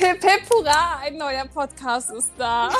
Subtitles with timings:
[0.00, 2.70] Hip hip hurra, ein neuer Podcast ist da.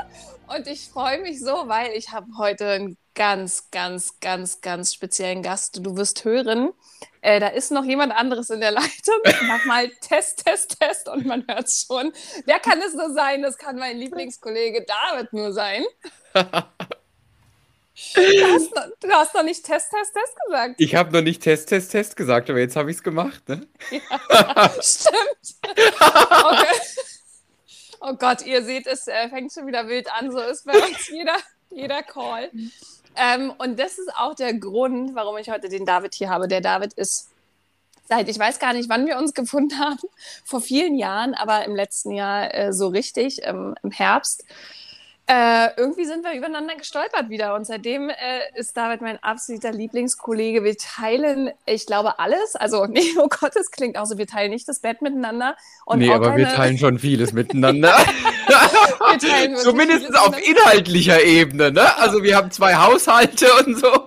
[0.46, 5.42] Und ich freue mich so, weil ich habe heute einen ganz, ganz, ganz, ganz speziellen
[5.42, 5.84] Gast.
[5.84, 6.72] Du wirst hören,
[7.20, 9.20] äh, da ist noch jemand anderes in der Leitung.
[9.42, 12.14] Mach mal Test, Test, Test und man hört es schon.
[12.46, 13.42] Wer kann es nur sein?
[13.42, 15.84] Das kann mein Lieblingskollege David nur sein.
[18.14, 20.74] Du hast, noch, du hast noch nicht Test, Test, Test gesagt.
[20.78, 23.66] Ich habe noch nicht Test, Test, Test gesagt, aber jetzt habe ich es gemacht, ne?
[23.90, 25.56] Ja, stimmt.
[25.62, 26.76] Okay.
[28.00, 30.30] Oh Gott, ihr seht, es äh, fängt schon wieder wild an.
[30.32, 31.36] So ist bei uns jeder,
[31.70, 32.50] jeder Call.
[33.16, 36.48] Ähm, und das ist auch der Grund, warum ich heute den David hier habe.
[36.48, 37.28] Der David ist
[38.08, 40.00] seit, ich weiß gar nicht, wann wir uns gefunden haben,
[40.44, 44.44] vor vielen Jahren, aber im letzten Jahr äh, so richtig, ähm, im Herbst.
[45.32, 48.14] Äh, irgendwie sind wir übereinander gestolpert wieder und seitdem äh,
[48.56, 50.64] ist David mein absoluter Lieblingskollege.
[50.64, 52.56] Wir teilen, ich glaube, alles.
[52.56, 55.54] Also, nee, oh Gott, es klingt auch so, wir teilen nicht das Bett miteinander.
[55.84, 56.38] Und nee, aber keine...
[56.38, 57.94] wir teilen schon vieles miteinander.
[59.62, 61.96] Zumindest auf inhaltlicher Ebene, ne?
[61.98, 64.06] Also, wir haben zwei Haushalte und so.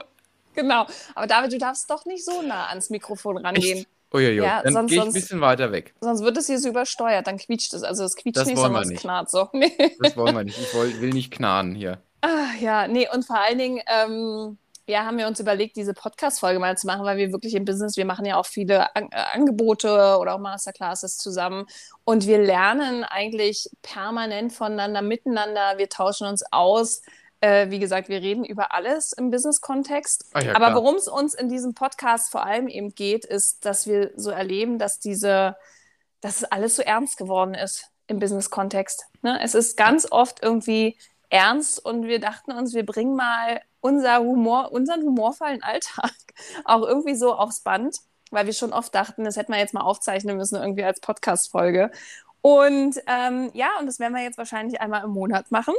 [0.55, 0.87] Genau.
[1.15, 3.77] Aber David, du darfst doch nicht so nah ans Mikrofon rangehen.
[3.77, 3.87] Echt?
[4.13, 5.93] Uiuiui, ja, dann gehe ich ein bisschen weiter weg.
[5.99, 7.83] Sonst wird es hier so übersteuert, dann quietscht es.
[7.83, 9.49] Also es quietscht das nicht, sondern es knarrt so.
[9.53, 9.71] Nee.
[9.99, 10.59] Das wollen wir nicht.
[10.59, 11.99] Ich will, will nicht knarren hier.
[12.21, 16.59] Ah, ja, nee, und vor allen Dingen, ähm, ja, haben wir uns überlegt, diese Podcast-Folge
[16.59, 19.23] mal zu machen, weil wir wirklich im Business, wir machen ja auch viele An äh,
[19.33, 21.65] Angebote oder auch Masterclasses zusammen
[22.03, 27.01] und wir lernen eigentlich permanent voneinander, miteinander, wir tauschen uns aus
[27.43, 30.27] äh, wie gesagt, wir reden über alles im Business-Kontext.
[30.31, 33.85] Ah, ja, Aber worum es uns in diesem Podcast vor allem eben geht, ist, dass
[33.85, 35.57] wir so erleben, dass diese,
[36.21, 39.07] dass es alles so ernst geworden ist im Business-Kontext.
[39.23, 39.41] Ne?
[39.43, 40.97] Es ist ganz oft irgendwie
[41.29, 46.13] ernst und wir dachten uns, wir bringen mal unser Humor, unseren humorvollen Alltag
[46.63, 47.97] auch irgendwie so aufs Band,
[48.31, 51.91] weil wir schon oft dachten, das hätten wir jetzt mal aufzeichnen müssen, irgendwie als Podcast-Folge.
[52.39, 55.73] Und ähm, ja, und das werden wir jetzt wahrscheinlich einmal im Monat machen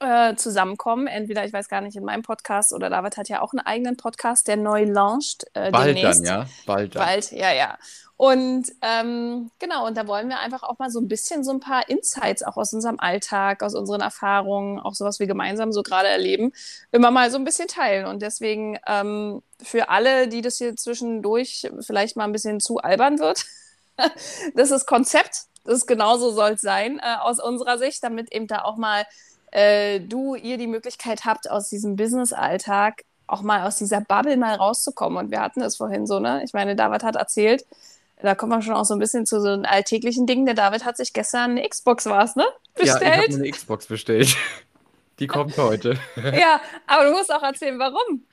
[0.00, 1.06] äh, zusammenkommen.
[1.06, 3.96] Entweder, ich weiß gar nicht, in meinem Podcast oder David hat ja auch einen eigenen
[3.96, 5.44] Podcast, der neu launcht.
[5.54, 6.20] Äh, Bald demnächst.
[6.20, 6.46] dann, ja.
[6.66, 7.04] Bald dann.
[7.04, 7.78] Bald, ja, ja.
[8.16, 11.58] Und ähm, genau, und da wollen wir einfach auch mal so ein bisschen so ein
[11.58, 15.82] paar Insights auch aus unserem Alltag, aus unseren Erfahrungen, auch so was wir gemeinsam so
[15.82, 16.52] gerade erleben,
[16.92, 18.06] immer mal so ein bisschen teilen.
[18.06, 23.18] Und deswegen ähm, für alle, die das hier zwischendurch vielleicht mal ein bisschen zu albern
[23.18, 23.46] wird,
[24.54, 25.46] das ist Konzept.
[25.64, 29.06] Das ist genauso soll es sein äh, aus unserer Sicht, damit eben da auch mal
[29.54, 34.56] äh, du, ihr die Möglichkeit habt, aus diesem Business-Alltag auch mal aus dieser Bubble mal
[34.56, 35.16] rauszukommen.
[35.18, 36.42] Und wir hatten es vorhin so, ne?
[36.44, 37.64] Ich meine, David hat erzählt,
[38.20, 40.44] da kommt man schon auch so ein bisschen zu so einem alltäglichen Ding.
[40.44, 42.44] Der David hat sich gestern eine Xbox, war es, ne?
[42.74, 43.02] Bestellt.
[43.02, 44.36] Ja, ich habe eine Xbox bestellt.
[45.20, 45.96] Die kommt heute.
[46.16, 48.24] ja, aber du musst auch erzählen, warum.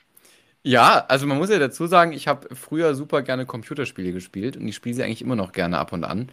[0.63, 4.67] Ja, also man muss ja dazu sagen, ich habe früher super gerne Computerspiele gespielt und
[4.67, 6.29] ich spiele sie eigentlich immer noch gerne ab und an.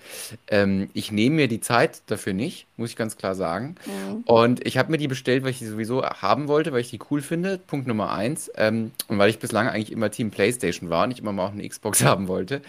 [0.49, 3.77] Ähm, ich nehme mir die Zeit dafür nicht, muss ich ganz klar sagen.
[3.87, 4.22] Mhm.
[4.27, 7.00] Und ich habe mir die bestellt, weil ich die sowieso haben wollte, weil ich die
[7.11, 7.56] cool finde.
[7.56, 8.53] Punkt Nummer eins.
[8.56, 11.53] Ähm, und weil ich bislang eigentlich immer Team PlayStation war und ich immer mal auch
[11.53, 12.60] eine Xbox haben wollte.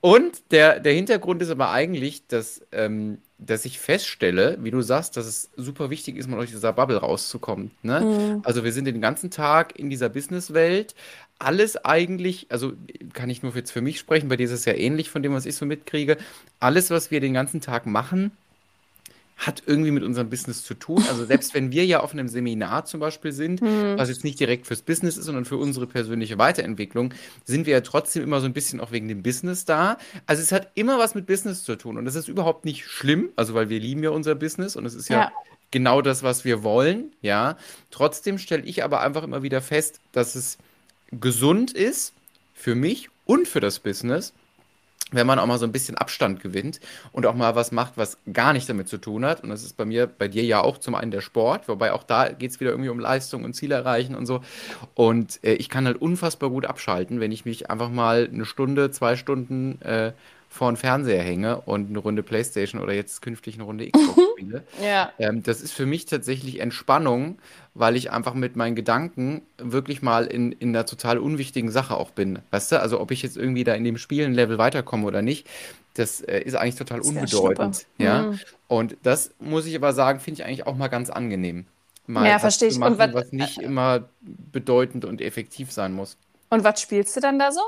[0.00, 5.16] Und der, der Hintergrund ist aber eigentlich, dass ähm, dass ich feststelle, wie du sagst,
[5.16, 7.70] dass es super wichtig ist, mal aus dieser Bubble rauszukommen.
[7.82, 8.00] Ne?
[8.00, 8.42] Mhm.
[8.44, 10.94] Also wir sind den ganzen Tag in dieser Businesswelt.
[11.38, 12.72] Alles eigentlich, also
[13.12, 15.32] kann ich nur jetzt für mich sprechen, bei dir ist es ja ähnlich von dem,
[15.34, 16.16] was ich so mitkriege.
[16.60, 18.30] Alles, was wir den ganzen Tag machen,
[19.46, 21.04] hat irgendwie mit unserem Business zu tun.
[21.08, 23.94] Also selbst wenn wir ja auf einem Seminar zum Beispiel sind, mhm.
[23.96, 27.12] was jetzt nicht direkt fürs Business ist, sondern für unsere persönliche Weiterentwicklung,
[27.44, 29.98] sind wir ja trotzdem immer so ein bisschen auch wegen dem Business da.
[30.26, 33.30] Also es hat immer was mit Business zu tun und das ist überhaupt nicht schlimm,
[33.34, 35.32] also weil wir lieben ja unser Business und es ist ja, ja
[35.72, 37.56] genau das, was wir wollen, ja.
[37.90, 40.58] Trotzdem stelle ich aber einfach immer wieder fest, dass es
[41.10, 42.12] gesund ist
[42.54, 44.32] für mich und für das Business,
[45.12, 46.80] wenn man auch mal so ein bisschen Abstand gewinnt
[47.12, 49.42] und auch mal was macht, was gar nicht damit zu tun hat.
[49.42, 52.02] Und das ist bei mir, bei dir ja auch zum einen der Sport, wobei auch
[52.02, 54.42] da geht es wieder irgendwie um Leistung und Ziel erreichen und so.
[54.94, 58.90] Und äh, ich kann halt unfassbar gut abschalten, wenn ich mich einfach mal eine Stunde,
[58.90, 60.12] zwei Stunden äh,
[60.52, 64.62] vor den Fernseher hänge und eine Runde Playstation oder jetzt künftig eine Runde Xbox spiele.
[64.84, 65.10] Ja.
[65.18, 67.38] Ähm, das ist für mich tatsächlich Entspannung,
[67.74, 72.10] weil ich einfach mit meinen Gedanken wirklich mal in, in einer total unwichtigen Sache auch
[72.10, 72.40] bin.
[72.50, 75.22] Weißt du, also ob ich jetzt irgendwie da in dem Spiel ein Level weiterkomme oder
[75.22, 75.46] nicht,
[75.94, 77.86] das äh, ist eigentlich total Das unbedeutend.
[77.96, 78.24] Ja.
[78.24, 78.40] Mhm.
[78.68, 81.64] Und das muss ich aber sagen, finde ich eigentlich auch mal ganz angenehm.
[82.06, 82.78] Mal Ja, was verstehe ich.
[82.78, 86.16] machen, Und wat- was nicht immer bedeutend und effektiv sein muss.
[86.50, 87.60] Und was spielst du dann da so?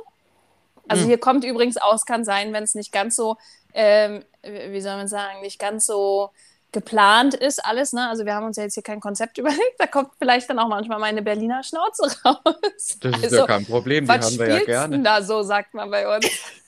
[0.88, 1.08] Also Hm.
[1.08, 3.36] hier kommt übrigens aus, kann sein, wenn es nicht ganz so,
[3.74, 6.30] ähm, wie soll man sagen, nicht ganz so
[6.72, 7.92] geplant ist alles.
[7.92, 8.08] Ne?
[8.08, 9.74] Also wir haben uns ja jetzt hier kein Konzept überlegt.
[9.78, 12.98] Da kommt vielleicht dann auch manchmal meine Berliner Schnauze raus.
[13.00, 15.02] Das ist also, ja kein Problem, die haben wir ja gerne.
[15.02, 16.26] da so, sagt man bei uns.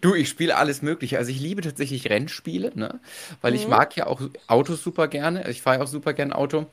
[0.00, 1.18] Du, ich spiele alles Mögliche.
[1.18, 2.98] Also ich liebe tatsächlich Rennspiele, ne?
[3.42, 3.70] Weil ich Mhm.
[3.70, 5.48] mag ja auch Autos super gerne.
[5.50, 6.66] Ich fahre ja auch super gern Auto.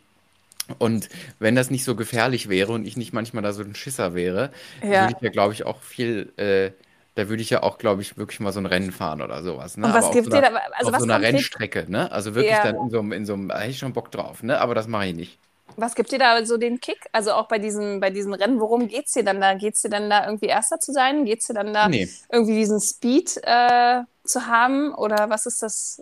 [0.79, 1.09] Und
[1.39, 4.51] wenn das nicht so gefährlich wäre und ich nicht manchmal da so ein Schisser wäre,
[4.81, 5.01] Ja.
[5.01, 6.71] würde ich ja, glaube ich, auch viel, äh,
[7.17, 9.77] da würde ich ja auch, glaube ich, wirklich mal so ein Rennen fahren oder sowas.
[9.77, 9.87] Ne?
[9.87, 12.11] Und was gibt so dir einer, da, also auf was so einer Rennstrecke, ne?
[12.11, 12.61] Also wirklich Ja.
[12.61, 14.59] dann in so einem, in so einem, da hätte ich schon Bock drauf, ne?
[14.61, 15.39] Aber das mache ich nicht.
[15.75, 17.05] was gibt dir da so den Kick?
[17.11, 19.53] Also auch bei diesen, bei diesen Rennen, worum geht's dir dann da?
[19.53, 21.25] Geht's dir dann da irgendwie Erster zu sein?
[21.25, 22.17] Geht's dir dann da Nee.
[22.31, 24.93] irgendwie diesen Speed äh, zu haben?
[24.95, 26.01] Oder was ist das?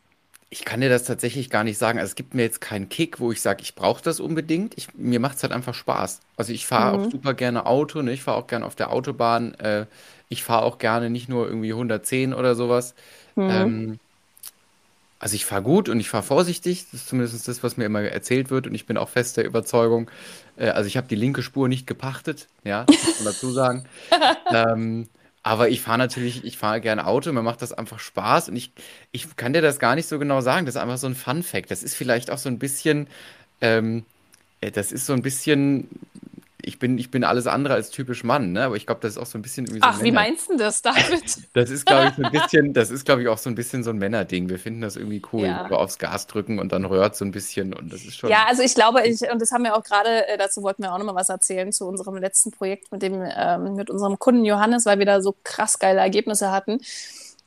[0.49, 1.99] Ich kann dir das tatsächlich gar nicht sagen.
[1.99, 4.77] Also es gibt mir jetzt keinen Kick, wo ich sage, ich brauche das unbedingt.
[4.77, 6.21] Ich, mir macht es halt einfach Spaß.
[6.37, 7.09] Also ich fahre auch Mhm.
[7.09, 8.13] super gerne Auto, ne?
[8.13, 9.53] Ich fahre auch gerne auf der Autobahn.
[9.55, 9.87] Äh,
[10.29, 12.95] ich fahre auch gerne nicht nur irgendwie 110 oder sowas.
[13.35, 13.49] Mhm.
[13.49, 13.99] Ähm,
[15.19, 16.85] also ich fahre gut und ich fahre vorsichtig.
[16.91, 18.67] Das ist zumindest das, was mir immer erzählt wird.
[18.67, 20.09] Und ich bin auch fest der Überzeugung,
[20.57, 23.85] äh, also ich habe die linke Spur nicht gepachtet, ja, das muss man dazu sagen.
[24.51, 25.07] Ähm,
[25.41, 28.71] aber ich fahre natürlich, ich fahre gerne Auto, mir macht das einfach Spaß und ich,
[29.11, 30.65] ich kann dir das gar nicht so genau sagen.
[30.65, 31.69] Das ist einfach so ein Fun-Fact.
[31.69, 33.07] Das ist vielleicht auch so ein bisschen,
[33.61, 34.05] ähm,
[34.61, 35.89] äh, das ist so ein bisschen,
[36.61, 38.63] ich bin, ich bin alles andere als typisch Mann, ne?
[38.63, 40.21] Aber ich glaube, das ist auch so ein bisschen irgendwie so Ach, wie Männer.
[40.21, 41.23] meinst du das, David?
[41.53, 43.83] Das ist, glaube ich, so ein bisschen, das ist, glaube ich, auch so ein bisschen
[43.83, 44.49] so ein Männerding.
[44.49, 45.45] Wir finden das irgendwie cool.
[45.45, 45.69] Ja.
[45.69, 48.29] Aufs Gas drücken und dann röhrt so ein bisschen und das ist schon.
[48.29, 50.93] Ja, also ich glaube, ich, und das haben wir auch gerade, äh, dazu wollten wir
[50.93, 54.85] auch nochmal was erzählen zu unserem letzten Projekt mit dem, ähm, mit unserem Kunden Johannes,
[54.85, 56.79] weil wir da so krass geile Ergebnisse hatten.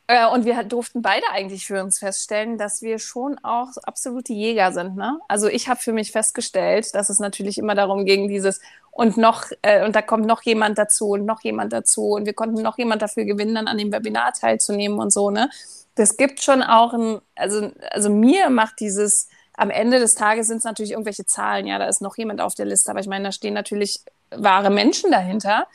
[0.09, 4.71] Äh, und wir durften beide eigentlich für uns feststellen, dass wir schon auch absolute Jäger
[4.71, 4.95] sind.
[4.95, 5.19] Ne?
[5.27, 8.59] Also ich habe für mich festgestellt, dass es natürlich immer darum ging, dieses
[8.91, 12.33] und noch, äh, und da kommt noch jemand dazu und noch jemand dazu und wir
[12.33, 15.49] konnten noch jemand dafür gewinnen, dann an dem Webinar teilzunehmen und so, ne?
[15.95, 20.57] Das gibt schon auch ein, also, also mir macht dieses, am Ende des Tages sind
[20.57, 23.25] es natürlich irgendwelche Zahlen, ja, da ist noch jemand auf der Liste, aber ich meine,
[23.25, 24.01] da stehen natürlich
[24.31, 25.67] wahre Menschen dahinter.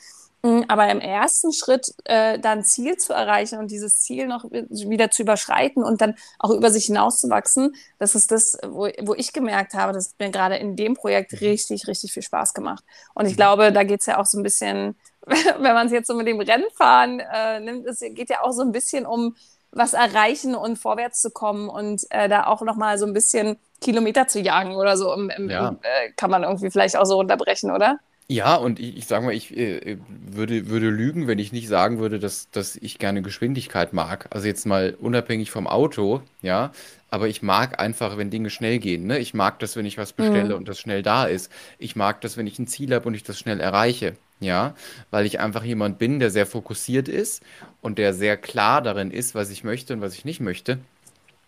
[0.45, 4.43] Mm, Aber im ersten Schritt äh, da ein Ziel zu erreichen und dieses Ziel noch
[4.51, 9.33] wieder zu überschreiten und dann auch über sich hinauszuwachsen, das ist das, wo, wo ich
[9.33, 12.83] gemerkt habe, das hat mir gerade in dem Projekt richtig, richtig viel Spaß gemacht.
[13.15, 14.95] Und ich glaube, da geht es ja auch so ein bisschen,
[15.25, 18.61] wenn man es jetzt so mit dem Rennfahren äh, nimmt, es geht ja auch so
[18.61, 19.35] ein bisschen um
[19.71, 24.27] was erreichen und vorwärts zu kommen und äh, da auch nochmal so ein bisschen Kilometer
[24.27, 25.69] zu jagen oder so, im, im, Ja.
[25.69, 27.99] im, äh, kann man irgendwie vielleicht auch so unterbrechen, oder?
[28.27, 31.99] Ja, und ich, ich sage mal, ich äh, würde, würde lügen, wenn ich nicht sagen
[31.99, 34.27] würde, dass, dass ich gerne Geschwindigkeit mag.
[34.31, 36.71] Also jetzt mal unabhängig vom Auto, ja.
[37.11, 39.05] Aber ich mag einfach, wenn Dinge schnell gehen.
[39.05, 39.19] Ne?
[39.19, 40.55] Ich mag das, wenn ich was bestelle Mhm.
[40.55, 41.51] und das schnell da ist.
[41.77, 44.17] Ich mag das, wenn ich ein Ziel habe und ich das schnell erreiche.
[44.41, 44.75] Ja,
[45.11, 47.41] weil ich einfach jemand bin, der sehr fokussiert ist
[47.81, 50.79] und der sehr klar darin ist, was ich möchte und was ich nicht möchte.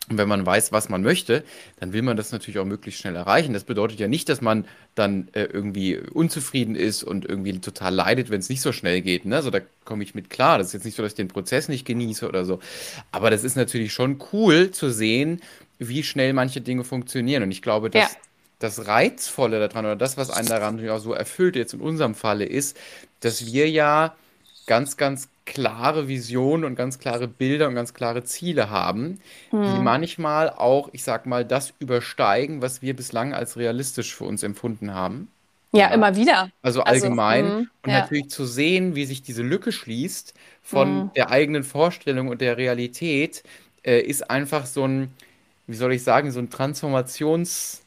[0.09, 1.43] Und wenn man weiß, was man möchte,
[1.79, 3.53] dann will man das natürlich auch möglichst schnell erreichen.
[3.53, 4.65] Das bedeutet ja nicht, dass man
[4.95, 9.25] dann äh, irgendwie unzufrieden ist und irgendwie total leidet, wenn es nicht so schnell geht.
[9.25, 9.35] Ne?
[9.35, 10.57] Also da komme ich mit klar.
[10.59, 12.59] Das ist jetzt nicht so, dass ich den Prozess nicht genieße oder so.
[13.11, 15.41] Aber das ist natürlich schon cool zu sehen,
[15.77, 17.43] wie schnell manche Dinge funktionieren.
[17.43, 18.17] Und ich glaube, dass Ja.
[18.59, 22.15] das Reizvolle daran oder das, was einen daran natürlich auch so erfüllt, jetzt in unserem
[22.15, 22.77] Falle ist,
[23.19, 24.15] dass wir ja
[24.67, 29.21] ganz, ganz klare Visionen und ganz klare Bilder und ganz klare Ziele haben,
[29.65, 29.83] die Hm.
[29.83, 34.93] manchmal auch, ich sag mal, das übersteigen, was wir bislang als realistisch für uns empfunden
[34.93, 35.33] haben.
[35.73, 35.93] Ja, Ja.
[35.93, 36.49] immer wieder.
[36.61, 37.45] Also Also, allgemein.
[37.45, 38.01] mhm, Und ja.
[38.01, 41.11] natürlich zu sehen, wie sich diese Lücke schließt von Mhm.
[41.15, 43.43] der eigenen Vorstellung und der Realität,
[43.83, 45.13] äh, ist einfach so ein,
[45.67, 47.83] wie soll ich sagen, so ein Transformationssymptom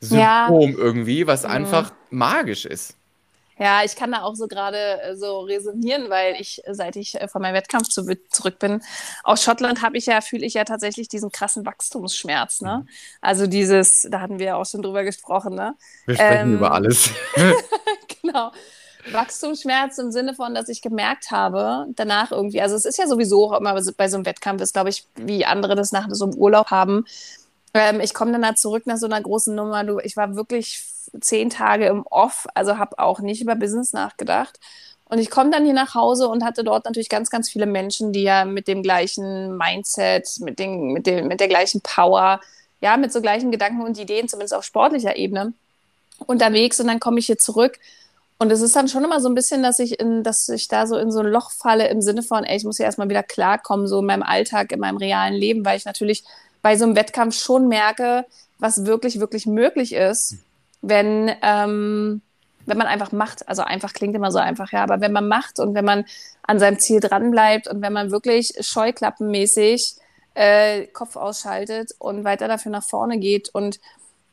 [0.00, 0.48] Ja.
[0.48, 1.50] irgendwie, was Mhm.
[1.50, 2.96] einfach magisch ist.
[3.58, 7.14] Ja, ich kann da auch so gerade äh, so resonieren, weil ich, äh, seit ich
[7.20, 8.82] äh, von meinem Wettkampf zu, zurück bin,
[9.22, 12.66] aus Schottland habe ich ja, fühle ich ja tatsächlich diesen krassen Wachstumsschmerz, Mhm.
[12.68, 12.86] ne?
[13.20, 15.74] Also dieses, da hatten wir ja auch schon drüber gesprochen, ne?
[16.06, 17.10] Wir sprechen Ähm, über alles.
[18.22, 18.52] Genau.
[19.12, 23.52] Wachstumsschmerz im Sinne von, dass ich gemerkt habe, danach irgendwie, also es ist ja sowieso
[23.52, 26.34] auch immer bei so einem Wettkampf, ist glaube ich, wie andere das nach so einem
[26.34, 27.04] Urlaub haben.
[27.74, 29.84] Ähm, ich komme dann da zurück nach so einer großen Nummer.
[29.84, 30.82] Du, ich war wirklich
[31.20, 34.58] zehn Tage im Off, also habe auch nicht über Business nachgedacht.
[35.06, 38.12] Und ich komme dann hier nach Hause und hatte dort natürlich ganz, ganz viele Menschen,
[38.12, 42.40] die ja mit dem gleichen Mindset, mit, den, mit, dem, mit der gleichen Power,
[42.80, 45.52] ja, mit so gleichen Gedanken und Ideen, zumindest auf sportlicher Ebene,
[46.26, 46.80] unterwegs.
[46.80, 47.78] Und dann komme ich hier zurück.
[48.38, 50.86] Und es ist dann schon immer so ein bisschen, dass ich, in, dass ich da
[50.86, 53.22] so in so ein Loch falle im Sinne von, ey, ich muss ja erstmal wieder
[53.22, 56.24] klarkommen, so in meinem Alltag, in meinem realen Leben, weil ich natürlich
[56.64, 58.24] bei so einem Wettkampf schon merke,
[58.58, 60.38] was wirklich, wirklich möglich ist,
[60.80, 62.22] wenn, ähm,
[62.64, 63.46] wenn man einfach macht.
[63.46, 66.06] Also einfach klingt immer so einfach, ja, aber wenn man macht und wenn man
[66.42, 69.96] an seinem Ziel dranbleibt und wenn man wirklich scheuklappenmäßig
[70.32, 73.78] äh, Kopf ausschaltet und weiter dafür nach vorne geht und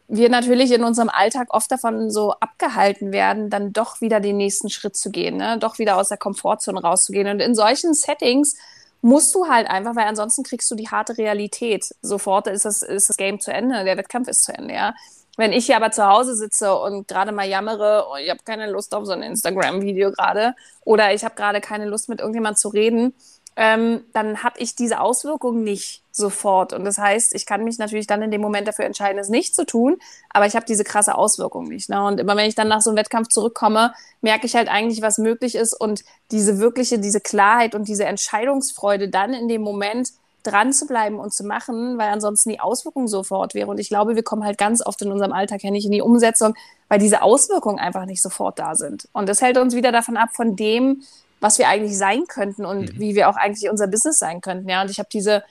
[0.08, 4.70] wir natürlich in unserem Alltag oft davon so abgehalten werden, dann doch wieder den nächsten
[4.70, 5.58] Schritt zu gehen, ne?
[5.60, 7.28] doch wieder aus der Komfortzone rauszugehen.
[7.28, 8.56] Und in solchen Settings
[9.01, 11.93] musst du halt einfach, weil ansonsten kriegst du die harte Realität.
[12.01, 14.93] Sofort ist das, ist das Game zu Ende, der Wettkampf ist zu Ende, ja.
[15.38, 18.70] Wenn ich hier aber zu Hause sitze und gerade mal jammere, oh, ich habe keine
[18.70, 22.67] Lust auf so ein Instagram-Video gerade oder ich habe gerade keine Lust mit irgendjemand zu
[22.67, 23.13] reden,
[23.55, 26.74] ähm, dann habe ich diese Auswirkungen nicht sofort.
[26.74, 29.55] Und das heißt, ich kann mich natürlich dann in dem Moment dafür entscheiden, es nicht
[29.55, 29.98] zu tun,
[30.29, 31.89] aber ich habe diese krasse Auswirkung nicht.
[31.89, 32.03] Ne?
[32.03, 35.17] Und immer wenn ich dann nach so einem Wettkampf zurückkomme, merke ich halt eigentlich, was
[35.17, 40.12] möglich ist und diese wirkliche, diese Klarheit und diese Entscheidungsfreude dann in dem Moment
[40.43, 43.70] dran zu bleiben und zu machen, weil ansonsten die Auswirkung sofort wäre.
[43.70, 46.01] Und ich glaube, wir kommen halt ganz oft in unserem Alltag ja nicht in die
[46.01, 46.55] Umsetzung,
[46.88, 49.08] weil diese Auswirkungen einfach nicht sofort da sind.
[49.13, 51.03] Und das hält uns wieder davon ab, von dem,
[51.42, 53.00] was wir eigentlich sein könnten und mhm.
[53.00, 54.70] wie wir auch eigentlich unser Business sein könnten.
[54.70, 55.44] Ja, und ich habe diese,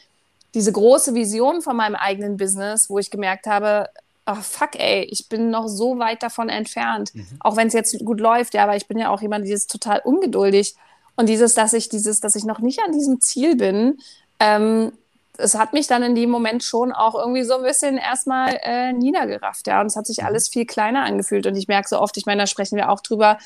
[0.55, 3.91] diese große Vision von meinem eigenen Business, wo ich gemerkt habe,
[4.27, 7.15] oh fuck, ey, ich bin noch so weit davon entfernt.
[7.15, 7.27] Mhm.
[7.41, 9.71] Auch wenn es jetzt gut läuft, ja, aber ich bin ja auch jemand, die ist
[9.71, 10.77] total ungeduldig.
[11.17, 13.99] Und dieses, dass ich dieses, dass ich noch nicht an diesem Ziel bin,
[14.39, 14.93] ähm,
[15.37, 18.93] es hat mich dann in dem Moment schon auch irgendwie so ein bisschen erstmal äh,
[18.93, 19.81] niedergerafft, ja.
[19.81, 20.27] Und es hat sich mhm.
[20.27, 21.47] alles viel kleiner angefühlt.
[21.47, 23.39] Und ich merke so oft, ich meine, da sprechen wir auch drüber,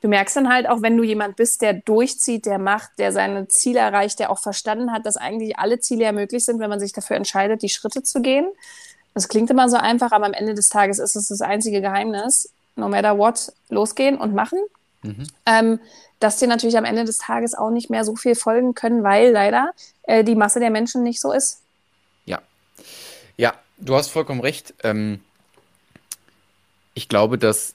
[0.00, 3.48] du merkst dann halt auch, wenn du jemand bist, der durchzieht, der macht, der seine
[3.48, 6.80] Ziele erreicht, der auch verstanden hat, dass eigentlich alle Ziele ja möglich sind, wenn man
[6.80, 8.46] sich dafür entscheidet, die Schritte zu gehen.
[9.14, 12.50] Das klingt immer so einfach, aber am Ende des Tages ist es das einzige Geheimnis.
[12.76, 14.58] No matter what, losgehen und machen.
[15.02, 15.26] Mhm.
[15.44, 15.80] Ähm,
[16.20, 19.32] dass dir natürlich am Ende des Tages auch nicht mehr so viel folgen können, weil
[19.32, 21.62] leider äh, die Masse der Menschen nicht so ist.
[22.26, 22.40] Ja.
[23.36, 24.74] Ja, du hast vollkommen recht.
[24.82, 25.20] Ähm,
[26.94, 27.74] ich glaube, dass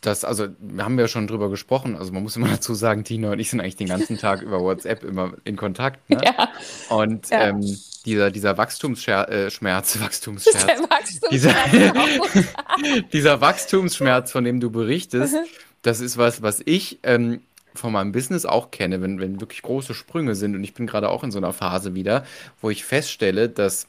[0.00, 3.32] das, also wir haben ja schon drüber gesprochen, also man muss immer dazu sagen, Tina
[3.32, 6.08] und ich sind eigentlich den ganzen Tag über WhatsApp immer in Kontakt.
[6.08, 6.20] Ne?
[6.24, 6.48] Ja.
[6.88, 7.48] Und ja.
[7.48, 11.54] Ähm, dieser, dieser Wachstumsschmerz, äh, Wachstumsschmerz, dieser,
[13.12, 15.46] dieser Wachstumsschmerz, von dem du berichtest, mhm.
[15.82, 17.40] das ist was, was ich ähm,
[17.74, 20.54] von meinem Business auch kenne, wenn, wenn wirklich große Sprünge sind.
[20.54, 22.24] Und ich bin gerade auch in so einer Phase wieder,
[22.60, 23.86] wo ich feststelle, dass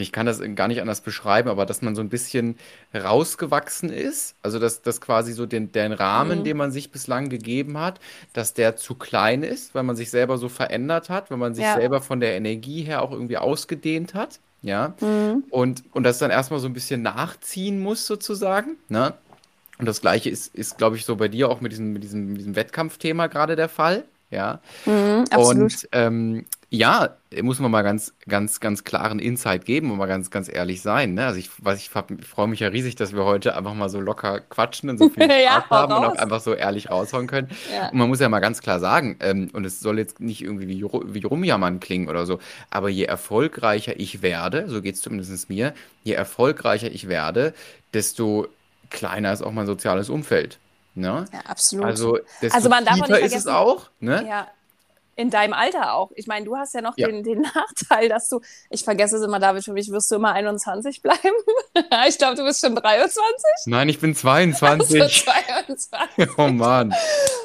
[0.00, 2.56] ich kann das gar nicht anders beschreiben, aber dass man so ein bisschen
[2.94, 4.34] rausgewachsen ist.
[4.42, 6.44] Also, dass, dass quasi so den, den Rahmen, mhm.
[6.44, 8.00] den man sich bislang gegeben hat,
[8.32, 11.64] dass der zu klein ist, weil man sich selber so verändert hat, weil man sich
[11.64, 11.74] ja.
[11.74, 14.40] selber von der Energie her auch irgendwie ausgedehnt hat.
[14.62, 14.94] Ja.
[15.00, 15.44] Mhm.
[15.50, 18.76] Und, und das dann erstmal so ein bisschen nachziehen muss, sozusagen.
[18.88, 19.12] Ne?
[19.78, 22.28] Und das Gleiche ist, ist glaube ich, so bei dir auch mit diesem, mit diesem,
[22.28, 24.04] mit diesem Wettkampfthema gerade der Fall.
[24.30, 24.60] Ja.
[24.86, 27.10] Mhm, und ähm, ja,
[27.42, 31.12] muss man mal ganz, ganz, ganz klaren Insight geben und mal ganz, ganz ehrlich sein.
[31.12, 31.26] Ne?
[31.26, 34.40] Also ich, ich, ich freue mich ja riesig, dass wir heute einfach mal so locker
[34.40, 37.50] quatschen und so viel Spaß ja, haben und auch einfach so ehrlich raushauen können.
[37.70, 37.90] Ja.
[37.90, 40.66] Und man muss ja mal ganz klar sagen, ähm, und es soll jetzt nicht irgendwie
[40.66, 42.38] wie, wie rumjammern klingen oder so,
[42.70, 45.74] aber je erfolgreicher ich werde, so geht es zumindest mir,
[46.04, 47.52] je erfolgreicher ich werde,
[47.92, 48.48] desto
[48.88, 50.58] kleiner ist auch mein soziales Umfeld.
[50.94, 51.26] Ne?
[51.34, 51.84] Ja, absolut.
[51.84, 53.90] Also, desto also man darf tiefer ist es auch.
[54.00, 54.24] Ne?
[54.26, 54.48] Ja,
[55.14, 56.10] in deinem Alter auch.
[56.14, 57.06] Ich meine, du hast ja noch ja.
[57.06, 58.40] Den, den Nachteil, dass du,
[58.70, 61.36] ich vergesse es immer, David, für mich wirst du immer 21 bleiben.
[62.08, 63.22] ich glaube, du bist schon 23.
[63.66, 65.02] Nein, ich bin 22.
[65.02, 66.28] Also 22.
[66.38, 66.94] oh Mann.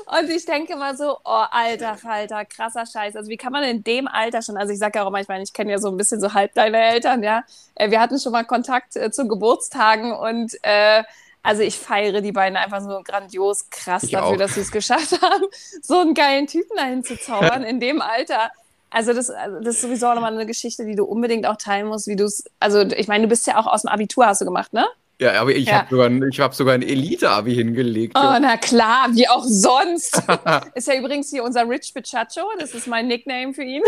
[0.05, 3.15] Und ich denke mal so, oh, alter Falter, krasser Scheiß.
[3.15, 5.27] Also wie kann man in dem Alter schon, also ich sage ja auch immer, ich
[5.27, 7.43] meine, ich kenne ja so ein bisschen so halb deine Eltern, ja.
[7.75, 11.03] Äh, wir hatten schon mal Kontakt äh, zu Geburtstagen und äh,
[11.47, 14.37] also ich feiere die beiden einfach so grandios krass ich dafür, auch.
[14.37, 15.45] dass sie es geschafft haben,
[15.81, 18.51] so einen geilen Typen dahin zu zaubern in dem Alter.
[18.89, 22.07] Also das, also das ist sowieso nochmal eine Geschichte, die du unbedingt auch teilen musst,
[22.07, 24.45] wie du es, also ich meine, du bist ja auch aus dem Abitur hast du
[24.45, 24.85] gemacht, ne?
[25.19, 25.79] Ja, aber ich ja.
[25.79, 28.15] habe sogar, hab sogar ein Elite-Abi hingelegt.
[28.15, 30.21] Oh, na klar, wie auch sonst.
[30.75, 33.81] ist ja übrigens hier unser Rich Pichacho, das ist mein Nickname für ihn,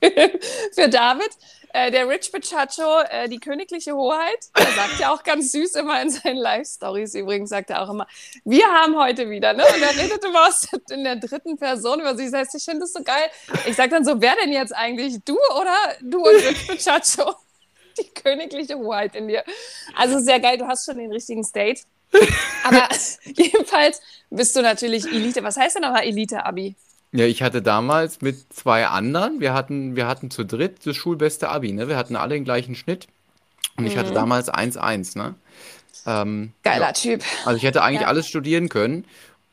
[0.74, 1.30] für David.
[1.74, 6.00] Äh, der Rich Pichacho, äh, die königliche Hoheit, der sagt ja auch ganz süß immer
[6.00, 8.06] in seinen Live-Stories, übrigens sagt er auch immer,
[8.44, 9.64] wir haben heute wieder, ne?
[9.74, 12.54] Und er redet immer aus, in der dritten Person über sich selbst.
[12.54, 13.28] Ich finde das so geil.
[13.66, 15.18] Ich sage dann so, wer denn jetzt eigentlich?
[15.26, 17.34] Du oder du und Rich Pichacho?
[17.98, 19.44] Die königliche Hoheit in dir.
[19.96, 21.82] Also sehr geil, du hast schon den richtigen State.
[22.64, 22.88] Aber
[23.24, 24.00] jedenfalls
[24.30, 25.42] bist du natürlich Elite.
[25.42, 26.74] Was heißt denn aber Elite-Abi?
[27.12, 31.48] Ja, ich hatte damals mit zwei anderen, wir hatten, wir hatten zu dritt das schulbeste
[31.48, 31.88] Abi, ne?
[31.88, 33.06] Wir hatten alle den gleichen Schnitt.
[33.76, 34.14] Und ich hatte Mhm.
[34.14, 35.34] damals 1-1, ne?
[36.06, 36.92] Ähm, Geiler ja.
[36.92, 37.22] Typ.
[37.44, 38.08] Also ich hätte eigentlich Ja.
[38.08, 39.04] alles studieren können.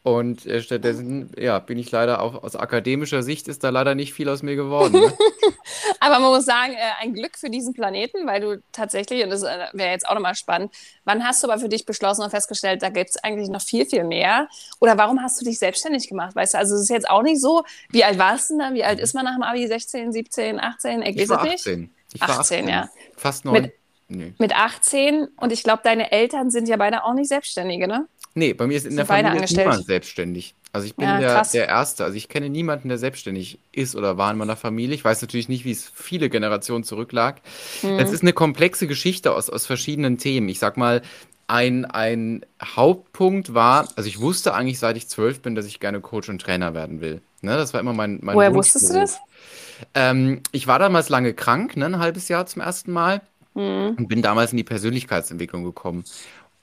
[0.06, 4.14] Und äh, stattdessen, ja, bin ich leider auch aus akademischer Sicht ist da leider nicht
[4.14, 5.00] viel aus mir geworden.
[5.00, 5.12] Ne?
[6.00, 9.42] Aber man muss sagen, äh, ein Glück für diesen Planeten, weil du tatsächlich, und das
[9.42, 10.72] äh, wäre jetzt auch nochmal spannend,
[11.06, 13.88] wann hast du aber für dich beschlossen und festgestellt, da gibt es eigentlich noch viel,
[13.88, 14.48] viel mehr?
[14.80, 16.36] Oder warum hast du dich selbstständig gemacht?
[16.36, 18.74] Weißt du, also es ist jetzt auch nicht so, wie alt warst du denn da?
[18.76, 19.66] Wie alt ist man nach dem Abi?
[19.66, 21.02] 16, 17, 18?
[21.02, 21.60] Ich, Ich war es nicht.
[21.62, 21.96] 18.
[22.14, 22.68] Ich war 18, 18.
[22.68, 22.90] ja.
[23.18, 23.72] Fast Mit- neun.
[24.08, 24.36] Nee.
[24.38, 28.08] Mit 18 und ich glaube, deine Eltern sind ja beide auch nicht Selbstständige, ne?
[28.36, 29.68] Nee, bei mir ist in Sind der beide Familie angestellt.
[29.68, 30.56] niemand selbstständig.
[30.72, 31.52] Also ich bin Ja, der, krass.
[31.52, 32.04] der Erste.
[32.04, 34.94] Also ich kenne niemanden, der selbstständig ist oder war in meiner Familie.
[34.94, 37.42] Ich weiß natürlich nicht, wie es viele Generationen zurücklag.
[37.82, 37.98] Hm.
[37.98, 40.50] Es ist eine komplexe Geschichte aus, aus verschiedenen Themen.
[40.50, 41.02] Ich sag mal,
[41.48, 46.02] ein, ein Hauptpunkt war, also ich wusste eigentlich, seit ich zwölf bin, dass ich gerne
[46.02, 47.22] Coach und Trainer werden will.
[47.42, 49.20] Ne, das war immer mein, mein Woher wusstest du Wunschberuf.
[49.20, 49.90] das?
[49.94, 53.22] Ähm, ich war damals lange krank, ne, ein halbes Jahr zum ersten Mal
[53.54, 53.96] Hm.
[53.98, 56.04] und bin damals in die Persönlichkeitsentwicklung gekommen.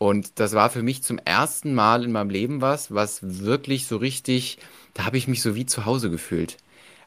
[0.02, 3.98] Und das war für mich zum ersten Mal in meinem Leben was, was wirklich so
[3.98, 4.58] richtig,
[4.94, 6.56] da habe ich mich so wie zu Hause gefühlt.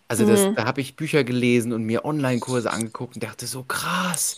[0.07, 0.55] Also das, Mhm.
[0.55, 4.37] da habe ich Bücher gelesen und mir Online-Kurse angeguckt und dachte so, krass,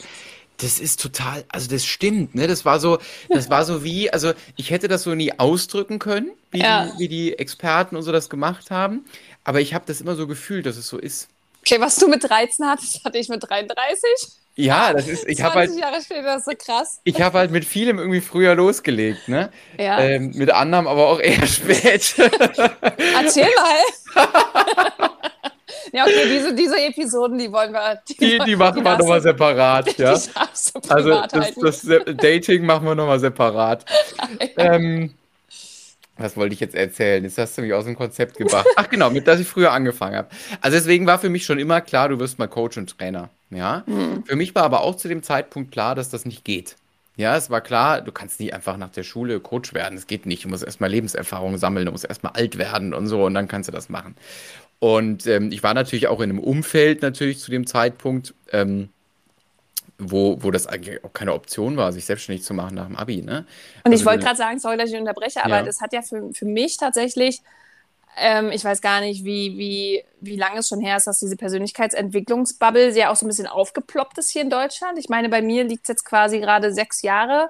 [0.57, 2.47] das ist total, also das stimmt, ne?
[2.47, 2.97] Das war so,
[3.31, 6.85] das war so wie, also ich hätte das so nie ausdrücken können, wie, Ja.
[6.85, 9.05] die, wie die Experten und so das gemacht haben,
[9.43, 11.29] aber ich habe das immer so gefühlt, dass es so ist.
[11.61, 14.09] Okay, was du mit 13 hattest, hatte ich mit 33.
[14.57, 16.99] Ja, das ist, ich habe 20 halt, Jahre später, das ist so krass.
[17.03, 19.51] ich habe halt mit vielem irgendwie früher losgelegt, ne?
[19.77, 22.15] Ja, Ähm, mit anderem aber auch eher spät.
[23.15, 24.23] erzähl mal.
[25.93, 28.01] ja, okay, diese, diese Episoden, die wollen wir.
[28.19, 30.15] Die, die machen wir darfst nochmal separat, ja.
[30.17, 31.81] Die du Also das, das
[32.17, 33.85] Dating machen wir nochmal separat.
[34.57, 35.13] Ähm,
[36.17, 37.23] was wollte ich jetzt erzählen?
[37.23, 38.65] Jetzt hast du mich aus dem Konzept gebracht.
[38.75, 40.29] Ach genau, mit dass ich früher angefangen habe.
[40.61, 43.29] Also deswegen war für mich schon immer klar, du wirst mal Coach und Trainer.
[43.49, 43.83] Ja.
[43.85, 44.23] Hm.
[44.25, 46.75] Für mich war aber auch zu dem Zeitpunkt klar, dass das nicht geht.
[47.15, 49.95] Ja, es war klar, du kannst nicht einfach nach der Schule Coach werden.
[49.95, 50.43] Das geht nicht.
[50.43, 53.67] Du musst erstmal Lebenserfahrung sammeln, du musst erstmal alt werden und so und dann kannst
[53.69, 54.15] du das machen.
[54.79, 58.89] Und ähm, ich war natürlich auch in einem Umfeld natürlich zu dem Zeitpunkt, ähm,
[59.97, 63.23] wo, wo das eigentlich auch keine Option war, sich selbstständig zu machen nach dem Abi,
[63.23, 63.45] ne?
[63.83, 65.63] Und ich Also wollte du- gerade sagen, sorry, dass ich unterbreche, aber Ja.
[65.63, 67.41] das hat ja für, für mich tatsächlich,
[68.19, 71.35] ähm, ich weiß gar nicht, wie, wie, wie lange es schon her ist, dass diese
[71.35, 74.97] Persönlichkeitsentwicklungsbubble ja auch so ein bisschen aufgeploppt ist hier in Deutschland.
[74.97, 77.49] Ich meine, bei mir liegt es jetzt quasi gerade sechs Jahre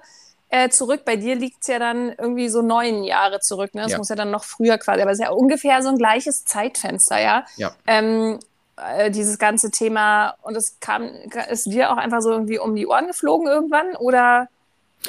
[0.50, 1.02] äh, zurück.
[1.06, 3.74] Bei dir liegt es ja dann irgendwie so neun Jahre zurück.
[3.76, 3.84] Ne?
[3.84, 3.98] Das Ja.
[3.98, 7.20] muss ja dann noch früher quasi, aber es ist ja ungefähr so ein gleiches Zeitfenster,
[7.20, 7.46] ja.
[7.58, 7.72] Ja.
[7.86, 8.40] Ähm,
[8.78, 11.10] äh, dieses ganze Thema und es kam,
[11.50, 14.48] ist dir auch einfach so irgendwie um die Ohren geflogen irgendwann oder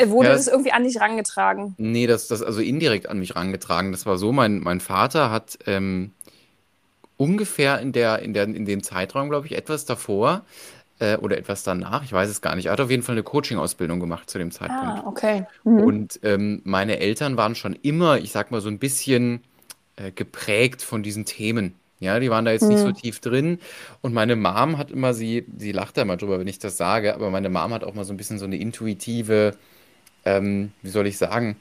[0.07, 1.77] wurde Ja, das das- irgendwie an dich rangetragen?
[1.79, 3.93] Nee, das, das also indirekt an mich rangetragen.
[3.93, 6.13] Das war so, mein, mein Vater hat ähm,
[7.17, 10.45] ungefähr in der, in der, in dem Zeitraum, glaube ich, etwas davor
[11.01, 13.23] äh, oder etwas danach, ich weiß es gar nicht, er hat auf jeden Fall eine
[13.23, 15.01] Coaching-Ausbildung gemacht zu dem Zeitpunkt.
[15.01, 15.47] Ah, okay.
[15.65, 15.83] Mhm.
[15.85, 19.43] Und ähm, meine Eltern waren schon immer, ich sag mal, so ein bisschen
[19.97, 21.75] äh, geprägt von diesen Themen.
[22.01, 22.95] Ja, die waren da jetzt nicht so Mhm.
[22.95, 23.59] tief drin.
[24.03, 27.15] Und meine Mom hat immer, sie, sie lacht da mal drüber, wenn ich das sage,
[27.15, 29.57] aber meine Mom hat auch mal so ein bisschen so eine intuitive,
[30.29, 31.57] ähm, wie soll ich sagen,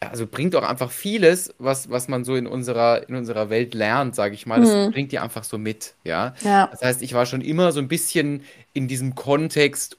[0.00, 4.14] also bringt auch einfach vieles, was, was man so in unserer, in unserer Welt lernt,
[4.14, 4.92] sage ich mal, das Mhm.
[4.92, 6.34] bringt die einfach so mit, ja.
[6.42, 6.68] Ja.
[6.72, 8.42] Das heißt, ich war schon immer so ein bisschen
[8.74, 9.96] in diesem Kontext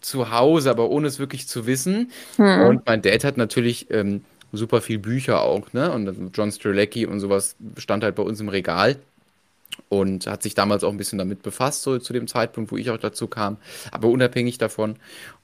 [0.00, 2.10] zu Hause, aber ohne es wirklich zu wissen.
[2.38, 2.60] Mhm.
[2.68, 5.90] Und mein Dad hat natürlich ähm, super viel Bücher auch, ne?
[5.92, 8.96] Und John Strzelecki und sowas stand halt bei uns im Regal
[9.88, 12.90] und hat sich damals auch ein bisschen damit befasst, so zu dem Zeitpunkt, wo ich
[12.90, 13.56] auch dazu kam,
[13.90, 14.96] aber unabhängig davon.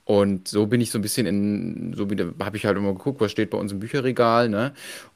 [0.07, 2.09] Und so bin ich so ein bisschen in, so
[2.45, 4.73] habe ich halt immer geguckt, was steht bei uns im Bücherregal, ne?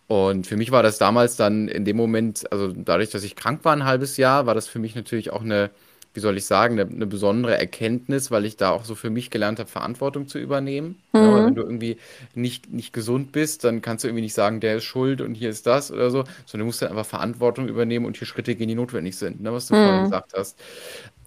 [0.09, 3.65] Und für mich war das damals dann in dem Moment, also dadurch, dass ich krank
[3.65, 5.71] war ein halbes Jahr, war das für mich natürlich auch eine,
[6.15, 9.31] wie soll ich sagen, eine, eine besondere Erkenntnis, weil ich da auch so für mich
[9.31, 10.97] gelernt habe, Verantwortung zu übernehmen.
[11.21, 11.45] Ja, Mhm.
[11.45, 11.99] wenn du irgendwie
[12.35, 15.51] nicht, nicht gesund bist, dann kannst du irgendwie nicht sagen, der ist schuld und hier
[15.51, 18.69] ist das oder so, sondern du musst dann einfach Verantwortung übernehmen und hier Schritte gehen,
[18.69, 20.05] die notwendig sind, ne, was du vorhin Mhm.
[20.05, 20.59] gesagt hast.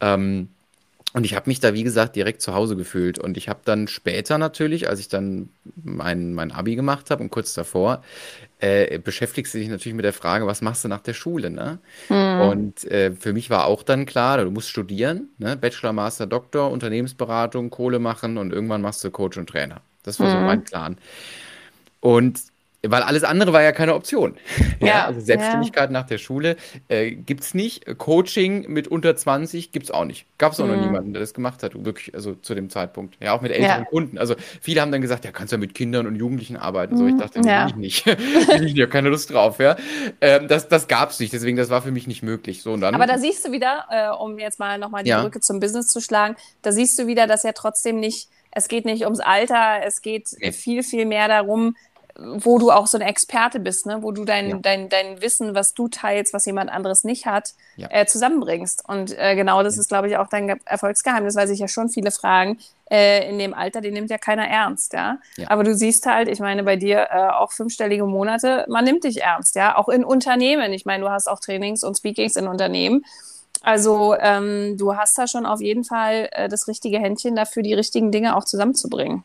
[0.01, 0.49] Ähm,
[1.13, 3.19] und ich habe mich da, wie gesagt, direkt zu Hause gefühlt.
[3.19, 5.49] Und ich habe dann später natürlich, als ich dann
[5.83, 8.03] mein, mein Abi gemacht habe und kurz davor,
[8.59, 11.79] äh, beschäftigst du dich natürlich mit der Frage, was machst du nach der Schule, ne?
[12.09, 12.41] Mhm.
[12.41, 15.55] Und äh, für mich war auch dann klar, du musst studieren, ne?
[15.55, 19.81] Bachelor, Master, Doktor, Unternehmensberatung, Kohle machen und irgendwann machst du Coach und Trainer.
[20.03, 20.45] Das war so Mhm.
[20.45, 20.97] mein Plan.
[21.99, 22.39] Und
[22.85, 24.37] weil alles andere war ja keine Option.
[24.81, 26.57] Ja, Ja, also Selbstständigkeit nach der Schule
[26.89, 27.97] äh, gibt es nicht.
[27.97, 30.25] Coaching mit unter 20 gibt es auch nicht.
[30.37, 30.81] Gab es auch noch Mhm.
[30.81, 33.15] niemanden, der das gemacht hat, wirklich, also zu dem Zeitpunkt.
[33.21, 33.85] Ja, auch mit älteren Ja.
[33.85, 34.17] Kunden.
[34.17, 36.97] Also viele haben dann gesagt, ja, kannst du ja mit Kindern und Jugendlichen arbeiten.
[36.97, 37.61] So, ich Mhm, dachte, ja.
[37.63, 38.05] will ich nicht.
[38.07, 39.77] ich nicht, hab keine Lust drauf, ja.
[40.21, 42.61] Ähm, das das gab es nicht, deswegen, das war für mich nicht möglich.
[42.63, 45.21] So, und dann, Aber da siehst du wieder, äh, um jetzt mal nochmal die Ja.
[45.21, 48.85] Brücke zum Business zu schlagen, da siehst du wieder, dass ja trotzdem nicht, es geht
[48.85, 50.51] nicht ums Alter, es geht Nee.
[50.51, 51.75] viel, viel mehr darum,
[52.15, 54.03] wo du auch so ein Experte bist, ne?
[54.03, 54.57] wo du dein, Ja.
[54.61, 57.87] dein, dein Wissen, was du teilst, was jemand anderes nicht hat, Ja.
[57.91, 58.83] äh, zusammenbringst.
[58.87, 61.89] Und äh, genau das ist, glaube ich, auch dein Ge- Erfolgsgeheimnis, weil sich ja schon
[61.89, 62.59] viele fragen,
[62.91, 65.17] äh, in dem Alter, den nimmt ja keiner ernst, ja.
[65.37, 65.49] Ja.
[65.49, 69.21] Aber du siehst halt, ich meine, bei dir äh, auch fünfstellige Monate, man nimmt dich
[69.23, 69.75] ernst, ja.
[69.75, 70.71] Auch in Unternehmen.
[70.73, 73.03] Ich meine, du hast auch Trainings und Speakings in Unternehmen.
[73.61, 77.73] Also ähm, du hast da schon auf jeden Fall äh, das richtige Händchen dafür, die
[77.73, 79.23] richtigen Dinge auch zusammenzubringen.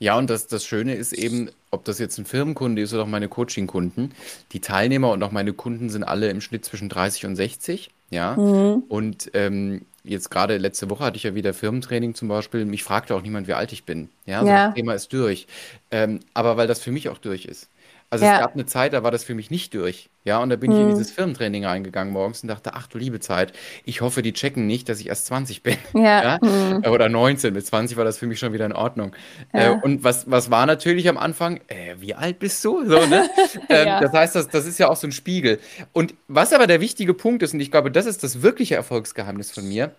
[0.00, 3.06] Ja, und das, das Schöne ist eben, ob das jetzt ein Firmenkunde ist oder auch
[3.06, 4.12] meine Coaching-Kunden,
[4.52, 8.34] die Teilnehmer und auch meine Kunden sind alle im Schnitt zwischen 30 und 60, ja.
[8.34, 8.82] Mhm.
[8.88, 12.64] Und ähm, jetzt gerade letzte Woche hatte ich ja wieder Firmentraining zum Beispiel.
[12.64, 14.08] Mich fragte auch niemand, wie alt ich bin.
[14.24, 14.66] Ja, also Ja.
[14.68, 15.46] das Thema ist durch.
[15.90, 17.68] Ähm, aber weil das für mich auch durch ist.
[18.12, 18.34] Also Ja.
[18.34, 20.10] es gab eine Zeit, da war das für mich nicht durch.
[20.24, 20.90] Ja, und da bin ich in Mhm.
[20.90, 23.52] dieses Firmentraining reingegangen morgens und dachte, ach du liebe Zeit,
[23.84, 25.76] ich hoffe, die checken nicht, dass ich erst 20 bin.
[25.94, 26.38] Ja.
[26.42, 26.80] Ja?
[26.82, 29.14] Äh, Oder 19, mit 20 war das für mich schon wieder in Ordnung.
[29.54, 29.74] Ja.
[29.74, 31.60] Äh, und was, was war natürlich am Anfang?
[31.68, 32.84] Äh, wie alt bist du?
[32.84, 33.30] So, ne?
[33.68, 34.00] ähm.
[34.00, 35.60] Das heißt, das, das ist ja auch so ein Spiegel.
[35.92, 39.52] Und was aber der wichtige Punkt ist, und ich glaube, das ist das wirkliche Erfolgsgeheimnis
[39.52, 39.94] von mir,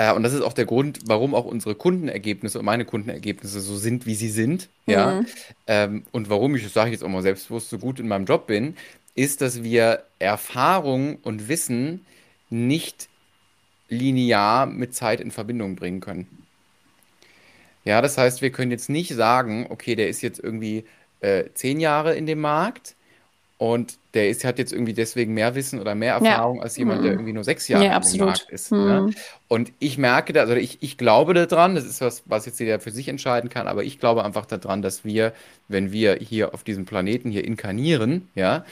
[0.00, 3.76] äh, und das ist auch der Grund, warum auch unsere Kundenergebnisse und meine Kundenergebnisse so
[3.76, 5.26] sind, wie sie sind, ja, Mhm.
[5.66, 8.24] ähm, und warum ich, das sage ich jetzt auch mal selbstbewusst, so gut in meinem
[8.24, 8.76] Job bin,
[9.14, 12.06] ist, dass wir Erfahrung und Wissen
[12.48, 13.10] nicht
[13.90, 16.28] linear mit Zeit in Verbindung bringen können.
[17.84, 20.86] Ja, das heißt, wir können jetzt nicht sagen, okay, der ist jetzt irgendwie
[21.20, 22.96] äh, zehn Jahre in dem Markt
[23.58, 26.30] und der ist, hat jetzt irgendwie deswegen mehr Wissen oder mehr Ja.
[26.30, 27.18] Erfahrung als jemand, der Mhm.
[27.18, 28.26] irgendwie nur sechs Jahre Ja, absolut.
[28.26, 28.72] Markt ist.
[28.72, 28.78] Mhm.
[28.84, 29.10] Ne?
[29.48, 32.80] Und ich merke da, also ich, ich glaube daran, das ist was, was jetzt jeder
[32.80, 35.32] für sich entscheiden kann, aber ich glaube einfach daran, dass wir,
[35.68, 38.64] wenn wir hier auf diesem Planeten hier inkarnieren, ja,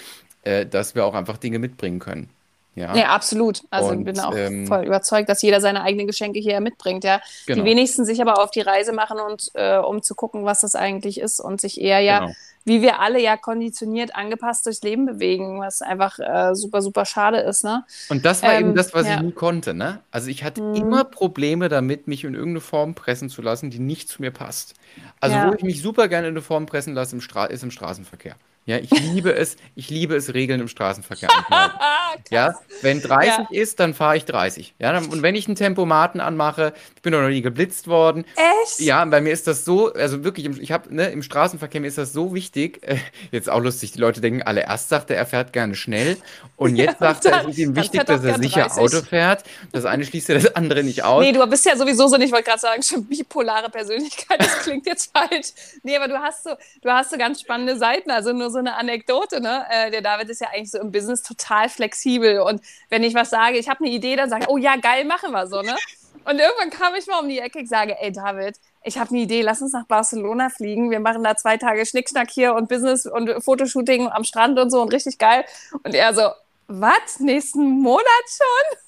[0.43, 2.31] äh, dass wir auch einfach Dinge mitbringen können.
[2.75, 3.63] Ja, Ja, absolut.
[3.71, 7.03] Also Und, ich bin auch ähm, voll überzeugt, dass jeder seine eigenen Geschenke hier mitbringt,
[7.03, 7.21] ja.
[7.47, 7.63] genau.
[7.65, 10.77] Die wenigsten sich aber auf die Reise machen und äh, um zu gucken, was das
[10.77, 12.33] eigentlich ist und sich eher ja, Genau.
[12.69, 17.39] Wie wir alle ja konditioniert, angepasst durchs Leben bewegen, was einfach äh, super, super schade
[17.41, 17.85] ist, ne?
[18.11, 19.11] Und das war eben Ähm, das, was ja.
[19.11, 20.03] ich nie konnte, ne?
[20.11, 20.65] Also ich hatte Mhm.
[20.73, 24.75] immer Probleme damit, mich in irgendeine Form pressen zu lassen, die nicht zu mir passt.
[25.21, 25.43] Also Ja.
[25.43, 28.37] wo ich mich super gerne in eine Form pressen lasse, im ist im Straßenverkehr.
[28.69, 31.79] Ja, ich liebe es, ich liebe es, Regeln im Straßenverkehr anzuhalten.
[32.31, 34.75] Ja, wenn 30 ist, dann fahre ich 30.
[34.79, 38.25] Ja, dann, und wenn ich einen Tempomaten anmache, ich bin doch noch nie geblitzt worden.
[38.65, 38.81] Echt?
[38.81, 41.87] Ja, bei mir ist das so, also wirklich, im- ich habe, ne, im Straßenverkehr mir
[41.87, 42.81] ist das so wichtig.
[42.89, 42.97] Äh,
[43.33, 46.17] jetzt auch lustig, die Leute denken alle, erst sagt er, er fährt gerne schnell
[46.57, 48.79] und jetzt Ja, sagt er, es ist ihm wichtig, dass er sicher 30.
[48.79, 49.45] Auto fährt.
[49.73, 51.23] Das eine schließt ja das andere nicht aus.
[51.23, 54.87] Nee, du bist ja sowieso so, ich wollte gerade sagen, schon bipolare Persönlichkeit, das klingt
[54.87, 55.49] jetzt falsch.
[55.83, 56.51] Nee, aber du hast so,
[56.83, 59.65] du hast so ganz spannende Seiten, also nur so eine Anekdote, ne?
[59.71, 63.31] Äh, der David ist ja eigentlich so im Business total flexibel und wenn ich was
[63.31, 65.77] sage, ich habe eine Idee, dann sage ich, oh ja, geil, machen wir so, ne?
[66.25, 69.21] Und irgendwann kam ich mal um die Ecke, ich sage, ey David, ich habe eine
[69.21, 70.91] Idee, lass uns nach Barcelona fliegen.
[70.91, 74.83] Wir machen da zwei Tage Schnickschnack hier und Business und Fotoshooting am Strand und so
[74.83, 75.45] und richtig geil.
[75.85, 76.31] Und er so,
[76.67, 77.19] was?
[77.19, 78.79] Nächsten Monat schon?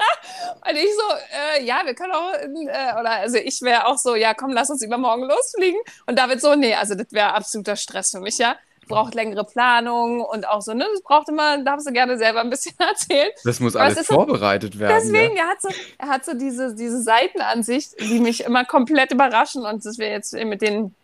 [0.68, 1.14] Und ich so,
[1.58, 4.70] äh, ja, wir können auch, äh, oder also ich wäre auch so, ja, komm, lass
[4.70, 5.78] uns übermorgen losfliegen.
[6.06, 8.56] Und David so, nee, also das wäre absoluter Stress für mich, ja.
[8.90, 12.50] Braucht längere Planung und auch so, ne, das braucht immer, darfst du gerne selber ein
[12.50, 13.30] bisschen erzählen.
[13.44, 14.94] Das muss alles ist so- vorbereitet werden.
[15.02, 15.44] Deswegen, ja.
[15.44, 19.64] er hat so, er hat so diese, diese Seitenansicht, die mich immer komplett überraschen.
[19.64, 20.94] Und das wäre jetzt mit den,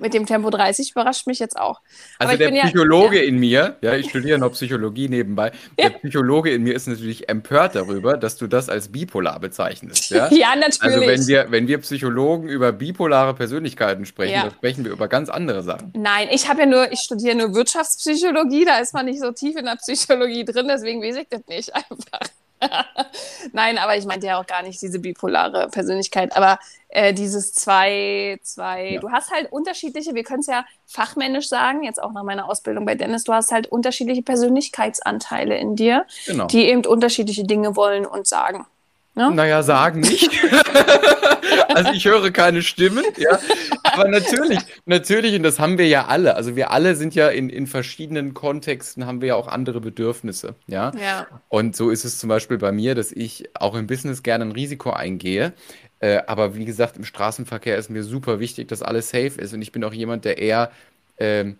[0.00, 1.80] mit dem Tempo 30 überrascht mich jetzt auch.
[2.18, 5.90] Also ich der bin ja- Psychologe in mir, ja, ich studiere noch Psychologie nebenbei, der
[5.90, 10.28] Psychologe in mir ist natürlich empört darüber, dass du das als bipolar bezeichnest, ja.
[10.32, 10.82] Ja, natürlich.
[10.82, 14.42] Also wenn wir, wenn wir Psychologen über bipolare Persönlichkeiten sprechen, Ja.
[14.44, 15.92] dann sprechen wir über ganz andere Sachen.
[15.96, 19.56] Nein, ich habe ja nur, ich studiere nur Wirtschaftspsychologie, da ist man nicht so tief
[19.56, 22.20] in der Psychologie drin, deswegen weiß ich das nicht einfach.
[23.52, 28.38] Nein, aber ich meinte ja auch gar nicht diese bipolare Persönlichkeit, aber äh, dieses zwei,
[28.42, 29.00] zwei, Ja.
[29.00, 32.84] du hast halt unterschiedliche, wir können es ja fachmännisch sagen, jetzt auch nach meiner Ausbildung
[32.86, 36.46] bei Dennis, du hast halt unterschiedliche Persönlichkeitsanteile in dir, Genau.
[36.46, 38.66] die eben unterschiedliche Dinge wollen und sagen.
[39.14, 39.30] Ne?
[39.34, 40.30] Naja, sagen nicht.
[41.74, 43.38] also ich höre keine Stimmen, ja.
[43.82, 46.34] Aber natürlich, natürlich, und das haben wir ja alle.
[46.34, 50.54] Also wir alle sind ja in, in verschiedenen Kontexten, haben wir ja auch andere Bedürfnisse,
[50.66, 50.92] ja.
[50.98, 51.26] Ja.
[51.48, 54.52] Und so ist es zum Beispiel bei mir, dass ich auch im Business gerne ein
[54.52, 55.52] Risiko eingehe.
[56.00, 59.52] Äh, aber wie gesagt, im Straßenverkehr ist mir super wichtig, dass alles safe ist.
[59.52, 60.72] Und ich bin auch jemand, der eher
[61.18, 61.58] ähm,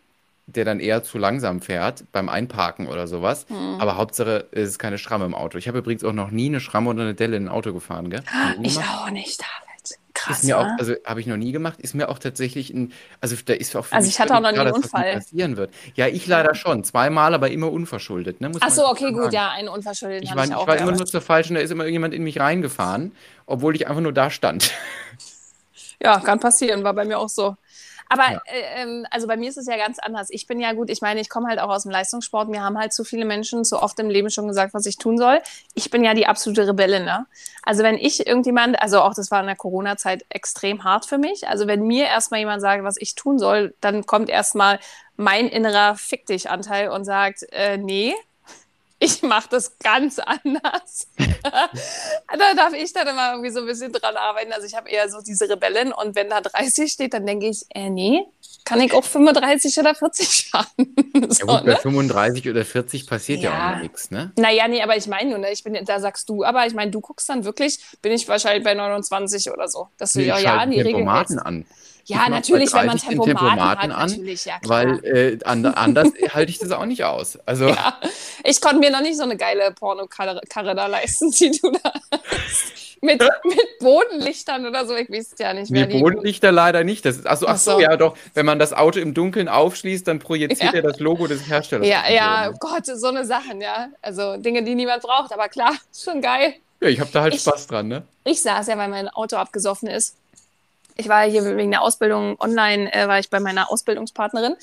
[0.56, 3.46] der dann eher zu langsam fährt beim Einparken oder sowas.
[3.48, 3.76] Mhm.
[3.78, 5.58] Aber Hauptsache, es ist keine Schramme im Auto.
[5.58, 8.10] Ich habe übrigens auch noch nie eine Schramme oder eine Delle in ein Auto gefahren,
[8.10, 8.22] gell?
[8.62, 9.72] Ich auch nicht, David.
[10.14, 10.38] Krass.
[10.38, 13.34] Ist mir auch, also habe ich noch nie gemacht, ist mir auch tatsächlich ein, also
[13.44, 15.14] da ist auch für Also ich hatte auch noch nie einen Unfall.
[15.14, 15.72] passieren wird.
[15.94, 16.84] Ja, ich leider schon.
[16.84, 18.40] Zweimal, aber immer unverschuldet.
[18.40, 18.52] Ne?
[18.60, 20.22] Ach so, okay, gut, ja, einen unverschuldet.
[20.22, 22.38] Ich, war, ich, ich war immer nur zur falschen, da ist immer irgendjemand in mich
[22.38, 23.12] reingefahren,
[23.46, 24.70] obwohl ich einfach nur da stand.
[26.00, 27.56] Ja, kann passieren, war bei mir auch so.
[28.12, 28.42] Aber ja.
[28.44, 30.28] äh, ähm, also bei mir ist es ja ganz anders.
[30.28, 32.50] Ich bin ja gut, ich meine, ich komme halt auch aus dem Leistungssport.
[32.50, 35.16] Mir haben halt zu viele Menschen zu oft im Leben schon gesagt, was ich tun
[35.16, 35.40] soll.
[35.72, 37.26] Ich bin ja die absolute Rebelle, ne?
[37.62, 41.48] Also wenn ich irgendjemand, also auch das war in der Corona-Zeit extrem hart für mich.
[41.48, 44.78] Also wenn mir erstmal jemand sagt, was ich tun soll, dann kommt erstmal
[45.16, 48.14] mein innerer Fick dich Anteil und sagt, äh, nee,
[49.02, 51.08] ich mache das ganz anders.
[51.42, 54.52] da darf ich dann immer irgendwie so ein bisschen dran arbeiten.
[54.52, 57.64] Also ich habe eher so diese Rebellen und wenn da 30 steht, dann denke ich,
[57.70, 58.24] äh, nee,
[58.64, 60.66] kann ich auch 35 oder 40 fahren.
[61.30, 62.50] so, ja gut, bei 35 ne?
[62.52, 64.32] oder 40 passiert ja, ja auch nichts, ne?
[64.36, 66.92] Naja, nee, aber ich meine nur, ne, ich bin, da sagst du, aber ich meine,
[66.92, 69.88] du guckst dann wirklich, bin ich wahrscheinlich bei 29 oder so.
[69.98, 71.66] Dass du nee, ja, ja die Regeln an.
[72.04, 76.70] Ja, natürlich, wenn man Tempomaten, Tempomaten hat, an, ja, weil äh, anders halte ich das
[76.72, 77.38] auch nicht aus.
[77.46, 77.98] Also, ja,
[78.44, 80.40] ich konnte mir noch nicht so eine geile Pornokarre
[80.74, 82.82] da leisten, die du da hast.
[83.04, 85.88] Mit, mit Bodenlichtern oder so, ich weiß ja nicht mehr.
[85.88, 87.04] Nee, Bodenlichter leider nicht.
[87.04, 90.20] Das ist, achso, ach so, ja doch, wenn man das Auto im Dunkeln aufschließt, dann
[90.20, 90.74] projiziert ja.
[90.74, 91.86] er das Logo des Herstellers.
[91.86, 93.88] Ja, ja, oh Gott, so eine Sachen, ja.
[94.02, 96.54] Also Dinge, die niemand braucht, aber klar, schon geil.
[96.80, 98.04] Ja, ich habe da halt ich, Spaß dran, ne?
[98.22, 100.16] Ich saß ja, weil mein Auto abgesoffen ist
[100.96, 104.56] ich war hier wegen der Ausbildung online, äh, war ich bei meiner Ausbildungspartnerin.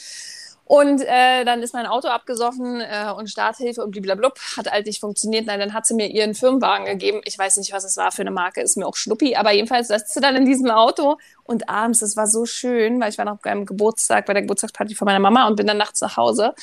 [0.69, 4.99] Und äh, dann ist mein Auto abgesoffen äh, und Starthilfe und blablabla hat halt nicht
[4.99, 5.47] funktioniert.
[5.47, 7.21] Nein, dann hat sie mir ihren Firmenwagen gegeben.
[7.25, 9.35] Ich weiß nicht, was es war für eine Marke, ist mir auch schnuppi.
[9.35, 13.09] Aber jedenfalls saß sie dann in diesem Auto und abends, das war so schön, weil
[13.09, 16.01] ich war noch beim Geburtstag, bei der Geburtstagsparty von meiner Mama und bin dann nachts
[16.01, 16.53] nach Hause.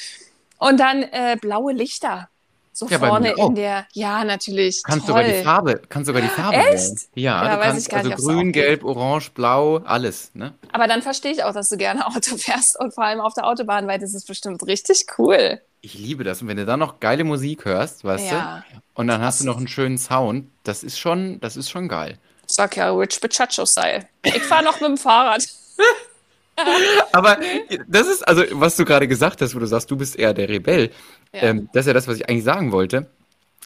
[0.59, 2.29] Und dann äh, blaue Lichter
[2.77, 4.83] so ja, vorne in der, ja, natürlich.
[4.83, 5.17] Kannst toll.
[5.17, 6.75] sogar die Farbe, kannst sogar die Farbe Echt?
[6.75, 6.99] Wählen.
[7.15, 10.53] Ja, ja du kannst also nicht, grün, gelb, orange, blau, alles, ne?
[10.73, 13.47] Aber dann verstehe ich auch, dass du gerne Auto fährst und vor allem auf der
[13.47, 15.63] Autobahn, weil das ist bestimmt richtig cool.
[15.81, 16.43] Ich liebe das.
[16.43, 18.63] Und wenn du dann noch geile Musik hörst, weißt ja.
[18.71, 21.89] du, und dann hast du noch einen schönen Sound, das ist schon, das ist schon
[21.89, 22.19] geil.
[22.47, 24.07] Sag ja, Rich Pichacho-Style.
[24.23, 25.49] Ich fahre noch mit dem Fahrrad.
[27.13, 27.39] Aber
[27.87, 30.49] das ist, also, was du gerade gesagt hast, wo du sagst, du bist eher der
[30.49, 30.91] Rebell.
[31.37, 31.43] Ja.
[31.43, 33.07] Ähm, das ist ja das, was ich eigentlich sagen wollte.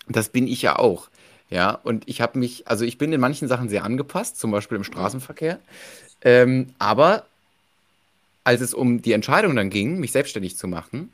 [0.08, 1.08] Das bin ich ja auch.
[1.50, 4.76] Ja, und ich habe mich, also ich bin in manchen Sachen sehr angepasst, zum Beispiel
[4.76, 5.58] im Straßenverkehr.
[6.22, 7.26] Ähm, aber
[8.44, 11.10] als es um die Entscheidung dann ging, mich selbstständig zu machen,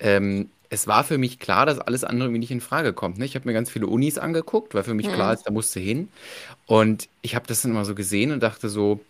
[0.00, 3.18] ähm, es war für mich klar, dass alles andere irgendwie nicht in Frage kommt.
[3.18, 3.24] Ne?
[3.26, 5.12] Ich habe mir ganz viele Unis angeguckt, weil für mich mhm.
[5.12, 6.08] klar ist, da musste hin.
[6.66, 9.00] Und ich habe das dann immer so gesehen und dachte so,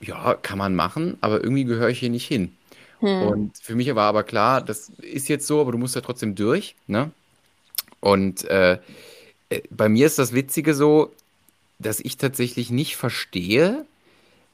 [0.00, 2.54] ja, kann man machen, aber irgendwie gehöre ich hier nicht hin.
[3.04, 3.28] Hm.
[3.28, 6.34] Und für mich war aber klar, das ist jetzt so, aber du musst ja trotzdem
[6.34, 6.74] durch.
[6.86, 7.10] Ne?
[8.00, 8.78] Und äh,
[9.50, 11.12] äh, bei mir ist das Witzige so,
[11.78, 13.84] dass ich tatsächlich nicht verstehe,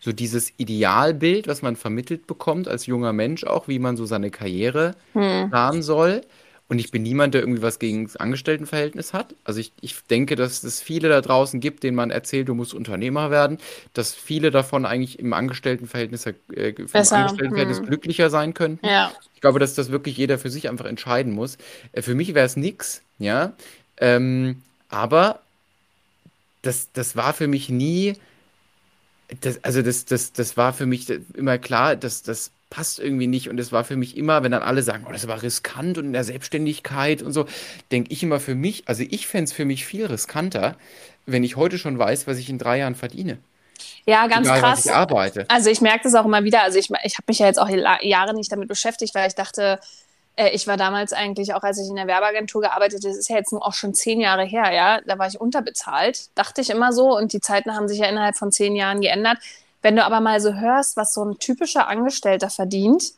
[0.01, 4.31] so dieses Idealbild, was man vermittelt bekommt als junger Mensch auch, wie man so seine
[4.31, 5.51] Karriere hm.
[5.51, 6.23] planen soll.
[6.71, 9.35] Und ich bin niemand, der irgendwie was gegen das Angestelltenverhältnis hat.
[9.43, 12.75] Also ich, ich denke, dass es viele da draußen gibt, denen man erzählt, du musst
[12.75, 13.59] Unternehmer werden,
[13.93, 16.33] dass viele davon eigentlich im Angestelltenverhältnis, äh,
[16.93, 17.87] Angestelltenverhältnis hm.
[17.87, 18.87] glücklicher sein könnten.
[18.87, 19.11] Ja.
[19.35, 21.59] Ich glaube, dass das wirklich jeder für sich einfach entscheiden muss.
[21.91, 23.53] Äh, für mich wäre es nichts, ja.
[23.97, 25.41] Ähm, aber
[26.63, 28.15] das, das war für mich nie,
[29.41, 33.51] das, also das, das, das war für mich immer klar, dass das passt irgendwie nicht.
[33.51, 36.07] Und es war für mich immer, wenn dann alle sagen, oh, das war riskant und
[36.07, 37.47] in der Selbstständigkeit und so,
[37.93, 40.77] denke ich immer für mich, also ich fände es für mich viel riskanter,
[41.27, 43.39] wenn ich heute schon weiß, was ich in drei Jahren verdiene.
[44.07, 44.87] Ja, ganz Egal, krass.
[44.87, 45.47] ich arbeite.
[45.49, 46.63] Also ich merke das auch immer wieder.
[46.63, 47.69] Also ich, ich habe mich ja jetzt auch
[48.03, 49.81] Jahre nicht damit beschäftigt, weil ich dachte,
[50.37, 53.37] äh, ich war damals eigentlich, auch als ich in der Werbeagentur gearbeitet das ist ja
[53.37, 57.17] jetzt auch schon zehn Jahre her, ja, da war ich unterbezahlt, dachte ich immer so.
[57.17, 59.39] Und die Zeiten haben sich ja innerhalb von zehn Jahren geändert.
[59.83, 63.15] Wenn du aber mal so hörst, was so ein typischer Angestellter verdient,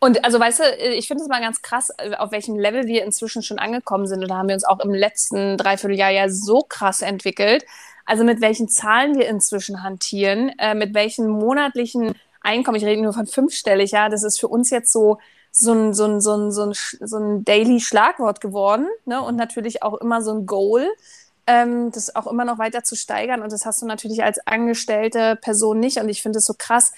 [0.00, 3.42] und also weißt du, ich finde es mal ganz krass, auf welchem Level wir inzwischen
[3.42, 4.22] schon angekommen sind.
[4.22, 7.64] Und da haben wir uns auch im letzten Dreivierteljahr ja so krass entwickelt.
[8.06, 13.12] Also mit welchen Zahlen wir inzwischen hantieren, äh, mit welchen monatlichen Einkommen, ich rede nur
[13.12, 15.18] von fünfstellig, ja, das ist für uns jetzt so,
[15.50, 18.86] so ein, so ein, so ein, so ein, so ein Daily Schlagwort geworden.
[19.04, 19.20] Ne?
[19.20, 20.86] Und natürlich auch immer so ein Goal
[21.48, 23.42] ähm, das auch immer noch weiter zu steigern.
[23.42, 25.98] Und das hast du natürlich als angestellte Person nicht.
[25.98, 26.92] Und ich finde es so krass.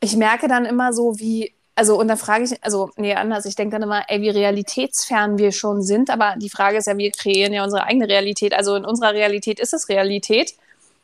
[0.00, 3.44] Ich merke dann immer so, wie, also, und da frage ich, also, nee, anders.
[3.44, 6.08] Ich denke dann immer, ey, wie realitätsfern wir schon sind.
[6.08, 8.54] Aber die Frage ist ja, wir kreieren ja unsere eigene Realität.
[8.54, 10.54] Also, in unserer Realität ist es Realität.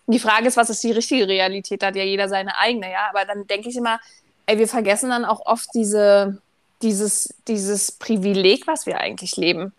[0.07, 1.83] Die Frage ist, was ist die richtige Realität?
[1.83, 3.11] Da hat ja jeder seine eigene, ja.
[3.11, 4.01] Aber dann denke ich immer,
[4.47, 6.41] ey, wir vergessen dann auch oft diese,
[6.81, 9.75] dieses, dieses Privileg, was wir eigentlich leben.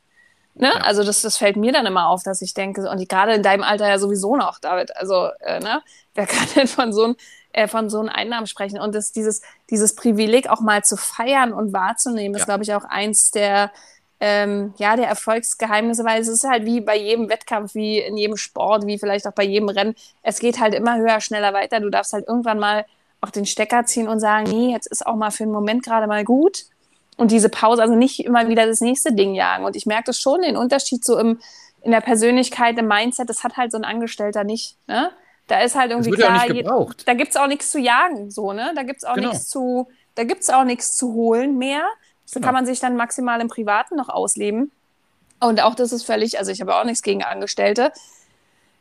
[0.53, 0.67] Ne?
[0.67, 0.81] Ja.
[0.81, 3.63] Also das, das fällt mir dann immer auf, dass ich denke, und gerade in deinem
[3.63, 5.81] Alter ja sowieso noch, David, also äh, ne?
[6.13, 7.15] wer kann denn von so einem
[7.53, 8.79] äh, von so einem Einnahmen sprechen.
[8.79, 12.85] Und das, dieses, dieses Privileg auch mal zu feiern und wahrzunehmen, ist, glaube ich, auch
[12.85, 13.71] eins der,
[14.19, 18.37] ähm, ja, der Erfolgsgeheimnisse, weil es ist halt wie bei jedem Wettkampf, wie in jedem
[18.37, 19.95] Sport, wie vielleicht auch bei jedem Rennen.
[20.21, 21.79] Es geht halt immer höher, schneller weiter.
[21.79, 22.85] Du darfst halt irgendwann mal
[23.19, 26.07] auch den Stecker ziehen und sagen, nee, jetzt ist auch mal für einen Moment gerade
[26.07, 26.65] mal gut.
[27.17, 29.65] Und diese Pause, also nicht immer wieder das nächste Ding jagen.
[29.65, 31.39] Und ich merke das schon, den Unterschied so im,
[31.81, 34.77] in der Persönlichkeit, im Mindset, das hat halt so ein Angestellter nicht.
[34.87, 35.11] Ne?
[35.47, 36.63] Da ist halt irgendwie klar, ja
[37.05, 38.71] da gibt es auch nichts zu jagen, so, ne?
[38.75, 39.29] Da gibt es auch genau.
[39.29, 41.83] nichts zu, da gibt es auch nichts zu holen mehr.
[42.25, 42.47] So genau.
[42.47, 44.71] kann man sich dann maximal im Privaten noch ausleben.
[45.41, 47.91] Und auch das ist völlig, also ich habe auch nichts gegen Angestellte.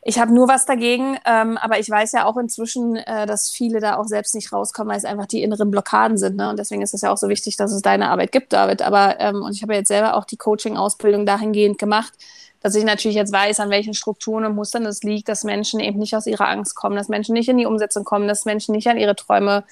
[0.02, 3.80] Ich habe nur was dagegen, ähm, aber ich weiß ja auch inzwischen, äh, dass viele
[3.80, 6.36] da auch selbst nicht rauskommen, weil es einfach die inneren Blockaden sind.
[6.36, 6.48] Ne?
[6.48, 8.80] Und deswegen ist es ja auch so wichtig, dass es deine Arbeit gibt, David.
[8.80, 12.14] Aber ähm, und ich habe ja jetzt selber auch die Coaching-Ausbildung dahingehend gemacht,
[12.62, 15.98] dass ich natürlich jetzt weiß, an welchen Strukturen und Mustern es liegt, dass Menschen eben
[15.98, 18.88] nicht aus ihrer Angst kommen, dass Menschen nicht in die Umsetzung kommen, dass Menschen nicht
[18.88, 19.64] an ihre Träume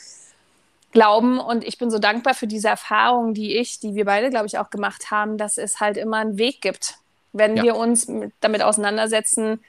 [0.93, 1.39] glauben.
[1.39, 4.59] Und ich bin so dankbar für diese Erfahrung, die ich, die wir beide, glaube ich,
[4.59, 6.99] auch gemacht haben, dass es halt immer einen Weg gibt,
[7.33, 7.63] wenn ja.
[7.63, 8.11] wir uns
[8.41, 9.61] damit auseinandersetzen,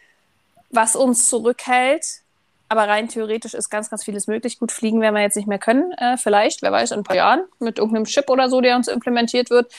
[0.70, 2.22] was uns zurückhält.
[2.72, 4.60] Aber rein theoretisch ist ganz, ganz vieles möglich.
[4.60, 7.16] Gut, fliegen werden wir jetzt nicht mehr können, äh, vielleicht, wer weiß, in ein paar
[7.16, 9.72] Jahren mit irgendeinem Chip oder so, der uns implementiert wird.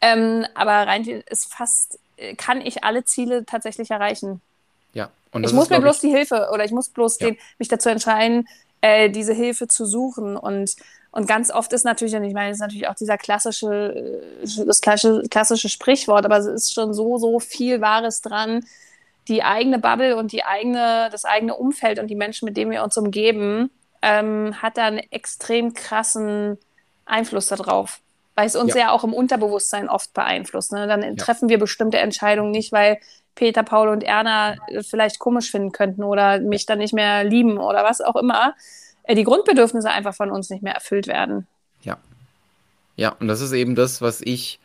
[0.00, 1.98] Ähm, aber rein ist fast
[2.36, 4.40] kann ich alle Ziele tatsächlich erreichen.
[4.92, 5.10] Ja.
[5.30, 7.28] Und ich muss ist, mir bloß ich, die Hilfe oder ich muss bloß ja.
[7.28, 8.48] den, mich dazu entscheiden,
[8.80, 10.36] äh, diese Hilfe zu suchen.
[10.36, 10.76] Und,
[11.12, 14.64] und ganz oft ist natürlich, und ich meine, es ist natürlich auch dieser klassische, äh,
[14.64, 18.64] das klassische, klassische Sprichwort, aber es ist schon so, so viel Wahres dran.
[19.28, 22.82] Die eigene Bubble und die eigene, das eigene Umfeld und die Menschen, mit denen wir
[22.82, 23.70] uns umgeben,
[24.02, 26.58] ähm, hat da einen extrem krassen
[27.04, 28.00] Einfluss darauf
[28.38, 28.82] weil es uns ja.
[28.82, 30.70] ja, auch im Unterbewusstsein oft beeinflusst.
[30.70, 30.86] Ne?
[30.86, 31.14] Dann ja.
[31.16, 33.00] treffen wir bestimmte Entscheidungen nicht, weil
[33.34, 34.54] Peter, Paul und Erna
[34.88, 38.54] vielleicht komisch finden könnten oder mich dann nicht mehr lieben oder was auch immer.
[39.02, 41.48] Äh, die Grundbedürfnisse einfach von uns nicht mehr erfüllt werden.
[41.82, 41.96] Ja.
[42.94, 44.60] Ja, und das ist eben das, was ich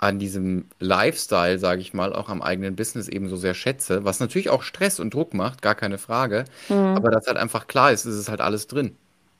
[0.00, 4.18] an diesem Lifestyle, sage ich mal, auch am eigenen Business eben so sehr schätze, was
[4.18, 6.96] natürlich auch Stress und Druck macht, gar keine Frage, mhm.
[6.96, 8.96] aber das halt einfach klar ist, ist es halt alles drin.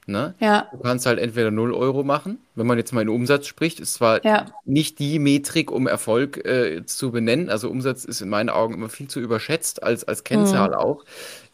[0.07, 0.35] Ne?
[0.41, 0.69] Ja.
[0.73, 3.95] Du kannst halt entweder 0 Euro machen, wenn man jetzt mal in Umsatz spricht, ist
[3.95, 4.47] zwar ja.
[4.65, 7.49] nicht die Metrik, um Erfolg äh, zu benennen.
[7.49, 10.75] Also Umsatz ist in meinen Augen immer viel zu überschätzt als, als Kennzahl mhm.
[10.75, 11.05] auch.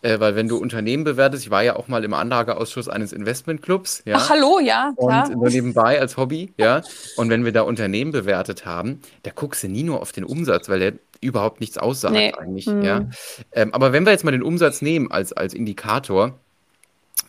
[0.02, 4.02] Äh, weil wenn du Unternehmen bewertest, ich war ja auch mal im Anlageausschuss eines Investmentclubs,
[4.04, 4.16] ja.
[4.18, 4.92] Ach, hallo, ja.
[4.96, 6.82] Und nur nebenbei als Hobby, ja.
[7.16, 10.68] Und wenn wir da Unternehmen bewertet haben, da guckst du nie nur auf den Umsatz,
[10.68, 12.32] weil der überhaupt nichts aussagt nee.
[12.32, 12.82] eigentlich, mhm.
[12.82, 13.06] ja.
[13.52, 16.38] Ähm, aber wenn wir jetzt mal den Umsatz nehmen als, als Indikator,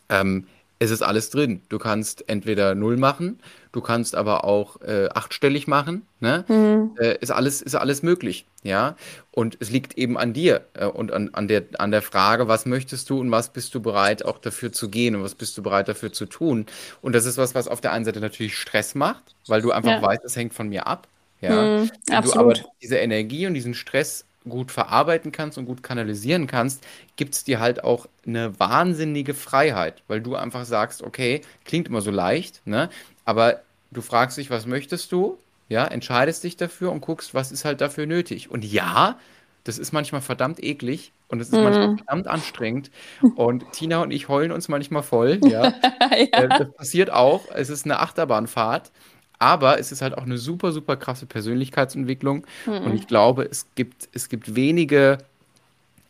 [0.09, 0.47] ähm,
[0.79, 1.61] es ist alles drin.
[1.69, 3.39] Du kannst entweder null machen,
[3.71, 6.05] du kannst aber auch äh, achtstellig machen.
[6.19, 6.45] Ne?
[6.47, 6.95] Mhm.
[6.99, 8.45] Äh, ist, alles, ist alles möglich.
[8.63, 8.95] Ja?
[9.31, 12.65] Und es liegt eben an dir äh, und an, an, der, an der Frage, was
[12.65, 15.63] möchtest du und was bist du bereit auch dafür zu gehen und was bist du
[15.63, 16.67] bereit dafür zu tun.
[17.01, 19.91] Und das ist was, was auf der einen Seite natürlich Stress macht, weil du einfach
[19.91, 20.01] ja.
[20.01, 21.07] weißt, es hängt von mir ab.
[21.41, 21.79] Ja?
[21.79, 26.47] Mhm, Wenn du aber diese Energie und diesen Stress gut verarbeiten kannst und gut kanalisieren
[26.47, 31.87] kannst, gibt es dir halt auch eine wahnsinnige Freiheit, weil du einfach sagst, okay, klingt
[31.87, 32.89] immer so leicht, ne?
[33.25, 35.37] Aber du fragst dich, was möchtest du?
[35.69, 38.49] Ja, entscheidest dich dafür und guckst, was ist halt dafür nötig.
[38.49, 39.19] Und ja,
[39.65, 41.63] das ist manchmal verdammt eklig und es ist mhm.
[41.63, 42.89] manchmal verdammt anstrengend.
[43.35, 45.41] Und Tina und ich heulen uns manchmal voll.
[45.43, 45.73] Ja.
[46.11, 46.25] ja.
[46.31, 47.43] Äh, das passiert auch.
[47.53, 48.91] Es ist eine Achterbahnfahrt.
[49.39, 52.45] Aber es ist halt auch eine super, super krasse Persönlichkeitsentwicklung.
[52.65, 52.73] Mhm.
[52.73, 55.19] Und ich glaube, es gibt, es gibt wenige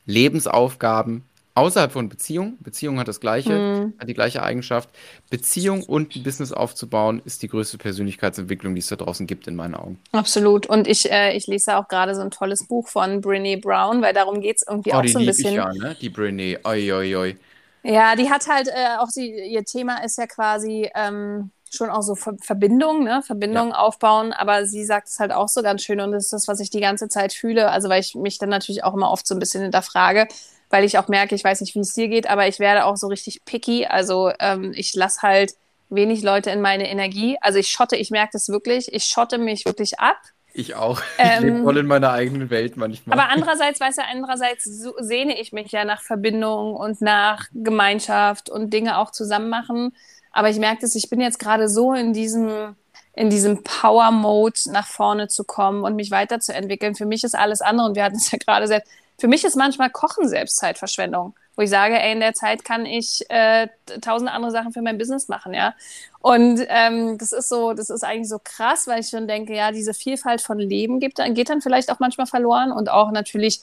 [0.06, 1.24] Lebensaufgaben
[1.58, 2.58] außerhalb von Beziehung.
[2.60, 3.94] Beziehung hat das gleiche, mhm.
[4.00, 4.90] hat die gleiche Eigenschaft.
[5.30, 9.56] Beziehung und ein Business aufzubauen, ist die größte Persönlichkeitsentwicklung, die es da draußen gibt, in
[9.56, 10.00] meinen Augen.
[10.12, 10.68] Absolut.
[10.68, 14.13] Und ich, äh, ich lese auch gerade so ein tolles Buch von Brene Brown, weil
[14.13, 15.50] darum geht es irgendwie oh, auch so ein bisschen.
[15.50, 15.98] Ich ja, ne?
[16.00, 17.36] Die Brene, oi, oi, oi.
[17.84, 22.01] Ja, die hat halt äh, auch sie, ihr Thema ist ja quasi ähm, schon auch
[22.01, 23.21] so Ver Verbindungen, ne?
[23.25, 23.77] Verbindungen ja.
[23.77, 26.60] aufbauen, aber sie sagt es halt auch so ganz schön und das ist das, was
[26.60, 27.69] ich die ganze Zeit fühle.
[27.71, 30.27] Also weil ich mich dann natürlich auch immer oft so ein bisschen hinterfrage,
[30.69, 32.97] weil ich auch merke, ich weiß nicht, wie es dir geht, aber ich werde auch
[32.97, 33.86] so richtig picky.
[33.86, 35.53] Also ähm, ich lasse halt
[35.89, 37.38] wenig Leute in meine Energie.
[37.41, 40.17] Also ich schotte, ich merke das wirklich, ich schotte mich wirklich ab.
[40.53, 41.01] Ich auch.
[41.19, 43.19] Ähm, ich lebe voll in meiner eigenen Welt manchmal.
[43.19, 48.49] Aber andererseits, weißt du, andererseits so, sehne ich mich ja nach Verbindung und nach Gemeinschaft
[48.49, 49.95] und Dinge auch zusammen machen.
[50.38, 52.76] Aber ich merke dass ich bin jetzt gerade so in diesem,
[53.14, 56.94] in diesem Power-Mode nach vorne zu kommen und mich weiterzuentwickeln.
[56.94, 59.56] Für mich ist alles andere, und wir hatten es ja gerade selbst, für mich ist
[59.56, 61.34] manchmal Kochen Selbstzeitverschwendung.
[61.56, 63.68] wo ich sage, ey, in der Zeit kann ich äh,
[64.00, 65.74] tausend andere Sachen für mein Business machen, ja.
[66.20, 69.72] Und ähm, das ist so, das ist eigentlich so krass, weil ich schon denke, ja,
[69.72, 73.62] diese Vielfalt von Leben gibt, geht dann vielleicht auch manchmal verloren und auch natürlich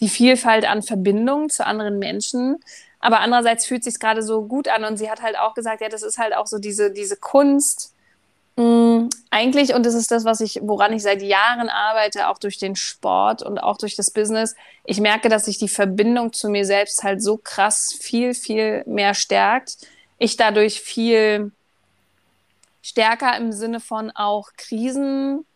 [0.00, 2.64] die Vielfalt an Verbindungen zu anderen Menschen.
[3.00, 5.88] Aber andererseits fühlt sich gerade so gut an und sie hat halt auch gesagt, ja,
[5.88, 7.92] das ist halt auch so diese, diese Kunst,
[8.58, 12.58] Mm, eigentlich, und das ist das, was ich, woran ich seit Jahren arbeite, auch durch
[12.58, 14.56] den Sport und auch durch das Business.
[14.82, 19.14] Ich merke, dass sich die Verbindung zu mir selbst halt so krass viel, viel mehr
[19.14, 19.76] stärkt.
[20.18, 21.52] Ich dadurch viel
[22.82, 25.46] stärker im Sinne von auch Krisen,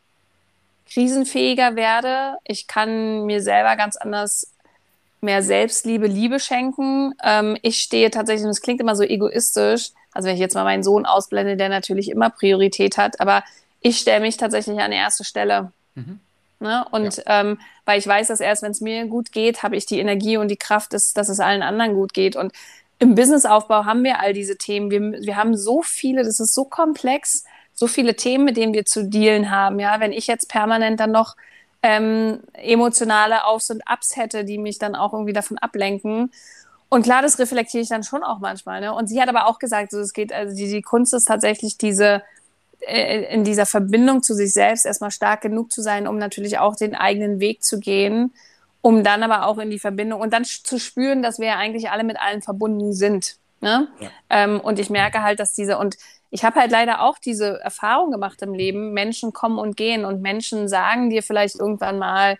[0.88, 2.36] krisenfähiger werde.
[2.44, 4.51] Ich kann mir selber ganz anders
[5.22, 7.14] mehr Selbstliebe, Liebe schenken.
[7.22, 10.64] Ähm, ich stehe tatsächlich, und es klingt immer so egoistisch, also wenn ich jetzt mal
[10.64, 13.44] meinen Sohn ausblende, der natürlich immer Priorität hat, aber
[13.80, 15.72] ich stelle mich tatsächlich an die erste Stelle.
[15.94, 16.20] Mhm.
[16.60, 16.84] Ne?
[16.90, 17.40] Und ja.
[17.40, 20.36] ähm, weil ich weiß, dass erst wenn es mir gut geht, habe ich die Energie
[20.36, 22.36] und die Kraft, dass, dass es allen anderen gut geht.
[22.36, 22.52] Und
[23.00, 24.90] im Businessaufbau haben wir all diese Themen.
[24.90, 27.44] Wir, wir haben so viele, das ist so komplex,
[27.74, 29.80] so viele Themen, mit denen wir zu dealen haben.
[29.80, 31.34] Ja, wenn ich jetzt permanent dann noch
[31.82, 36.32] ähm, emotionale Aufs und Abs hätte, die mich dann auch irgendwie davon ablenken.
[36.88, 38.80] Und klar, das reflektiere ich dann schon auch manchmal.
[38.80, 38.92] Ne?
[38.94, 41.78] Und sie hat aber auch gesagt, so, es geht, also die, die Kunst ist tatsächlich
[41.78, 42.22] diese,
[42.80, 46.76] äh, in dieser Verbindung zu sich selbst erstmal stark genug zu sein, um natürlich auch
[46.76, 48.32] den eigenen Weg zu gehen,
[48.80, 51.90] um dann aber auch in die Verbindung und dann zu spüren, dass wir ja eigentlich
[51.90, 53.36] alle mit allen verbunden sind.
[53.60, 53.88] Ne?
[54.00, 54.08] Ja.
[54.28, 55.96] Ähm, und ich merke halt, dass diese, und
[56.32, 60.22] ich habe halt leider auch diese Erfahrung gemacht im Leben, Menschen kommen und gehen und
[60.22, 62.38] Menschen sagen dir vielleicht irgendwann mal,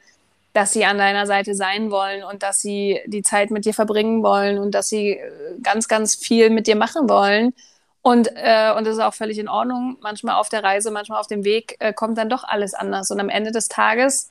[0.55, 4.22] dass sie an deiner Seite sein wollen und dass sie die Zeit mit dir verbringen
[4.22, 5.30] wollen und dass sie äh,
[5.62, 7.53] ganz, ganz viel mit dir machen wollen.
[8.01, 9.99] Und, äh, und das ist auch völlig in Ordnung.
[10.01, 13.11] Manchmal auf der Reise, manchmal auf dem Weg äh, kommt dann doch alles anders.
[13.11, 14.30] Und am Ende des Tages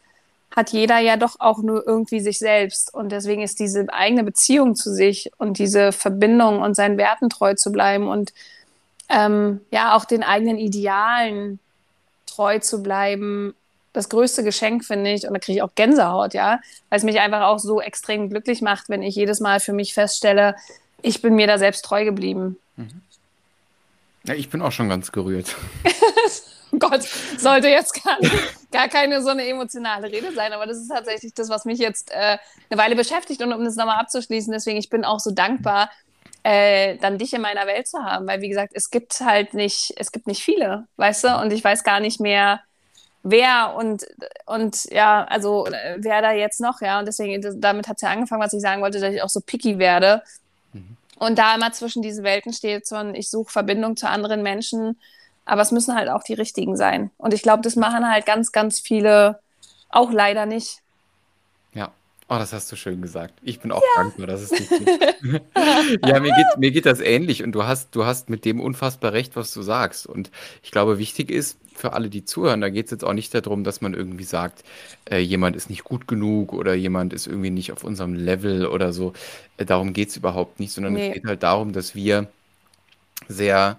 [0.56, 2.94] hat jeder ja doch auch nur irgendwie sich selbst.
[2.94, 7.54] Und deswegen ist diese eigene Beziehung zu sich und diese Verbindung und seinen Werten treu
[7.54, 8.34] zu bleiben und
[9.14, 11.60] ähm, ja auch den eigenen Idealen
[12.26, 13.54] treu zu bleiben,
[13.94, 16.60] das größte Geschenk, finde ich, und da kriege ich auch Gänsehaut, ja,
[16.90, 19.94] weil es mich einfach auch so extrem glücklich macht, wenn ich jedes Mal für mich
[19.94, 20.56] feststelle,
[21.02, 22.58] ich bin mir da selbst treu geblieben.
[22.78, 23.02] Mhm.
[24.24, 25.56] Ja, ich bin auch schon ganz gerührt.
[26.80, 27.04] Gott,
[27.38, 28.18] sollte jetzt gar,
[28.72, 32.12] gar, keine so eine emotionale Rede sein, aber das ist tatsächlich das, was mich jetzt
[32.12, 32.38] äh,
[32.70, 33.42] eine Weile beschäftigt.
[33.42, 35.90] Und um das nochmal abzuschließen, deswegen, ich bin auch so dankbar,
[36.44, 39.94] äh, dann dich in meiner Welt zu haben, weil wie gesagt, es gibt halt nicht,
[39.98, 42.62] es gibt nicht viele, weißt du, und ich weiß gar nicht mehr,
[43.24, 44.06] wer und,
[44.48, 45.68] und ja, also
[45.98, 48.82] wer da jetzt noch, ja, und deswegen, damit hat es ja angefangen, was ich sagen
[48.82, 50.24] wollte, dass ich auch so picky werde.
[50.74, 50.98] Mhm.
[51.20, 55.00] und da immer zwischen diesen Welten steht, sondern ich suche Verbindung zu anderen Menschen,
[55.46, 57.12] aber es müssen halt auch die richtigen sein.
[57.18, 59.40] Und ich glaube, das machen halt ganz, ganz viele
[59.90, 60.80] auch leider nicht.
[62.34, 63.34] Oh, das hast du schön gesagt.
[63.42, 64.04] Ich bin auch ja.
[64.04, 64.88] dankbar, dass es dich gibt.
[66.08, 69.12] ja, mir geht, mir geht das ähnlich und du hast, du hast mit dem unfassbar
[69.12, 70.08] recht, was du sagst.
[70.08, 70.32] Und
[70.64, 73.66] ich glaube, wichtig ist für alle, die zuhören, da geht es jetzt auch nicht darum,
[73.66, 74.64] dass man irgendwie sagt,
[75.10, 78.94] äh, jemand ist nicht gut genug oder jemand ist irgendwie nicht auf unserem Level oder
[78.94, 79.12] so.
[79.58, 81.10] Äh, darum geht es überhaupt nicht, sondern nee.
[81.10, 82.30] es geht halt darum, dass wir
[83.28, 83.78] sehr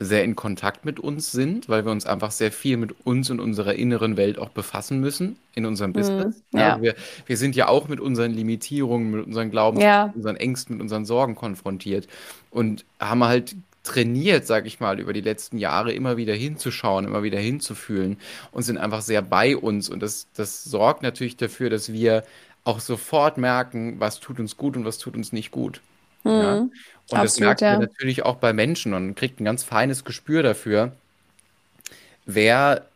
[0.00, 3.40] sehr in Kontakt mit uns sind, weil wir uns einfach sehr viel mit uns und
[3.40, 6.42] unserer inneren Welt auch befassen müssen in unserem mhm, Business.
[6.52, 6.60] Ja.
[6.60, 6.94] Ja, wir,
[7.26, 10.06] wir sind ja auch mit unseren Limitierungen, mit unseren Glauben, ja.
[10.06, 12.08] mit unseren Ängsten, mit unseren Sorgen konfrontiert
[12.50, 17.22] und haben halt trainiert, sag ich mal, über die letzten Jahre immer wieder hinzuschauen, immer
[17.22, 18.16] wieder hinzufühlen
[18.50, 19.90] und sind einfach sehr bei uns.
[19.90, 22.24] Und das, das sorgt natürlich dafür, dass wir
[22.64, 25.82] auch sofort merken, was tut uns gut und was tut uns nicht gut.
[26.24, 26.30] Mhm.
[26.30, 26.66] Ja?
[27.10, 30.42] Und Absolut, das merkt man natürlich auch bei Menschen und kriegt ein ganz feines Gespür
[30.42, 30.92] dafür,
[32.24, 32.86] wer,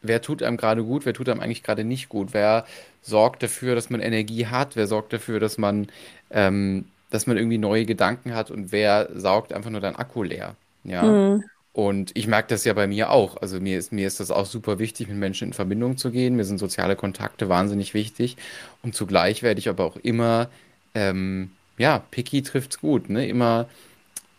[0.00, 2.64] wer tut einem gerade gut, wer tut einem eigentlich gerade nicht gut, wer
[3.02, 5.88] sorgt dafür, dass man Energie hat, wer sorgt dafür, dass man,
[6.30, 10.56] ähm, dass man irgendwie neue Gedanken hat und wer saugt einfach nur dein Akku leer.
[10.84, 11.02] Ja.
[11.02, 11.44] Mhm.
[11.74, 13.38] Und ich merke das ja bei mir auch.
[13.40, 16.36] Also mir ist, mir ist das auch super wichtig, mit Menschen in Verbindung zu gehen.
[16.36, 18.36] Mir sind soziale Kontakte wahnsinnig wichtig.
[18.82, 20.50] Und zugleich werde ich aber auch immer
[20.94, 23.26] ähm, ja, Picky trifft's gut, ne?
[23.26, 23.66] Immer,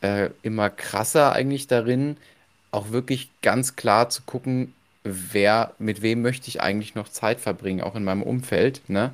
[0.01, 2.17] äh, immer krasser eigentlich darin,
[2.71, 4.73] auch wirklich ganz klar zu gucken,
[5.03, 8.81] wer, mit wem möchte ich eigentlich noch Zeit verbringen, auch in meinem Umfeld.
[8.88, 9.11] Ne?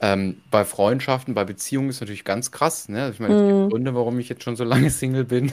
[0.00, 2.88] Ähm, bei Freundschaften, bei Beziehungen ist natürlich ganz krass.
[2.88, 3.10] Ne?
[3.12, 3.70] Ich meine, es gibt mhm.
[3.70, 5.52] Gründe, warum ich jetzt schon so lange Single bin.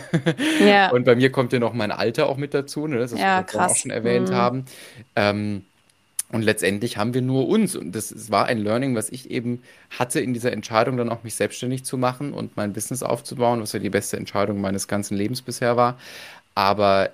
[0.66, 0.90] Ja.
[0.90, 2.98] Und bei mir kommt ja noch mein Alter auch mit dazu, ne?
[2.98, 4.34] das ist, ja, was wir auch schon erwähnt mhm.
[4.34, 4.66] haben.
[5.16, 5.66] Ähm,
[6.36, 7.76] und letztendlich haben wir nur uns.
[7.78, 11.24] Und das, das war ein Learning, was ich eben hatte in dieser Entscheidung, dann auch
[11.24, 15.16] mich selbstständig zu machen und mein Business aufzubauen, was ja die beste Entscheidung meines ganzen
[15.16, 15.98] Lebens bisher war.
[16.54, 17.12] Aber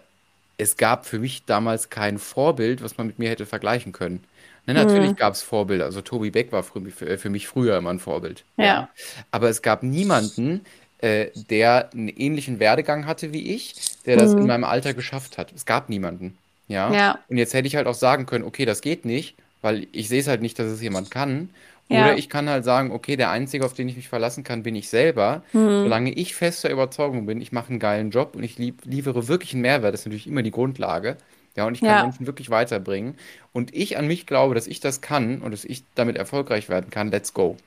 [0.58, 4.24] es gab für mich damals kein Vorbild, was man mit mir hätte vergleichen können.
[4.66, 5.16] Ne, natürlich Mhm.
[5.16, 5.86] gab es Vorbilder.
[5.86, 8.44] Also Tobi Beck war frü- für, für mich früher immer ein Vorbild.
[8.58, 8.90] Ja.
[9.32, 10.66] Aber es gab niemanden,
[11.00, 14.48] äh, der einen ähnlichen Werdegang hatte wie ich, der das in Mhm.
[14.48, 15.52] meinem Alter geschafft hat.
[15.54, 16.38] Es gab niemanden.
[16.72, 16.92] Ja.
[16.94, 17.20] Ja.
[17.28, 20.22] Und jetzt hätte ich halt auch sagen können, okay, das geht nicht, weil ich sehe
[20.22, 21.50] es halt nicht, dass es jemand kann.
[21.90, 22.06] Ja.
[22.06, 24.76] Oder ich kann halt sagen, okay, der Einzige, auf den ich mich verlassen kann, bin
[24.76, 25.44] ich selber.
[25.52, 25.84] Mhm.
[25.84, 29.54] Solange ich fester Überzeugung bin, ich mache einen geilen Job und ich lieb, liefere wirklich
[29.54, 31.18] einen Mehrwert, das ist natürlich immer die Grundlage.
[31.58, 32.04] Ja, und ich kann Ja.
[32.04, 33.18] Menschen wirklich weiterbringen.
[33.52, 36.90] Und ich an mich glaube, dass ich das kann und dass ich damit erfolgreich werden
[36.90, 37.12] kann.
[37.12, 37.58] Let's go.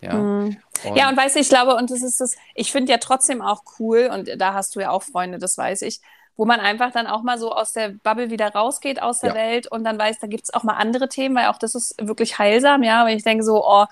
[0.00, 0.14] Ja.
[0.14, 0.56] Mhm.
[0.84, 3.42] Und, Ja, und weißt du, ich glaube, und das ist das, ich finde ja trotzdem
[3.42, 6.00] auch cool, und da hast du ja auch Freunde, das weiß ich,
[6.42, 9.36] wo man einfach dann auch mal so aus der Bubble wieder rausgeht aus der Ja.
[9.36, 11.94] Welt und dann weiß, da gibt es auch mal andere Themen, weil auch das ist
[12.04, 13.84] wirklich heilsam, ja, wenn ich denke so, oh,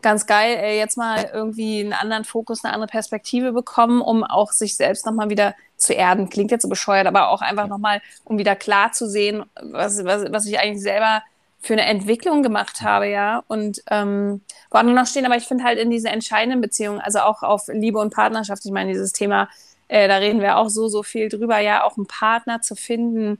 [0.00, 4.52] ganz geil, ey, jetzt mal irgendwie einen anderen Fokus, eine andere Perspektive bekommen, um auch
[4.52, 6.30] sich selbst nochmal wieder zu erden.
[6.30, 10.32] Klingt jetzt so bescheuert, aber auch einfach nochmal, um wieder klar zu sehen, was, was,
[10.32, 11.22] was ich eigentlich selber
[11.60, 13.42] für eine Entwicklung gemacht habe, ja.
[13.48, 14.40] Und ähm,
[14.70, 17.68] wo andere noch stehen, aber ich finde halt in diese entscheidenden Beziehungen, also auch auf
[17.68, 19.50] Liebe und Partnerschaft, ich meine, dieses Thema,
[19.88, 23.38] äh, da reden wir auch so, so viel drüber, ja, auch einen Partner zu finden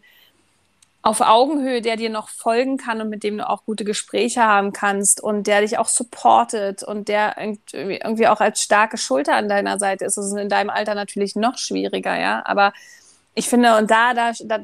[1.03, 4.73] auf Augenhöhe, der dir noch folgen kann und mit dem du auch gute Gespräche haben
[4.73, 7.37] kannst und der dich auch supportet und der
[7.73, 10.17] irgendwie auch als starke Schulter an deiner Seite ist.
[10.17, 12.43] Das ist in deinem Alter natürlich noch schwieriger, ja.
[12.45, 12.73] Aber
[13.35, 14.59] ich finde, und da, da, da,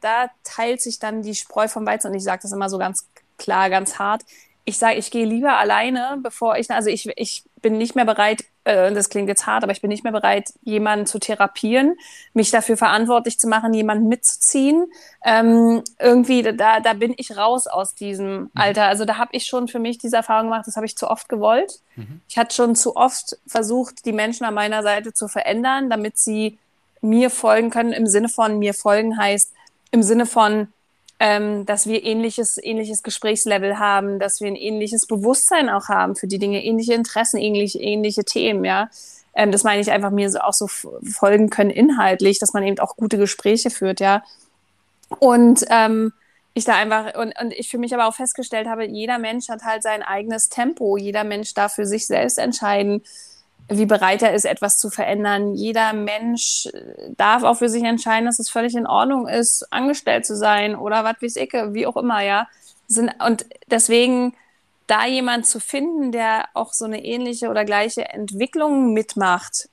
[0.00, 2.08] da teilt sich dann die Spreu vom Weizen.
[2.10, 3.08] Und ich sage das immer so ganz
[3.38, 4.22] klar, ganz hart.
[4.68, 8.44] Ich sage, ich gehe lieber alleine, bevor ich, also ich, ich bin nicht mehr bereit,
[8.64, 11.96] äh, das klingt jetzt hart, aber ich bin nicht mehr bereit, jemanden zu therapieren,
[12.34, 14.92] mich dafür verantwortlich zu machen, jemanden mitzuziehen.
[15.24, 18.84] Ähm, irgendwie, da, da bin ich raus aus diesem Alter.
[18.84, 21.30] Also da habe ich schon für mich diese Erfahrung gemacht, das habe ich zu oft
[21.30, 21.80] gewollt.
[21.96, 22.20] Mhm.
[22.28, 26.58] Ich hatte schon zu oft versucht, die Menschen an meiner Seite zu verändern, damit sie
[27.00, 27.94] mir folgen können.
[27.94, 29.50] Im Sinne von mir folgen heißt,
[29.92, 30.68] im Sinne von,
[31.20, 36.28] ähm, dass wir ähnliches, ähnliches Gesprächslevel haben, dass wir ein ähnliches Bewusstsein auch haben für
[36.28, 38.88] die Dinge, ähnliche Interessen, ähnliche, ähnliche Themen, ja.
[39.34, 42.78] Ähm, das meine ich einfach mir so auch so folgen können inhaltlich, dass man eben
[42.78, 44.22] auch gute Gespräche führt, ja.
[45.18, 46.12] Und ähm,
[46.54, 49.62] ich da einfach, und, und ich für mich aber auch festgestellt habe, jeder Mensch hat
[49.62, 53.02] halt sein eigenes Tempo, jeder Mensch darf für sich selbst entscheiden,
[53.68, 55.54] wie bereit er ist, etwas zu verändern.
[55.54, 60.26] Jeder Mensch äh, darf auch für sich entscheiden, dass es völlig in Ordnung ist, angestellt
[60.26, 62.48] zu sein oder was weiß ich, wie auch immer, ja.
[63.24, 64.34] Und deswegen
[64.86, 69.68] da jemand zu finden, der auch so eine ähnliche oder gleiche Entwicklung mitmacht,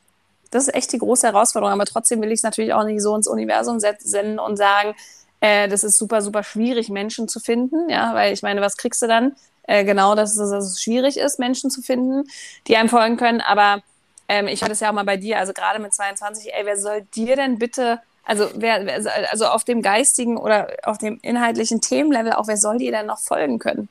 [0.52, 1.74] das ist echt die große Herausforderung.
[1.74, 4.94] Aber trotzdem will ich es natürlich auch nicht so ins Universum senden und sagen,
[5.40, 9.02] äh, das ist super, super schwierig, Menschen zu finden, ja, weil ich meine, was kriegst
[9.02, 9.36] du dann?
[9.68, 12.28] Äh, genau, dass es, dass es schwierig ist, Menschen zu finden,
[12.68, 13.42] die einem folgen können.
[13.42, 13.82] Aber
[14.28, 16.78] ähm, ich hatte es ja auch mal bei dir, also gerade mit 22, ey, wer
[16.78, 21.82] soll dir denn bitte, also wer, wer also auf dem geistigen oder auf dem inhaltlichen
[21.82, 23.90] Themenlevel, auch wer soll dir denn noch folgen können?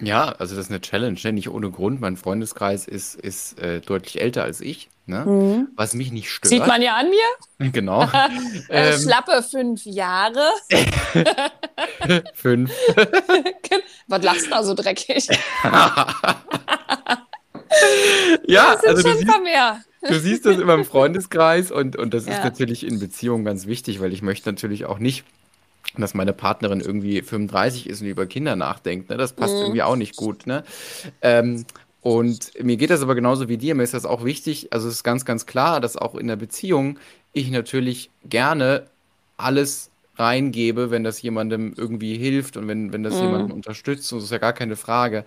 [0.00, 1.32] Ja, also das ist eine Challenge, ne?
[1.32, 2.00] nicht ohne Grund.
[2.00, 5.66] Mein Freundeskreis ist, ist äh, deutlich älter als ich, ne?
[5.76, 6.50] was mich nicht stört.
[6.50, 7.16] Sieht man ja an mir.
[7.72, 8.02] Genau.
[8.68, 10.44] Äh, ähm, schlappe fünf Jahre.
[12.34, 12.70] fünf.
[14.08, 15.28] Was lachst du da so dreckig?
[18.46, 19.80] ja, Das sind also du schon ein siehst, paar mehr.
[20.08, 22.44] du siehst das immer im Freundeskreis und, und das ist Ja.
[22.44, 25.24] natürlich in Beziehungen ganz wichtig, weil ich möchte natürlich auch nicht,
[25.96, 29.08] dass meine Partnerin irgendwie 35 ist und über Kinder nachdenkt.
[29.10, 29.16] Ne?
[29.16, 29.60] Das passt Mhm.
[29.60, 30.46] irgendwie auch nicht gut.
[30.46, 30.64] Ne?
[31.22, 31.64] Ähm,
[32.00, 33.74] und mir geht das aber genauso wie dir.
[33.74, 34.72] Mir ist das auch wichtig.
[34.72, 36.98] Also es ist ganz, ganz klar, dass auch in der Beziehung
[37.32, 38.86] ich natürlich gerne
[39.36, 43.20] alles reingebe, wenn das jemandem irgendwie hilft und wenn, wenn das Mhm.
[43.20, 44.12] jemanden unterstützt.
[44.12, 45.24] Und das ist ja gar keine Frage.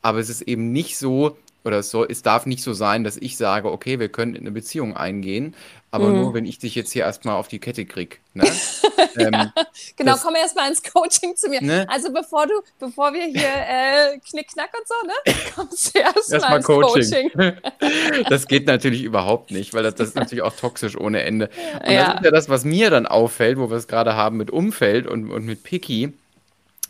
[0.00, 3.16] Aber es ist eben nicht so, oder es, soll, es darf nicht so sein, dass
[3.16, 5.54] ich sage, okay, wir können in eine Beziehung eingehen,
[5.92, 6.20] aber Mhm.
[6.20, 8.20] nur, wenn ich dich jetzt hier erstmal auf die Kette krieg.
[8.34, 8.44] Ne?
[9.18, 9.52] ähm,
[9.96, 11.62] Genau, Das- komm erst mal ins Coaching zu mir.
[11.62, 11.86] Ne?
[11.88, 15.34] Also bevor du, bevor wir hier äh, Knickknack und so, ne?
[15.54, 17.30] Kommst du erst mal Erstmal ins Coaching.
[17.30, 18.24] Coaching.
[18.30, 21.50] das geht natürlich überhaupt nicht, weil das, das ist natürlich auch toxisch ohne Ende.
[21.84, 22.06] Und Ja.
[22.06, 25.06] das ist ja das, was mir dann auffällt, wo wir es gerade haben mit Umfeld
[25.06, 26.14] und, und mit Picky.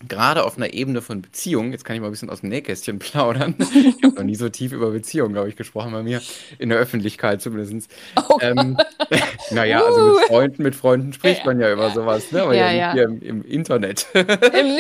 [0.08, 2.98] Gerade auf einer Ebene von Beziehung, jetzt kann ich mal ein bisschen aus dem Nähkästchen
[3.00, 3.54] plaudern.
[3.58, 6.20] Ich habe noch nie so tief über Beziehungen, glaube ich, gesprochen bei mir,
[6.58, 7.90] in der Öffentlichkeit zumindest.
[8.28, 8.76] Oh Ähm,
[9.50, 10.14] naja, also Uh.
[10.18, 12.42] mit Freunden, mit Freunden spricht man ja über sowas, ne?
[12.42, 12.92] aber ja, Ja, ja.
[12.92, 14.06] hier im, im Internet.
[14.14, 14.76] Im,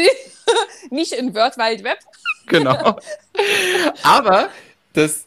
[0.90, 1.98] nicht in World Wide Web.
[2.46, 2.96] genau.
[4.02, 4.48] Aber
[4.92, 5.24] das,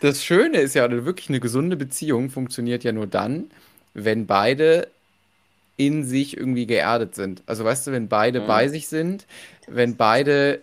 [0.00, 3.50] das Schöne ist ja, wirklich eine gesunde Beziehung funktioniert ja nur dann,
[3.94, 4.88] wenn beide
[5.78, 7.42] in sich irgendwie geerdet sind.
[7.46, 8.46] Also weißt du, wenn beide Mhm.
[8.46, 9.26] bei sich sind,
[9.66, 10.60] wenn beide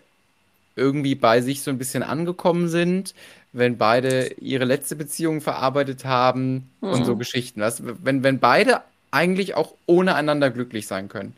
[0.75, 3.15] irgendwie bei sich so ein bisschen angekommen sind,
[3.53, 7.19] wenn beide ihre letzte Beziehung verarbeitet haben und so Mhm.
[7.19, 7.61] Geschichten.
[7.61, 7.79] Weißt?
[7.79, 11.35] du, Wenn, wenn beide eigentlich auch ohne einander glücklich sein können.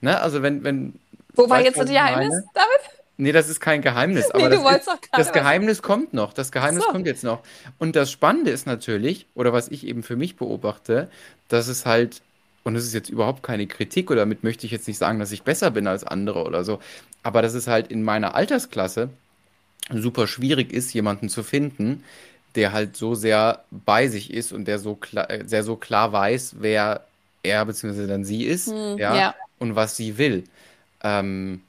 [0.00, 0.18] Ne?
[0.20, 0.94] Also wenn, wenn.
[1.34, 2.44] Wo war jetzt das Geheimnis, meine?
[2.54, 2.98] David?
[3.20, 4.30] Nee, das ist kein Geheimnis.
[4.32, 6.32] Aber nee, das, ist, das Geheimnis kommt noch.
[6.32, 6.90] Das Geheimnis so.
[6.90, 7.40] kommt jetzt noch.
[7.78, 11.10] Und das Spannende ist natürlich, oder was ich eben für mich beobachte,
[11.48, 12.22] dass es halt,
[12.68, 15.32] und das ist jetzt überhaupt keine Kritik, oder damit möchte ich jetzt nicht sagen, dass
[15.32, 16.80] ich besser bin als andere oder so,
[17.22, 19.08] aber dass es halt in meiner Altersklasse
[19.90, 22.04] super schwierig ist, jemanden zu finden,
[22.56, 26.12] der halt so sehr bei sich ist und der so klar, äh, sehr so klar
[26.12, 27.06] weiß, wer
[27.42, 28.06] er bzw.
[28.06, 30.44] dann sie ist, hm, ja, ja, und was sie will.
[31.02, 31.62] Ähm,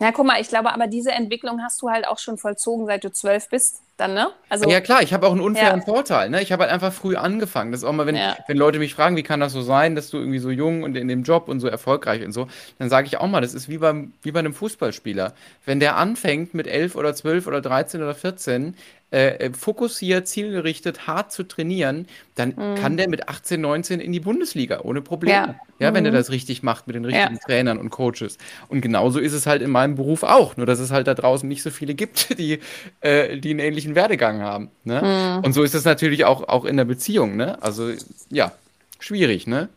[0.00, 3.04] ja, guck mal, ich glaube, aber diese Entwicklung hast du halt auch schon vollzogen, seit
[3.04, 4.28] du zwölf bist dann, ne?
[4.50, 5.84] Also, ja, klar, ich habe auch einen unfairen ja.
[5.86, 6.28] Vorteil.
[6.28, 6.42] Ne?
[6.42, 7.72] Ich habe halt einfach früh angefangen.
[7.72, 8.36] Das ist auch mal, wenn, ja.
[8.46, 10.96] wenn Leute mich fragen, wie kann das so sein, dass du irgendwie so jung und
[10.96, 12.46] in dem Job und so erfolgreich und so,
[12.78, 15.32] dann sage ich auch mal, das ist wie, beim, wie bei einem Fußballspieler.
[15.64, 18.76] Wenn der anfängt mit elf oder zwölf oder dreizehn oder vierzehn,
[19.12, 22.74] äh, äh, fokussiert, zielgerichtet, hart zu trainieren, dann mhm.
[22.74, 25.54] kann der mit 18, 19 in die Bundesliga ohne Probleme.
[25.78, 26.06] Ja, ja wenn mhm.
[26.06, 27.40] er das richtig macht mit den richtigen ja.
[27.46, 28.36] Trainern und Coaches.
[28.66, 31.48] Und genauso ist es halt in meinem Beruf auch, nur dass es halt da draußen
[31.48, 32.58] nicht so viele gibt, die,
[33.00, 34.70] äh, die einen ähnlichen Werdegang haben.
[34.84, 35.38] Ne?
[35.38, 35.44] Mhm.
[35.44, 37.36] Und so ist es natürlich auch, auch in der Beziehung.
[37.36, 37.62] Ne?
[37.62, 37.92] Also
[38.30, 38.52] ja,
[38.98, 39.68] schwierig, ne?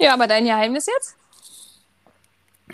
[0.00, 1.16] Ja, aber dein Geheimnis jetzt?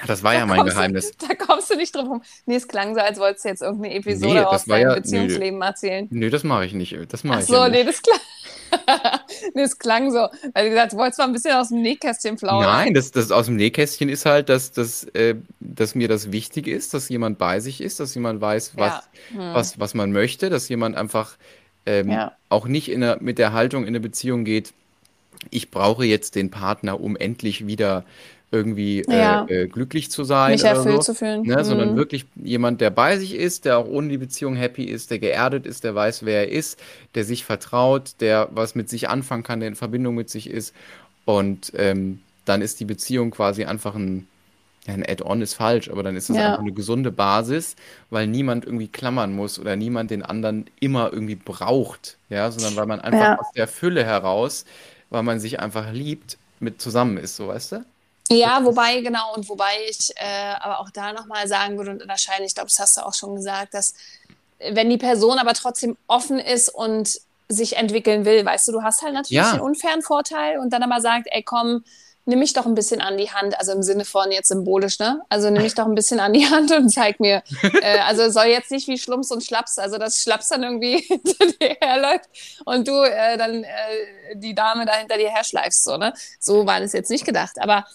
[0.07, 1.12] Das war da ja mein Geheimnis.
[1.16, 2.22] Du, da kommst du nicht drum rum.
[2.46, 5.59] Nee, es klang so, als wolltest du jetzt irgendeine Episode nee, aus deinem ja, Beziehungsleben
[5.59, 6.07] nö, erzählen.
[6.11, 6.96] Nee, das mache ich nicht.
[7.09, 8.18] Das mache ich so, ja nee, das klang.
[9.55, 10.28] nee, das klang so.
[10.53, 12.70] Weil du gesagt du wolltest mal ein bisschen aus dem Nähkästchen plaudern.
[12.70, 16.66] Nein, das, das aus dem Nähkästchen ist halt, dass, dass, äh, dass mir das wichtig
[16.66, 19.38] ist, dass jemand bei sich ist, dass jemand weiß, was, ja.
[19.38, 19.55] hm.
[19.55, 21.36] was, was man möchte, dass jemand einfach
[21.86, 22.32] ähm, ja.
[22.49, 24.72] auch nicht in der, mit der Haltung in eine Beziehung geht,
[25.51, 28.05] ich brauche jetzt den Partner, um endlich wieder
[28.51, 29.46] irgendwie äh, ja.
[29.49, 30.53] äh, glücklich zu sein.
[30.53, 31.42] Mich erfüllt so, zu fühlen.
[31.42, 31.57] Ne?
[31.57, 31.64] Mhm.
[31.64, 35.18] Sondern wirklich jemand, der bei sich ist, der auch ohne die Beziehung happy ist, der
[35.18, 36.80] geerdet ist, der weiß, wer er ist,
[37.14, 40.74] der sich vertraut, der was mit sich anfangen kann, der in Verbindung mit sich ist.
[41.26, 44.26] Und ähm, dann ist die Beziehung quasi einfach ein,
[44.86, 46.46] ja, ein Add-on ist falsch, aber dann ist es ja.
[46.46, 47.76] einfach eine gesunde Basis,
[48.09, 52.86] weil niemand irgendwie klammern muss oder niemand den anderen immer irgendwie braucht, ja, sondern weil
[52.86, 54.64] man einfach aus der Fülle heraus,
[55.11, 57.84] weil man sich einfach liebt, mit zusammen ist, so weißt du?
[58.31, 62.45] Ja, wobei, genau, und wobei ich äh, aber auch da nochmal sagen würde und unterscheiden,
[62.45, 63.95] ich glaube, das hast du auch schon gesagt, dass
[64.59, 69.03] wenn die Person aber trotzdem offen ist und sich entwickeln will, weißt du, du hast
[69.03, 69.53] halt natürlich ja.
[69.53, 71.85] einen unfairen Vorteil und dann aber sagt, ey, komm,
[72.29, 75.22] nimm mich doch ein bisschen an die Hand, also im Sinne von jetzt symbolisch, ne?
[75.31, 77.43] Also nimm mich doch ein bisschen an die Hand und zeig mir.
[77.81, 81.47] äh, also soll jetzt nicht wie Schlumps und Schlaps, also dass Schlaps dann irgendwie hinter
[81.47, 82.29] dir herläuft
[82.66, 83.68] und du äh, dann äh,
[84.35, 86.12] die Dame da hinter dir herschleifst, so, ne?
[86.39, 87.87] So war das jetzt nicht gedacht, aber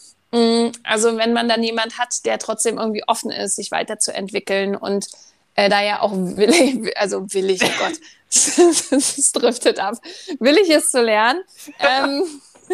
[0.83, 5.07] also wenn man dann jemand hat, der trotzdem irgendwie offen ist, sich weiterzuentwickeln und
[5.55, 9.95] äh, da ja auch willig, also willig, oh Gott, es driftet ab,
[10.39, 11.43] willig ist zu lernen.
[11.79, 12.23] Ähm,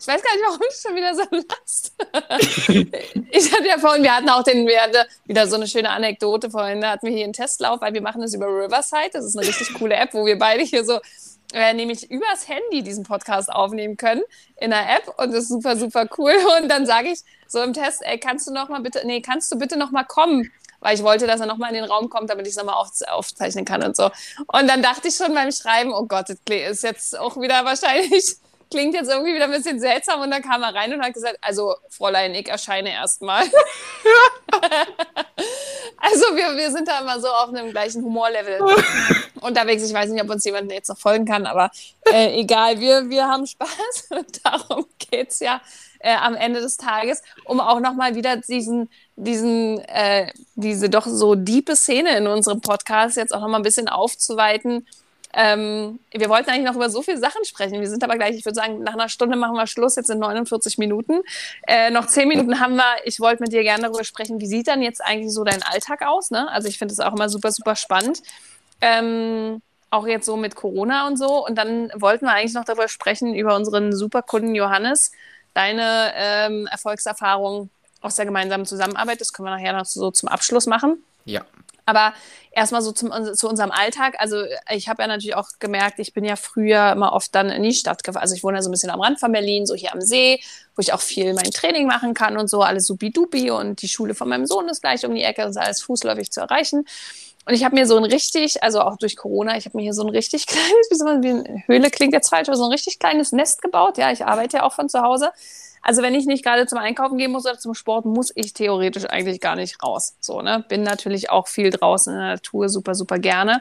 [0.00, 1.92] ich weiß gar nicht, warum du schon wieder so lachst.
[3.30, 4.96] ich hatte ja vorhin, wir hatten auch den, wir hatten
[5.26, 8.22] wieder so eine schöne Anekdote vorhin, da hatten wir hier einen Testlauf, weil wir machen
[8.22, 11.00] das über Riverside, das ist eine richtig coole App, wo wir beide hier so
[11.52, 14.22] äh, nämlich übers Handy diesen Podcast aufnehmen können
[14.56, 16.32] in der App und das ist super, super cool.
[16.60, 19.52] Und dann sage ich so im Test, ey, kannst du noch mal bitte, nee, kannst
[19.52, 20.50] du bitte noch mal kommen?
[20.80, 22.64] Weil ich wollte, dass er noch mal in den Raum kommt, damit ich es noch
[22.64, 24.10] mal auf, aufzeichnen kann und so.
[24.48, 28.36] Und dann dachte ich schon beim Schreiben, oh Gott, das ist jetzt auch wieder wahrscheinlich
[28.72, 30.22] klingt jetzt irgendwie wieder ein bisschen seltsam.
[30.22, 33.44] Und dann kam er rein und hat gesagt, also Fräulein, ich erscheine erstmal.
[35.98, 38.60] also wir, wir sind da immer so auf einem gleichen Humorlevel
[39.40, 39.84] unterwegs.
[39.84, 41.70] Ich weiß nicht, ob uns jemand jetzt noch folgen kann, aber
[42.10, 45.60] äh, egal, wir, wir haben Spaß und darum geht es ja
[45.98, 51.34] äh, am Ende des Tages, um auch nochmal wieder diesen, diesen, äh, diese doch so
[51.34, 54.86] diepe Szene in unserem Podcast jetzt auch nochmal ein bisschen aufzuweiten
[55.34, 57.80] ähm, wir wollten eigentlich noch über so viele Sachen sprechen.
[57.80, 59.96] Wir sind aber gleich, ich würde sagen, nach einer Stunde machen wir Schluss.
[59.96, 61.22] Jetzt sind 49 Minuten.
[61.66, 62.96] Äh, noch 10 Minuten haben wir.
[63.04, 66.02] Ich wollte mit dir gerne darüber sprechen, wie sieht dann jetzt eigentlich so dein Alltag
[66.06, 66.30] aus?
[66.30, 66.50] Ne?
[66.50, 68.22] Also ich finde es auch immer super, super spannend.
[68.82, 71.46] Ähm, auch jetzt so mit Corona und so.
[71.46, 75.12] Und dann wollten wir eigentlich noch darüber sprechen, über unseren Superkunden Johannes,
[75.54, 77.70] deine ähm, Erfolgserfahrung
[78.02, 79.20] aus der gemeinsamen Zusammenarbeit.
[79.20, 81.02] Das können wir nachher noch so zum Abschluss machen.
[81.24, 81.42] Ja.
[81.84, 82.14] Aber
[82.52, 84.14] erstmal so zum, zu unserem Alltag.
[84.18, 87.62] Also ich habe ja natürlich auch gemerkt, ich bin ja früher immer oft dann in
[87.62, 88.22] die Stadt gefahren.
[88.22, 90.40] Also ich wohne ja so ein bisschen am Rand von Berlin, so hier am See,
[90.76, 93.50] wo ich auch viel mein Training machen kann und so, alles supi-dupi.
[93.50, 96.30] Und die Schule von meinem Sohn ist gleich um die Ecke, das ist alles fußläufig
[96.30, 96.84] zu erreichen.
[97.44, 99.94] Und ich habe mir so ein richtig, also auch durch Corona, ich habe mir hier
[99.94, 102.98] so ein richtig kleines, wie, wie eine Höhle klingt jetzt falsch, aber so ein richtig
[102.98, 103.98] kleines Nest gebaut.
[103.98, 105.32] Ja, ich arbeite ja auch von zu Hause.
[105.82, 109.04] Also wenn ich nicht gerade zum Einkaufen gehen muss oder zum Sport, muss ich theoretisch
[109.06, 110.14] eigentlich gar nicht raus.
[110.20, 110.64] So, ne?
[110.68, 113.60] Bin natürlich auch viel draußen in der Natur, super, super gerne.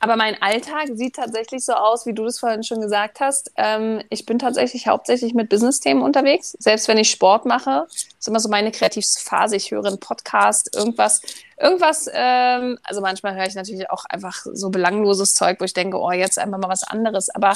[0.00, 3.50] Aber mein Alltag sieht tatsächlich so aus, wie du das vorhin schon gesagt hast.
[3.56, 6.56] Ähm, ich bin tatsächlich hauptsächlich mit Business-Themen unterwegs.
[6.60, 9.56] Selbst wenn ich Sport mache, ist immer so meine kreativste Phase.
[9.56, 11.20] Ich höre einen Podcast, irgendwas,
[11.58, 12.08] irgendwas.
[12.12, 16.12] Ähm, also manchmal höre ich natürlich auch einfach so belangloses Zeug, wo ich denke, oh,
[16.12, 17.30] jetzt einfach mal was anderes.
[17.30, 17.54] Aber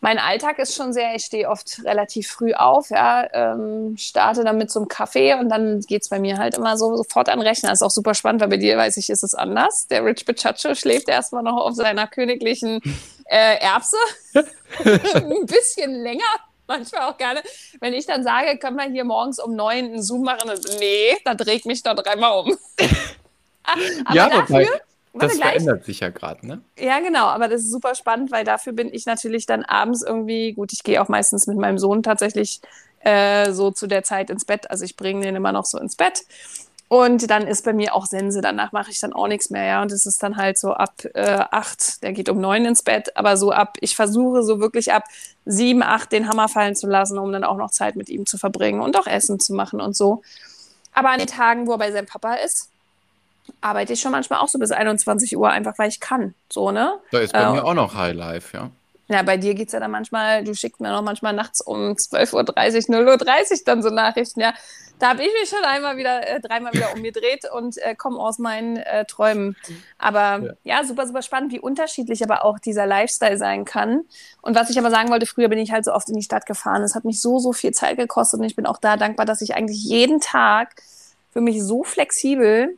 [0.00, 4.56] mein Alltag ist schon sehr, ich stehe oft relativ früh auf, ja, ähm, starte dann
[4.56, 7.40] mit so einem Kaffee und dann geht es bei mir halt immer so sofort an
[7.40, 7.72] Rechner.
[7.72, 9.88] Ist auch super spannend, weil bei dir, weiß ich, ist es anders.
[9.88, 12.80] Der Rich Pichacho schläft erstmal noch auf seiner königlichen
[13.24, 13.96] äh, Erbse.
[14.84, 16.22] Ein bisschen länger,
[16.68, 17.42] manchmal auch gerne.
[17.80, 21.16] Wenn ich dann sage, können wir hier morgens um neun einen Zoom machen, dann, nee,
[21.24, 22.56] da dreht mich doch dreimal um.
[24.04, 24.80] aber ja, dafür,
[25.14, 26.60] das verändert sich ja gerade, ne?
[26.78, 30.52] Ja, genau, aber das ist super spannend, weil dafür bin ich natürlich dann abends irgendwie,
[30.52, 32.60] gut, ich gehe auch meistens mit meinem Sohn tatsächlich
[33.00, 34.70] äh, so zu der Zeit ins Bett.
[34.70, 36.24] Also ich bringe den immer noch so ins Bett.
[36.88, 39.82] Und dann ist bei mir auch Sense, danach mache ich dann auch nichts mehr, ja.
[39.82, 43.14] Und es ist dann halt so ab äh, acht, der geht um neun ins Bett,
[43.14, 45.04] aber so ab, ich versuche so wirklich ab
[45.44, 48.38] sieben, acht den Hammer fallen zu lassen, um dann auch noch Zeit mit ihm zu
[48.38, 50.22] verbringen und auch Essen zu machen und so.
[50.94, 52.70] Aber an den Tagen, wo er bei seinem Papa ist,
[53.60, 56.34] arbeite ich schon manchmal auch so bis 21 Uhr, einfach weil ich kann.
[56.50, 56.98] So, ne?
[57.10, 58.70] Da ist bei äh, mir auch noch High Life, ja.
[59.10, 61.92] Ja, bei dir geht es ja dann manchmal, du schickst mir noch manchmal nachts um
[61.92, 64.52] 12.30 Uhr, 0.30 Uhr dann so Nachrichten, ja.
[64.98, 68.38] Da habe ich mich schon einmal wieder, äh, dreimal wieder umgedreht und äh, komme aus
[68.38, 69.56] meinen äh, Träumen.
[69.96, 70.52] Aber ja.
[70.64, 70.84] ja.
[70.84, 74.04] super, super spannend, wie unterschiedlich aber auch dieser Lifestyle sein kann.
[74.42, 76.46] Und was ich aber sagen wollte, früher bin ich halt so oft in die Stadt
[76.46, 76.82] gefahren.
[76.82, 79.40] Es hat mich so, so viel Zeit gekostet und ich bin auch da dankbar, dass
[79.40, 80.82] ich eigentlich jeden Tag
[81.32, 82.76] für mich so flexibel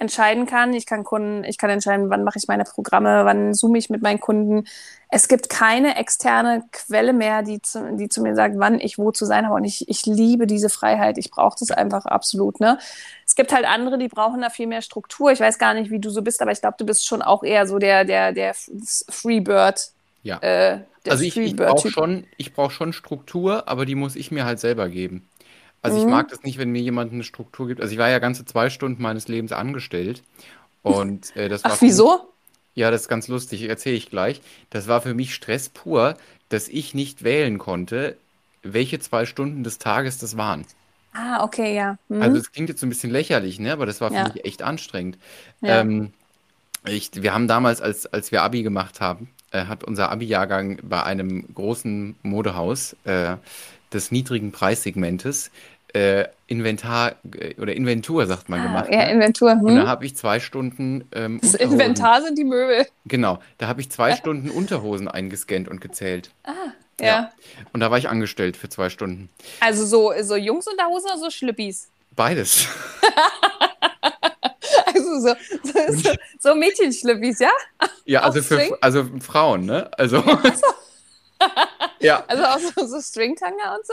[0.00, 0.72] entscheiden kann.
[0.72, 4.02] Ich kann Kunden, ich kann entscheiden, wann mache ich meine Programme, wann zoome ich mit
[4.02, 4.66] meinen Kunden.
[5.10, 9.12] Es gibt keine externe Quelle mehr, die zu, die zu mir sagt, wann ich wo
[9.12, 9.56] zu sein habe.
[9.56, 11.18] Und ich, ich liebe diese Freiheit.
[11.18, 12.60] Ich brauche das einfach absolut.
[12.60, 12.78] Ne?
[13.26, 15.32] Es gibt halt andere, die brauchen da viel mehr Struktur.
[15.32, 17.42] Ich weiß gar nicht, wie du so bist, aber ich glaube, du bist schon auch
[17.42, 19.90] eher so der, der, der Freebird.
[20.22, 20.38] Ja.
[20.38, 24.46] Äh, also ich, ich brauche schon, ich brauch schon Struktur, aber die muss ich mir
[24.46, 25.28] halt selber geben.
[25.82, 26.10] Also ich mhm.
[26.10, 27.80] mag das nicht, wenn mir jemand eine Struktur gibt.
[27.80, 30.22] Also ich war ja ganze zwei Stunden meines Lebens angestellt.
[30.82, 31.72] Und äh, das war.
[31.72, 32.30] Ach, wieso?
[32.74, 34.40] ja, das ist ganz lustig, erzähle ich gleich.
[34.70, 36.16] Das war für mich Stress pur,
[36.48, 38.16] dass ich nicht wählen konnte,
[38.62, 40.64] welche zwei Stunden des Tages das waren.
[41.12, 41.96] Ah, okay, ja.
[42.08, 42.22] Mhm.
[42.22, 43.72] Also es klingt jetzt so ein bisschen lächerlich, ne?
[43.72, 44.28] Aber das war für ja.
[44.32, 45.18] mich echt anstrengend.
[45.60, 45.80] Ja.
[45.80, 46.12] Ähm,
[46.86, 51.02] ich, wir haben damals, als, als wir Abi gemacht haben, äh, hat unser Abi-Jahrgang bei
[51.02, 53.36] einem großen Modehaus äh,
[53.92, 55.50] des niedrigen Preissegmentes
[55.94, 58.88] äh, Inventar äh, oder Inventur, sagt man, ah, gemacht.
[58.90, 59.12] Ja, ne?
[59.12, 59.52] Inventur.
[59.52, 59.64] Hm.
[59.64, 61.08] Und da habe ich zwei Stunden.
[61.12, 62.86] Ähm, das Inventar sind die Möbel.
[63.04, 66.30] Genau, da habe ich zwei Stunden Unterhosen eingescannt und gezählt.
[66.44, 66.52] Ah,
[67.00, 67.06] ja.
[67.06, 67.32] ja.
[67.72, 69.30] Und da war ich angestellt für zwei Stunden.
[69.60, 71.90] Also so, so Jungsunterhosen oder so Schlippis?
[72.14, 72.66] Beides.
[74.86, 77.50] also so, so, so, so Mädchenschlippis, ja?
[78.04, 79.90] Ja, also für also Frauen, ne?
[79.96, 80.16] Also.
[80.16, 80.40] ja.
[80.42, 80.62] Also
[82.54, 83.92] auch so, so Stringtanger und so?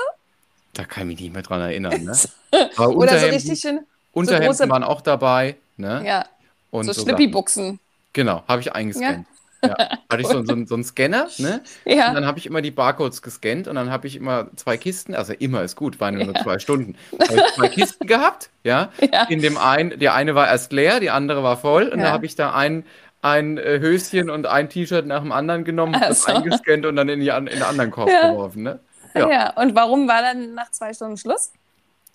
[0.73, 2.03] Da kann ich mich nicht mehr dran erinnern.
[2.03, 2.17] Ne?
[2.75, 3.81] Aber Oder so richtig schön.
[4.13, 5.55] Unterhemden so waren auch dabei.
[5.77, 6.03] Ne?
[6.05, 6.25] Ja.
[6.71, 7.79] Und so Schlippi-Buchsen.
[8.13, 9.27] Genau, habe ich eingescannt.
[9.63, 9.69] Ja.
[9.69, 9.89] ja.
[10.09, 11.61] Hatte ich so, so, so einen Scanner, ne?
[11.85, 12.09] Ja.
[12.09, 15.15] Und dann habe ich immer die Barcodes gescannt und dann habe ich immer zwei Kisten,
[15.15, 16.31] also immer ist gut, waren nur, ja.
[16.31, 16.95] nur zwei Stunden.
[17.19, 18.91] Habe ich zwei Kisten gehabt, ja?
[19.01, 19.23] ja.
[19.29, 22.05] In dem einen, der eine war erst leer, die andere war voll und ja.
[22.05, 22.85] da habe ich da einen
[23.21, 26.07] ein äh, Höschen und ein T-Shirt nach dem anderen genommen, also.
[26.07, 28.31] das eingescannt und dann in, die, in den anderen Korb ja.
[28.31, 28.63] geworfen.
[28.63, 28.79] Ne?
[29.15, 29.29] Ja.
[29.29, 29.53] ja.
[29.55, 31.51] Und warum war dann nach zwei Stunden Schluss?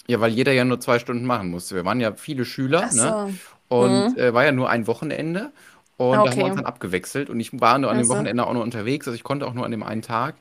[0.07, 1.75] Ja, weil jeder ja nur zwei Stunden machen musste.
[1.75, 2.91] Wir waren ja viele Schüler ne?
[2.91, 3.05] so.
[3.05, 3.35] ne?
[3.69, 4.19] und mhm.
[4.19, 5.53] äh, war ja nur ein Wochenende.
[5.97, 6.25] Und okay.
[6.25, 7.31] da haben wir uns dann abgewechselt.
[7.31, 8.15] Und ich war nur an dem also.
[8.15, 9.07] Wochenende auch nur unterwegs.
[9.07, 10.35] Also ich konnte auch nur an dem einen Tag.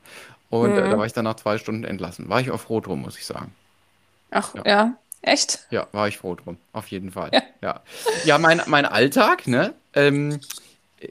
[0.50, 0.78] Und mhm.
[0.78, 0.98] äh, da mhm.
[0.98, 2.28] war ich dann nach zwei Stunden entlassen.
[2.28, 3.52] War ich auch froh drum, muss ich sagen.
[4.30, 4.62] Ach, ja.
[4.66, 4.94] ja.
[5.22, 5.66] Echt?
[5.70, 6.58] Ja, war ich froh drum.
[6.72, 7.30] Auf jeden Fall.
[7.32, 7.80] Ja, ja.
[8.24, 9.74] ja mein, mein Alltag, ne?
[9.94, 10.40] Ähm,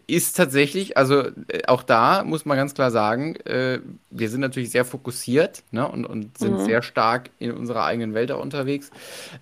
[0.08, 4.72] ist tatsächlich, also äh, auch da muss man ganz klar sagen, äh, wir sind natürlich
[4.72, 6.66] sehr fokussiert ne, und, und sind mhm.
[6.66, 8.92] sehr stark in unserer eigenen Welt auch unterwegs.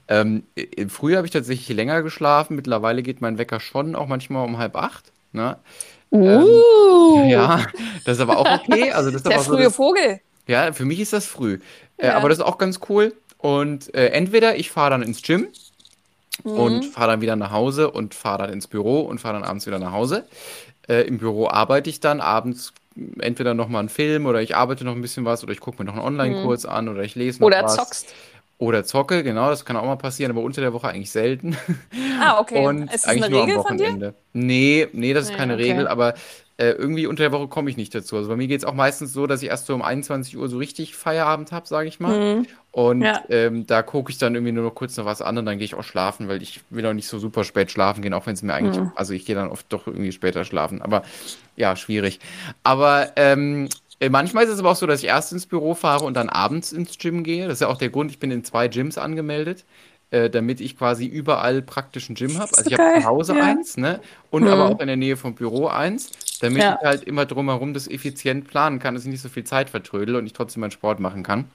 [0.08, 0.44] Ähm,
[0.88, 4.76] früher habe ich tatsächlich länger geschlafen, mittlerweile geht mein Wecker schon auch manchmal um halb
[4.76, 5.12] acht.
[5.32, 5.58] Ne?
[6.12, 7.22] Uh.
[7.22, 7.66] Ähm, ja,
[8.06, 8.92] das ist aber auch okay.
[8.92, 10.20] Also das ist Der frühe so, das, Vogel.
[10.48, 11.60] Ja, für mich ist das früh.
[11.98, 12.18] Äh, ja.
[12.18, 13.14] aber das ist auch ganz cool.
[13.40, 15.48] Und äh, entweder ich fahre dann ins Gym
[16.44, 16.52] mhm.
[16.52, 19.66] und fahre dann wieder nach Hause und fahre dann ins Büro und fahre dann abends
[19.66, 20.26] wieder nach Hause.
[20.88, 22.74] Äh, Im Büro arbeite ich dann abends
[23.20, 25.82] entweder noch mal einen Film oder ich arbeite noch ein bisschen was oder ich gucke
[25.82, 26.70] mir noch einen Online-Kurs mhm.
[26.70, 27.74] an oder ich lese noch oder was.
[27.74, 28.14] Oder zockst.
[28.58, 31.56] Oder zocke, genau, das kann auch mal passieren, aber unter der Woche eigentlich selten.
[32.22, 32.66] Ah, okay.
[32.66, 33.84] Und Ist das eigentlich eine nur am Regel von dir?
[33.86, 34.16] Wochenende.
[34.34, 35.72] Nee, nee, das ist Nee, keine okay.
[35.72, 36.16] Regel, aber
[36.58, 38.18] äh, irgendwie unter der Woche komme ich nicht dazu.
[38.18, 40.50] Also bei mir geht es auch meistens so, dass ich erst so um 21 Uhr
[40.50, 42.36] so richtig Feierabend habe, sage ich mal.
[42.36, 42.48] Mhm.
[42.72, 43.24] Und Ja.
[43.30, 45.66] ähm, da gucke ich dann irgendwie nur noch kurz noch was an und dann gehe
[45.66, 48.36] ich auch schlafen, weil ich will auch nicht so super spät schlafen gehen, auch wenn
[48.36, 48.92] es mir eigentlich, Mhm.
[48.96, 50.82] also ich gehe dann oft doch irgendwie später schlafen.
[50.82, 51.02] Aber
[51.56, 52.20] ja, schwierig.
[52.64, 56.06] Aber ähm, äh, manchmal ist es aber auch so, dass ich erst ins Büro fahre
[56.06, 57.46] und dann abends ins Gym gehe.
[57.48, 59.66] Das ist ja auch der Grund, ich bin in zwei Gyms angemeldet,
[60.12, 62.56] äh, damit ich quasi überall praktisch ein Gym habe.
[62.56, 63.44] Also So ich habe zu Hause ja.
[63.46, 64.00] eins, ne?
[64.30, 64.50] Und Mhm.
[64.50, 66.78] aber auch in der Nähe vom Büro eins, damit Ja.
[66.80, 70.16] ich halt immer drumherum das effizient planen kann, dass ich nicht so viel Zeit vertrödel
[70.16, 71.46] und ich trotzdem meinen Sport machen kann.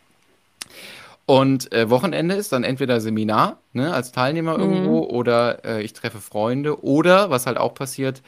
[1.26, 4.60] Und äh, Wochenende ist dann entweder Seminar, ne, als Teilnehmer Mhm.
[4.60, 8.22] irgendwo, oder äh, ich treffe Freunde, oder was halt auch passiert,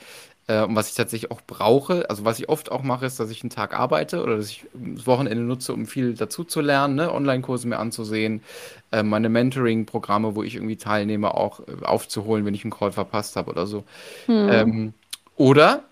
[0.48, 3.30] äh, und was ich tatsächlich auch brauche, also was ich oft auch mache, ist, dass
[3.30, 6.94] ich einen Tag arbeite oder dass ich das Wochenende nutze, um viel dazu zu lernen,
[6.94, 8.42] ne, Online-Kurse mir anzusehen,
[8.92, 13.36] äh, meine Mentoring-Programme, wo ich irgendwie teilnehme, auch äh, aufzuholen, wenn ich einen Call verpasst
[13.36, 13.84] habe oder so.
[14.26, 14.48] Mhm.
[14.50, 14.94] Ähm,
[15.36, 15.82] oder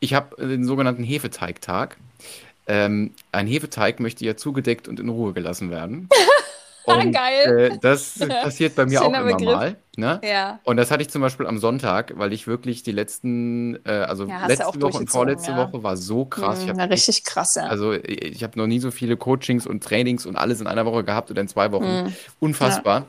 [0.00, 1.96] ich habe den sogenannten Hefeteigtag.
[2.70, 6.08] Ähm, ein Hefeteig möchte ja zugedeckt und in Ruhe gelassen werden.
[6.86, 7.70] Und Geil.
[7.72, 9.54] äh, das passiert bei mir auch Schöner immer Begriff.
[9.54, 9.76] mal.
[9.96, 10.20] Ne?
[10.24, 10.60] Ja.
[10.64, 14.24] Und das hatte ich zum Beispiel am Sonntag, weil ich wirklich die letzten, äh, also
[14.24, 15.56] Ja, letzte auch Woche und vorletzte ja.
[15.58, 16.64] Woche war so krass.
[16.64, 17.64] Mhm, richtig krass, ja.
[17.64, 20.86] also ich, ich habe noch nie so viele Coachings und Trainings und alles in einer
[20.86, 22.04] Woche gehabt oder in zwei Wochen.
[22.04, 22.14] Mhm.
[22.40, 23.06] Unfassbar.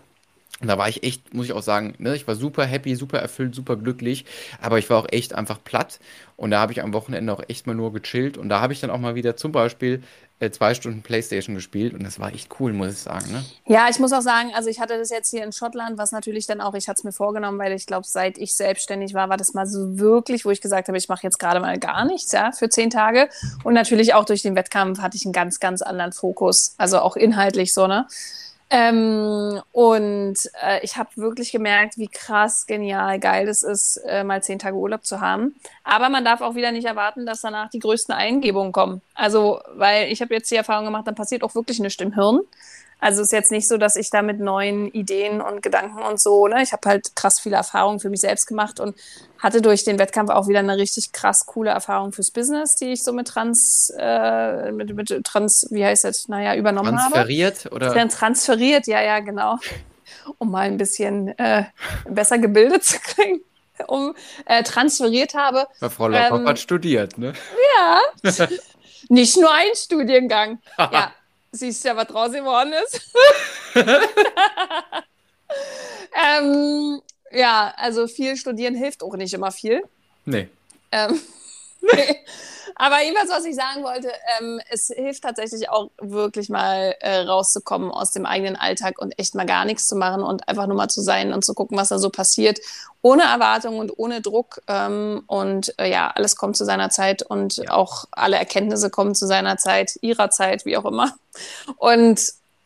[0.61, 3.19] Und da war ich echt, muss ich auch sagen, ne, ich war super happy, super
[3.19, 4.25] erfüllt, super glücklich,
[4.61, 5.99] aber ich war auch echt einfach platt.
[6.37, 8.37] Und da habe ich am Wochenende auch echt mal nur gechillt.
[8.37, 10.01] Und da habe ich dann auch mal wieder zum Beispiel
[10.41, 11.93] äh, zwei Stunden Playstation gespielt.
[11.93, 13.31] Und das war echt cool, muss ich sagen.
[13.31, 13.43] Ne?
[13.67, 16.47] Ja, ich muss auch sagen, also ich hatte das jetzt hier in Schottland, was natürlich
[16.47, 19.37] dann auch, ich hatte es mir vorgenommen, weil ich glaube, seit ich selbstständig war, war
[19.37, 22.31] das mal so wirklich, wo ich gesagt habe, ich mache jetzt gerade mal gar nichts,
[22.31, 23.29] ja, für zehn Tage.
[23.63, 27.15] Und natürlich auch durch den Wettkampf hatte ich einen ganz, ganz anderen Fokus, also auch
[27.15, 28.07] inhaltlich so, ne?
[28.73, 34.41] Ähm, und äh, ich habe wirklich gemerkt, wie krass, genial, geil es ist, äh, mal
[34.41, 35.55] zehn Tage Urlaub zu haben.
[35.83, 39.01] Aber man darf auch wieder nicht erwarten, dass danach die größten Eingebungen kommen.
[39.13, 42.39] Also, weil ich habe jetzt die Erfahrung gemacht, dann passiert auch wirklich nichts im Hirn.
[43.01, 46.21] Also es ist jetzt nicht so, dass ich da mit neuen Ideen und Gedanken und
[46.21, 48.95] so, ne, ich habe halt krass viele Erfahrungen für mich selbst gemacht und
[49.39, 53.03] hatte durch den Wettkampf auch wieder eine richtig krass coole Erfahrung fürs Business, die ich
[53.03, 57.15] so mit Trans, äh, mit, mit Trans, wie heißt das, naja, übernommen habe.
[57.15, 58.07] Transferiert oder?
[58.07, 59.57] Transferiert, ja, ja, genau.
[60.37, 61.63] Um mal ein bisschen äh,
[62.07, 63.41] besser gebildet zu klingen.
[63.87, 64.13] Um
[64.45, 65.65] äh, transferiert habe.
[65.79, 67.33] Weil Frau Lockoff ähm, hat studiert, ne?
[67.79, 67.99] Ja.
[69.09, 70.59] Nicht nur ein Studiengang.
[70.77, 71.11] ja.
[71.51, 73.13] Siehst ja, was draus geworden ist.
[76.15, 79.83] ähm, ja, also viel studieren hilft auch nicht immer viel.
[80.25, 80.47] Nee.
[80.91, 81.19] Ähm,
[81.81, 82.17] nee.
[82.75, 87.91] Aber jedenfalls, was ich sagen wollte, ähm, es hilft tatsächlich auch wirklich mal äh, rauszukommen
[87.91, 90.87] aus dem eigenen Alltag und echt mal gar nichts zu machen und einfach nur mal
[90.89, 92.59] zu sein und zu gucken, was da so passiert,
[93.01, 94.61] ohne Erwartung und ohne Druck.
[94.67, 97.71] Ähm, und äh, ja, alles kommt zu seiner Zeit und Ja.
[97.71, 101.13] auch alle Erkenntnisse kommen zu seiner Zeit, ihrer Zeit, wie auch immer.
[101.77, 102.21] Und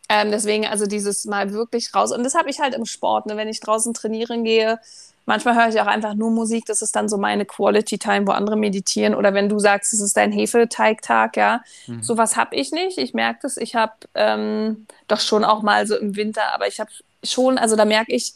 [0.08, 2.12] ähm, deswegen also dieses Mal wirklich raus.
[2.12, 3.38] Und das habe ich halt im Sport, ne?
[3.38, 4.80] wenn ich draußen trainieren gehe.
[5.26, 6.66] Manchmal höre ich auch einfach nur Musik.
[6.66, 9.16] Das ist dann so meine Quality Time, wo andere meditieren.
[9.16, 11.62] Oder wenn du sagst, es ist dein Hefeteigtag, ja.
[11.88, 12.04] Mhm.
[12.04, 12.98] Sowas habe ich nicht.
[12.98, 13.58] Ich merke das.
[13.58, 16.92] Ich habe ähm, doch schon auch mal so im Winter, aber ich habe
[17.24, 18.34] schon, also da merke ich,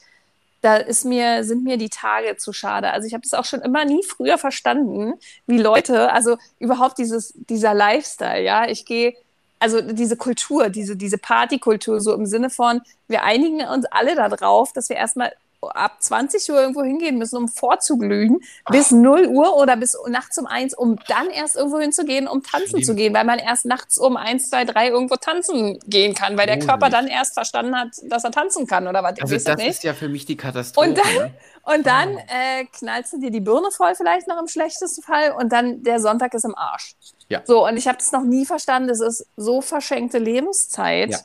[0.62, 2.92] da ist mir, sind mir die Tage zu schade.
[2.92, 5.14] Also ich habe das auch schon immer nie früher verstanden,
[5.46, 8.68] wie Leute, also überhaupt dieses, dieser Lifestyle, ja.
[8.68, 9.14] Ich gehe,
[9.60, 14.74] also diese Kultur, diese, diese Partykultur, so im Sinne von, wir einigen uns alle darauf,
[14.74, 18.40] dass wir erstmal ab 20 Uhr irgendwo hingehen müssen, um vorzuglühen,
[18.72, 22.70] bis 0 Uhr oder bis nachts um 1, um dann erst irgendwo hinzugehen, um tanzen
[22.70, 22.84] Schlimm.
[22.84, 26.46] zu gehen, weil man erst nachts um 1, 2, 3 irgendwo tanzen gehen kann, weil
[26.48, 26.70] der Gruselig.
[26.70, 29.20] Körper dann erst verstanden hat, dass er tanzen kann oder was.
[29.22, 30.90] Also das das ist ja für mich die Katastrophe.
[30.90, 31.34] Und dann- ne?
[31.64, 35.52] Und dann äh, knallst du dir die Birne voll, vielleicht noch im schlechtesten Fall, und
[35.52, 36.96] dann der Sonntag ist im Arsch.
[37.28, 37.42] Ja.
[37.46, 38.88] So, und ich habe das noch nie verstanden.
[38.88, 41.12] Das ist so verschenkte Lebenszeit.
[41.12, 41.20] Ja.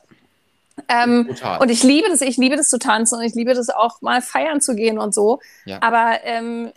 [0.89, 4.01] Ähm, und ich liebe das, ich liebe das zu tanzen und ich liebe das auch
[4.01, 5.39] mal feiern zu gehen und so.
[5.65, 5.77] Ja.
[5.81, 6.71] Aber ähm,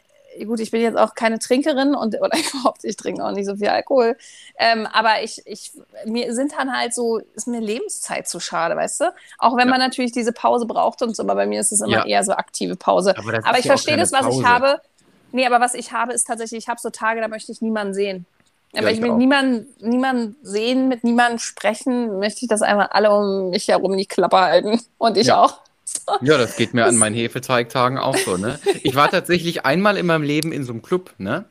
[0.47, 3.57] gut, ich bin jetzt auch keine Trinkerin und oder überhaupt, ich trinke auch nicht so
[3.57, 4.17] viel Alkohol.
[4.59, 5.73] Ähm, aber ich, ich,
[6.05, 9.05] mir sind dann halt so, ist mir Lebenszeit zu schade, weißt du?
[9.39, 9.73] Auch wenn Ja.
[9.73, 12.07] man natürlich diese Pause braucht und so, aber bei mir ist es immer Ja.
[12.07, 13.17] eher so aktive Pause.
[13.19, 14.49] Aber Aber ich ja verstehe das, was ich Pause.
[14.49, 14.81] habe.
[15.33, 17.93] Nee, aber was ich habe, ist tatsächlich, ich habe so Tage, da möchte ich niemanden
[17.95, 18.27] sehen.
[18.73, 22.89] Ja, Aber ich ich will niemanden, niemanden sehen, mit niemandem sprechen, möchte ich das einmal
[22.91, 24.81] alle um mich herum die Klappe halten.
[24.99, 25.43] Und ich Ja.
[25.43, 25.61] auch.
[26.21, 28.59] Ja, das geht mir an meinen Hefeteigtagen auch so, ne?
[28.83, 31.47] Ich war tatsächlich einmal in meinem Leben in so einem Club, ne?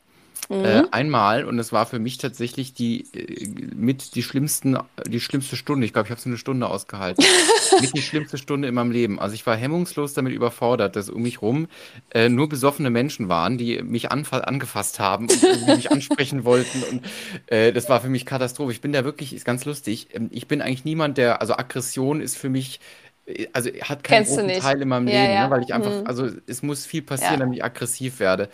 [0.50, 0.66] Mhm.
[0.66, 5.56] Äh, einmal und es war für mich tatsächlich die äh, mit die schlimmsten, die schlimmste
[5.56, 5.86] Stunde.
[5.86, 7.26] Ich glaube, ich habe so eine Stunde ausgehalten.
[7.82, 9.20] mit die schlimmste Stunde in meinem Leben.
[9.20, 11.68] Also ich war hemmungslos damit überfordert, dass um mich rum
[12.12, 16.84] äh, nur besoffene Menschen waren, die mich angefasst haben und mich ansprechen wollten.
[16.84, 17.02] Und
[17.48, 18.72] äh, das war für mich Katastrophe.
[18.72, 20.08] Ich bin da wirklich, ist ganz lustig.
[20.14, 22.80] Ähm, ich bin eigentlich niemand, der, also Aggression ist für mich
[23.26, 25.44] äh, also hat keinen Kennst großen Teil in meinem ja, Leben, ja.
[25.46, 26.08] Ne, weil ich einfach, hm.
[26.08, 27.40] also es muss viel passieren, Ja.
[27.40, 28.50] damit ich aggressiv werde.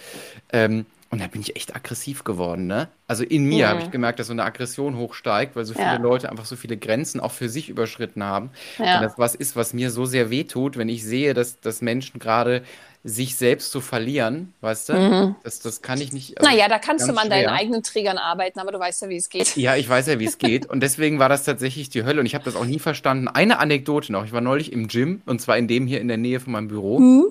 [0.52, 2.90] Ähm, und da bin ich echt aggressiv geworden, ne?
[3.08, 3.70] Also in mir Mhm.
[3.70, 5.96] habe ich gemerkt, dass so eine Aggression hochsteigt, weil so viele Ja.
[5.98, 8.50] Leute einfach so viele Grenzen auch für sich überschritten haben.
[8.80, 8.98] Ja.
[8.98, 12.20] Und das was ist, was mir so sehr wehtut, wenn ich sehe, dass, dass Menschen
[12.20, 12.64] gerade
[13.06, 14.94] sich selbst so verlieren, weißt du?
[14.94, 15.36] Mhm.
[15.44, 16.38] Das, das kann ich nicht.
[16.40, 19.10] also Naja, da kannst du mal an deinen eigenen Triggern arbeiten, aber du weißt ja,
[19.10, 19.58] wie es geht.
[19.58, 20.66] Ja, ich weiß ja, wie es geht.
[20.68, 22.22] Und deswegen war das tatsächlich die Hölle.
[22.22, 23.28] Und ich habe das auch nie verstanden.
[23.28, 24.24] Eine Anekdote noch.
[24.26, 26.70] Ich war neulich im Gym, und zwar in dem hier in der Nähe von meinem
[26.70, 27.00] Büro.
[27.00, 27.26] Mhm.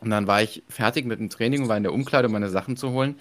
[0.00, 2.48] Und dann war ich fertig mit dem Training und war in der Umkleide, um meine
[2.50, 3.16] Sachen zu holen.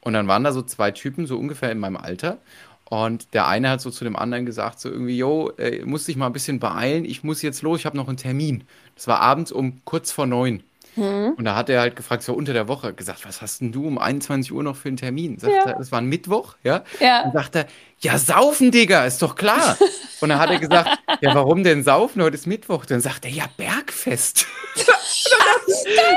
[0.00, 2.38] Und dann waren da so zwei Typen, so ungefähr in meinem Alter.
[2.84, 6.16] Und der eine hat so zu dem anderen gesagt, so irgendwie, yo, äh, muss dich
[6.16, 8.64] mal ein bisschen beeilen, ich muss jetzt los, ich habe noch einen Termin.
[8.96, 10.62] Das war abends um kurz vor neun.
[10.96, 11.34] Mhm.
[11.36, 13.86] Und da hat er halt gefragt, so unter der Woche, gesagt, was hast denn du
[13.86, 15.38] um 21 Uhr noch für einen Termin?
[15.38, 15.62] Sagt Ja.
[15.70, 16.82] er, das war ein Mittwoch, ja?
[16.98, 17.22] Ja.
[17.22, 17.66] Dann sagt er,
[18.02, 19.76] ja, saufen, Digga, ist doch klar.
[20.20, 20.88] Und dann hat er gesagt,
[21.20, 22.22] ja, warum denn saufen?
[22.22, 22.86] Heute ist Mittwoch.
[22.86, 24.46] Dann sagt er, ja, Bergfest.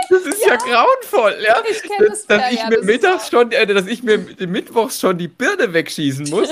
[0.09, 1.61] das ist ja, grauenvoll, ja.
[1.69, 5.17] Ich dass ja, ich ja, mir das mittags schon, äh, dass ich mir Mittwochs schon
[5.17, 6.49] die Birne wegschießen muss,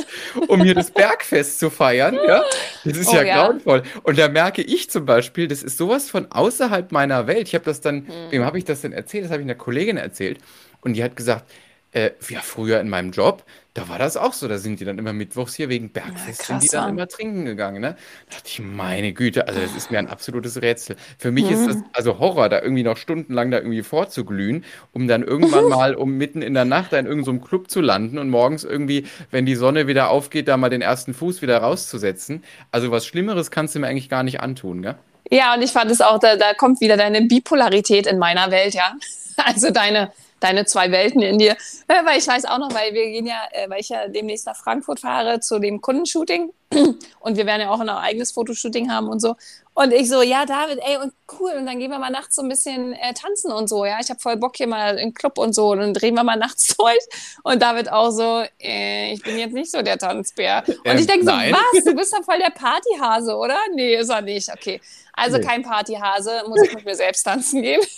[0.47, 2.43] um hier das Bergfest zu feiern, ja.
[2.83, 3.45] Das ist Oh, ja, ja.
[3.45, 3.83] grauenvoll.
[4.03, 7.47] Und da merke ich zum Beispiel, das ist sowas von außerhalb meiner Welt.
[7.47, 8.31] Ich habe das dann, Hm.
[8.31, 9.25] wem habe ich das denn erzählt?
[9.25, 10.39] Das habe ich einer Kollegin erzählt.
[10.81, 11.45] Und die hat gesagt,
[11.93, 14.47] äh, ja, früher in meinem Job, da war das auch so.
[14.47, 17.45] Da sind die dann immer mittwochs hier wegen Bergfest, Ja, sind die dann immer trinken
[17.45, 17.81] gegangen.
[17.81, 17.95] Ne?
[18.29, 20.95] Da dachte ich, meine Güte, also das ist mir ein absolutes Rätsel.
[21.17, 21.85] Für mich ist das Mhm.
[21.93, 26.41] also Horror, da irgendwie noch stundenlang da irgendwie vorzuglühen, um dann irgendwann mal um mitten
[26.41, 29.55] in der Nacht da in irgendeinem so Club zu landen und morgens irgendwie, wenn die
[29.55, 32.43] Sonne wieder aufgeht, da mal den ersten Fuß wieder rauszusetzen.
[32.71, 34.95] Also was Schlimmeres kannst du mir eigentlich gar nicht antun, gell?
[35.29, 38.73] Ja, und ich fand es auch, da, da kommt wieder deine Bipolarität in meiner Welt,
[38.73, 38.93] ja.
[39.45, 40.11] Also deine,
[40.41, 41.55] deine zwei Welten in dir.
[41.87, 44.57] Weil ich weiß auch noch, weil wir gehen ja, äh, weil ich ja demnächst nach
[44.57, 46.51] Frankfurt fahre zu dem Kundenshooting
[47.19, 49.35] und wir werden ja auch ein eigenes Fotoshooting haben und so.
[49.73, 51.51] Und ich so, ja, David, ey, und cool.
[51.57, 53.99] Und dann gehen wir mal nachts so ein bisschen äh, tanzen und so, ja.
[54.01, 55.69] Ich habe voll Bock hier mal im Club und so.
[55.71, 56.99] Und dann drehen wir mal nachts durch.
[57.43, 60.63] Und David auch so, äh, ich bin jetzt nicht so der Tanzbär.
[60.67, 61.53] Und Ähm, ich denke so, nein.
[61.53, 61.83] was?
[61.85, 63.57] Du bist doch voll der Partyhase, oder?
[63.73, 64.49] Nee, ist er nicht.
[64.51, 64.81] Okay.
[65.13, 65.43] Also Nee.
[65.45, 67.81] kein Partyhase, muss ich mit mir selbst tanzen gehen.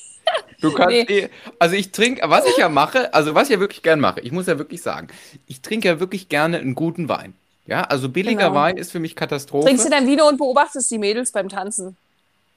[0.61, 1.01] Du kannst Nee.
[1.09, 4.21] eh, also ich trinke, was ich ja mache, also was ich ja wirklich gern mache,
[4.21, 5.07] ich muss ja wirklich sagen,
[5.47, 7.34] ich trinke ja wirklich gerne einen guten Wein.
[7.65, 8.55] Ja, also billiger Genau.
[8.55, 9.67] Wein ist für mich Katastrophe.
[9.67, 11.97] Trinkst du dein Vino und beobachtest die Mädels beim Tanzen.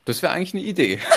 [0.05, 1.01] Das wäre eigentlich eine Idee.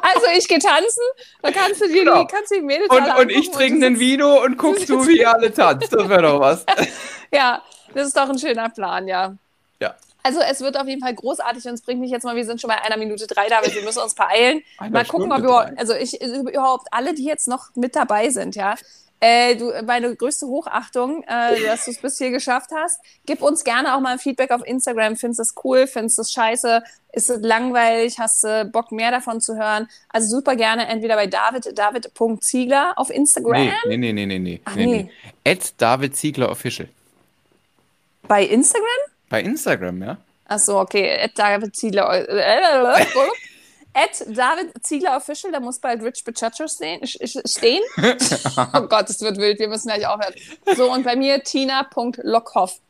[0.00, 1.02] Also ich gehe tanzen,
[1.42, 2.22] dann kannst du dir Genau.
[2.22, 5.24] die, kannst du die Mädels Und, und ich trinke einen Vino und guckst du, wie
[5.26, 5.92] alle tanzt.
[5.92, 6.64] Das wäre doch was.
[7.32, 7.60] Ja,
[7.94, 9.34] das ist doch ein schöner Plan, ja.
[9.80, 9.94] Ja.
[10.24, 12.58] Also es wird auf jeden Fall großartig und es bringt mich jetzt mal, wir sind
[12.58, 14.62] schon bei einer Minute drei, David, wir müssen uns beeilen.
[14.78, 15.78] Einer mal gucken, ob Stunde wir, drei.
[15.78, 18.74] also ich, überhaupt alle, die jetzt noch mit dabei sind, ja.
[19.20, 23.00] Äh, du, meine größte Hochachtung, äh, dass du es bis hier geschafft hast.
[23.26, 25.16] Gib uns gerne auch mal ein Feedback auf Instagram.
[25.16, 25.86] Findest du es cool?
[25.86, 26.82] Findest du es scheiße?
[27.12, 28.18] Ist es langweilig?
[28.18, 29.88] Hast du Bock, mehr davon zu hören?
[30.08, 33.72] Also super gerne entweder bei David, David.ziegler auf Instagram.
[33.86, 34.60] Nee, nee, nee, nee, nee.
[34.64, 34.86] Ach, nee.
[35.44, 35.50] nee.
[35.50, 36.88] At David Ziegler Official.
[38.26, 39.03] Bei Instagram?
[39.28, 40.16] Bei Instagram, ja?
[40.46, 41.18] Ach so, okay.
[41.22, 42.28] At David Ziegler.
[42.28, 43.06] Äh,
[43.96, 47.00] At David Ziegler Official, da muss bald Rich Bichacho stehen.
[48.74, 50.34] oh Gott, es wird wild, wir müssen gleich aufhören.
[50.76, 52.80] So, und bei mir tina.lockhoff.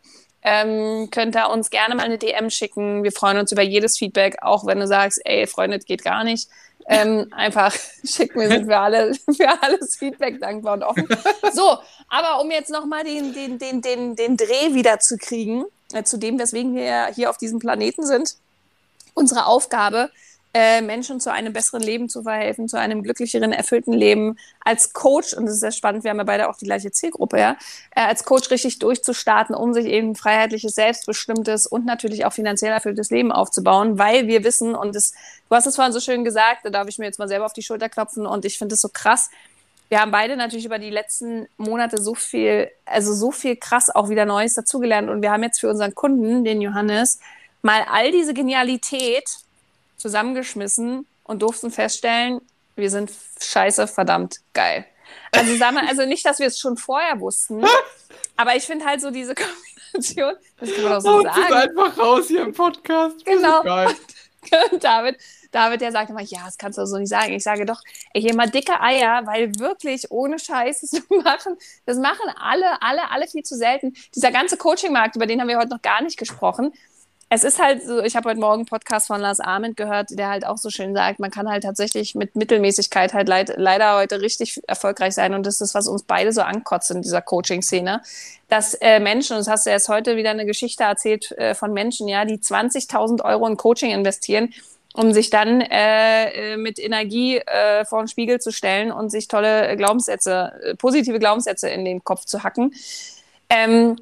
[0.43, 3.03] Ähm, könnt ihr uns gerne mal eine DM schicken.
[3.03, 6.25] Wir freuen uns über jedes Feedback, auch wenn du sagst, ey, Freunde, das geht gar
[6.25, 6.49] nicht.
[6.87, 7.75] Ähm, einfach
[8.05, 11.09] schicken, wir sind für, alle, für alles Feedback dankbar und offen.
[11.53, 11.79] So,
[12.09, 16.17] aber um jetzt nochmal den, den, den, den, den Dreh wieder zu kriegen, äh, zu
[16.17, 18.37] dem, weswegen wir hier auf diesem Planeten sind,
[19.15, 20.11] unsere Aufgabe,
[20.57, 25.35] äh, Menschen zu einem besseren Leben zu verhelfen, zu einem glücklicheren, erfüllten Leben als Coach,
[25.35, 27.57] und das ist sehr spannend, wir haben ja beide auch die gleiche Zielgruppe, ja,
[27.97, 33.11] äh, als Coach richtig durchzustarten, um sich eben freiheitliches, selbstbestimmtes und natürlich auch finanziell erfülltes
[33.11, 35.13] Leben aufzubauen, weil wir wissen, und das,
[35.49, 37.53] du hast es vorhin so schön gesagt, da darf ich mir jetzt mal selber auf
[37.53, 39.31] die Schulter klopfen, und ich finde es so krass,
[39.89, 44.09] wir haben beide natürlich über die letzten Monate so viel, also so viel krass auch
[44.09, 45.11] wieder Neues dazugelernt.
[45.11, 47.21] Und wir haben jetzt für unseren Kunden, den Johannes,
[47.63, 49.25] mal all diese Genialität
[49.97, 52.41] zusammengeschmissen und durften feststellen,
[52.77, 53.11] wir sind
[53.41, 54.85] scheiße verdammt geil.
[55.33, 57.65] Also sagen wir, also nicht, dass wir es schon vorher wussten,
[58.37, 61.53] aber ich finde halt so diese Kombination, das kann man doch so es sagen.
[61.53, 63.25] einfach raus hier im Podcast.
[63.25, 63.63] Genau.
[63.63, 63.95] geil.
[64.73, 65.17] Und David,
[65.55, 67.33] David, der sagt immer, ja, das kannst du so nicht sagen.
[67.33, 67.81] Ich sage doch,
[68.13, 73.27] ich immer dicke Eier, weil wirklich ohne Scheiß das machen, das machen alle, alle, alle
[73.27, 73.95] viel zu selten.
[74.15, 76.73] Dieser ganze Coaching-Markt, über den haben wir heute noch gar nicht gesprochen
[77.35, 80.29] es ist halt so, ich habe heute Morgen einen Podcast von Lars Arment gehört, der
[80.29, 84.21] halt auch so schön sagt, man kann halt tatsächlich mit Mittelmäßigkeit halt leid, leider heute
[84.21, 85.35] richtig erfolgreich sein.
[85.35, 88.03] Und das ist, was uns beide so ankotzt in dieser Coaching-Szene,
[88.49, 91.73] dass äh, Menschen, und das hast du erst heute wieder eine Geschichte erzählt äh, von
[91.73, 94.53] Menschen, ja, die 20.000 Euro in Coaching investieren,
[94.95, 99.27] um sich dann äh, äh, mit Energie äh, vor den Spiegel zu stellen und sich
[99.27, 102.73] tolle Glaubenssätze, äh, positive Glaubenssätze in den Kopf zu hacken.
[103.51, 103.97] Ähm,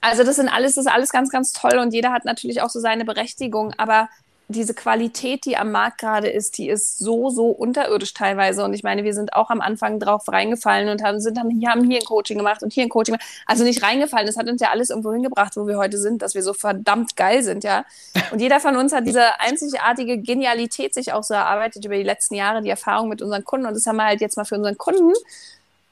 [0.00, 2.70] also das sind alles, das ist alles ganz, ganz toll und jeder hat natürlich auch
[2.70, 4.08] so seine Berechtigung, aber
[4.52, 8.64] diese Qualität, die am Markt gerade ist, die ist so, so unterirdisch teilweise.
[8.64, 11.70] Und ich meine, wir sind auch am Anfang drauf reingefallen und haben, sind, haben, hier,
[11.70, 13.28] haben hier ein Coaching gemacht und hier ein Coaching gemacht.
[13.46, 16.34] Also nicht reingefallen, das hat uns ja alles irgendwo hingebracht, wo wir heute sind, dass
[16.34, 17.84] wir so verdammt geil sind, ja.
[18.30, 22.34] Und jeder von uns hat diese einzigartige Genialität sich auch so erarbeitet über die letzten
[22.34, 23.66] Jahre, die Erfahrung mit unseren Kunden.
[23.66, 25.12] Und das haben wir halt jetzt mal für unseren Kunden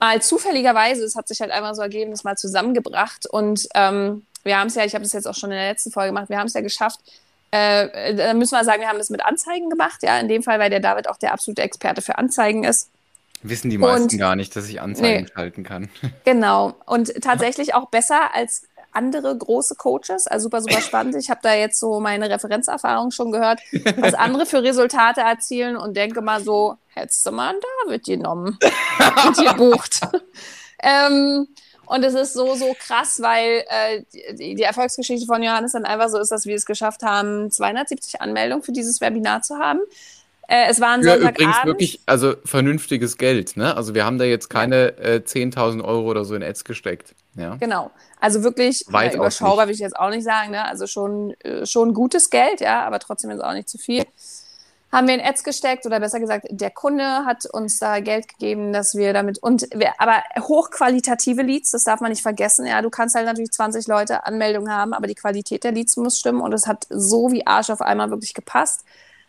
[0.01, 3.27] mal zufälligerweise, es hat sich halt einmal so ergeben, das mal zusammengebracht.
[3.27, 5.93] Und ähm, wir haben es ja, ich habe das jetzt auch schon in der letzten
[5.93, 7.01] Folge gemacht, wir haben es ja geschafft.
[7.51, 10.59] Äh, da müssen wir sagen, wir haben das mit Anzeigen gemacht, ja, in dem Fall,
[10.59, 12.91] weil der David auch der absolute Experte für Anzeigen ist.
[13.43, 15.89] Wissen die meisten und, gar nicht, dass ich Anzeigen nee, schalten kann.
[16.25, 16.75] Genau.
[16.87, 20.27] Und tatsächlich auch besser als andere große Coaches.
[20.27, 21.15] Also super, super spannend.
[21.17, 23.61] Ich habe da jetzt so meine Referenzerfahrung schon gehört,
[23.97, 28.59] was andere für Resultate erzielen und denke mal so, hättest du mal einen David genommen
[29.27, 30.01] und gebucht.
[30.83, 31.49] ähm,
[31.91, 34.03] und es ist so, so krass, weil äh,
[34.37, 38.21] die, die, Erfolgsgeschichte von Johannes dann einfach so ist, dass wir es geschafft haben, 270
[38.21, 39.81] Anmeldungen für dieses Webinar zu haben.
[40.47, 41.39] Äh, es war ein ja, Sonntagabend.
[41.41, 43.77] Übrigens wirklich, also vernünftiges Geld, ne?
[43.77, 47.17] Also wir haben da jetzt keine äh, 10.000 Euro oder so in Ads gesteckt.
[47.35, 47.57] Ja.
[47.57, 47.91] Genau.
[48.21, 50.65] Also wirklich Weit ja, überschaubar, will ich jetzt auch nicht sagen, ne?
[50.65, 54.05] Also schon, äh, schon gutes Geld, ja, aber trotzdem ist auch nicht zu viel.
[54.93, 58.73] Haben wir in Ads gesteckt oder besser gesagt, der Kunde hat uns da Geld gegeben,
[58.73, 59.69] dass wir damit und
[59.99, 62.67] aber hochqualitative Leads, das darf man nicht vergessen.
[62.67, 66.19] Ja, du kannst halt natürlich 20 Leute Anmeldungen haben, aber die Qualität der Leads muss
[66.19, 68.85] stimmen und es hat so wie Arsch auf einmal wirklich gepasst.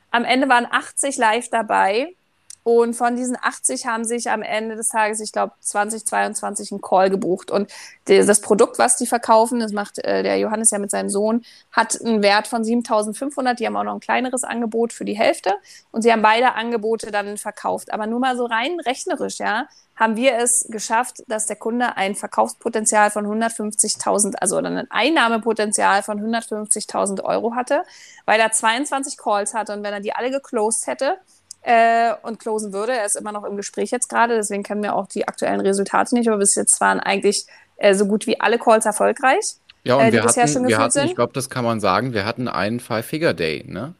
[0.09, 2.15] Am Ende waren 80 live dabei.
[2.63, 7.09] Und von diesen 80 haben sich am Ende des Tages, ich glaube, 2022 einen Call
[7.09, 7.49] gebucht.
[7.49, 7.71] Und
[8.05, 11.99] das Produkt, was die verkaufen, das macht äh, der Johannes ja mit seinem Sohn, hat
[11.99, 13.59] einen Wert von 7500.
[13.59, 15.53] Die haben auch noch ein kleineres Angebot für die Hälfte.
[15.91, 17.91] Und sie haben beide Angebote dann verkauft.
[17.91, 22.15] Aber nur mal so rein rechnerisch, ja, haben wir es geschafft, dass der Kunde ein
[22.15, 27.83] Verkaufspotenzial von 150.000, also ein Einnahmepotenzial von 150.000 Euro hatte,
[28.25, 29.73] weil er 22 Calls hatte.
[29.73, 31.19] Und wenn er die alle geclosed hätte,
[31.61, 32.93] äh, und closen würde.
[32.93, 36.15] Er ist immer noch im Gespräch jetzt gerade, deswegen kennen wir auch die aktuellen Resultate
[36.15, 37.45] nicht, aber bis jetzt waren eigentlich
[37.77, 39.55] äh, so gut wie alle Calls erfolgreich.
[39.83, 42.47] Ja, und äh, wir hatten, wir hatten ich glaube, das kann man sagen, wir hatten
[42.47, 43.95] einen Five-Figure-Day, ne?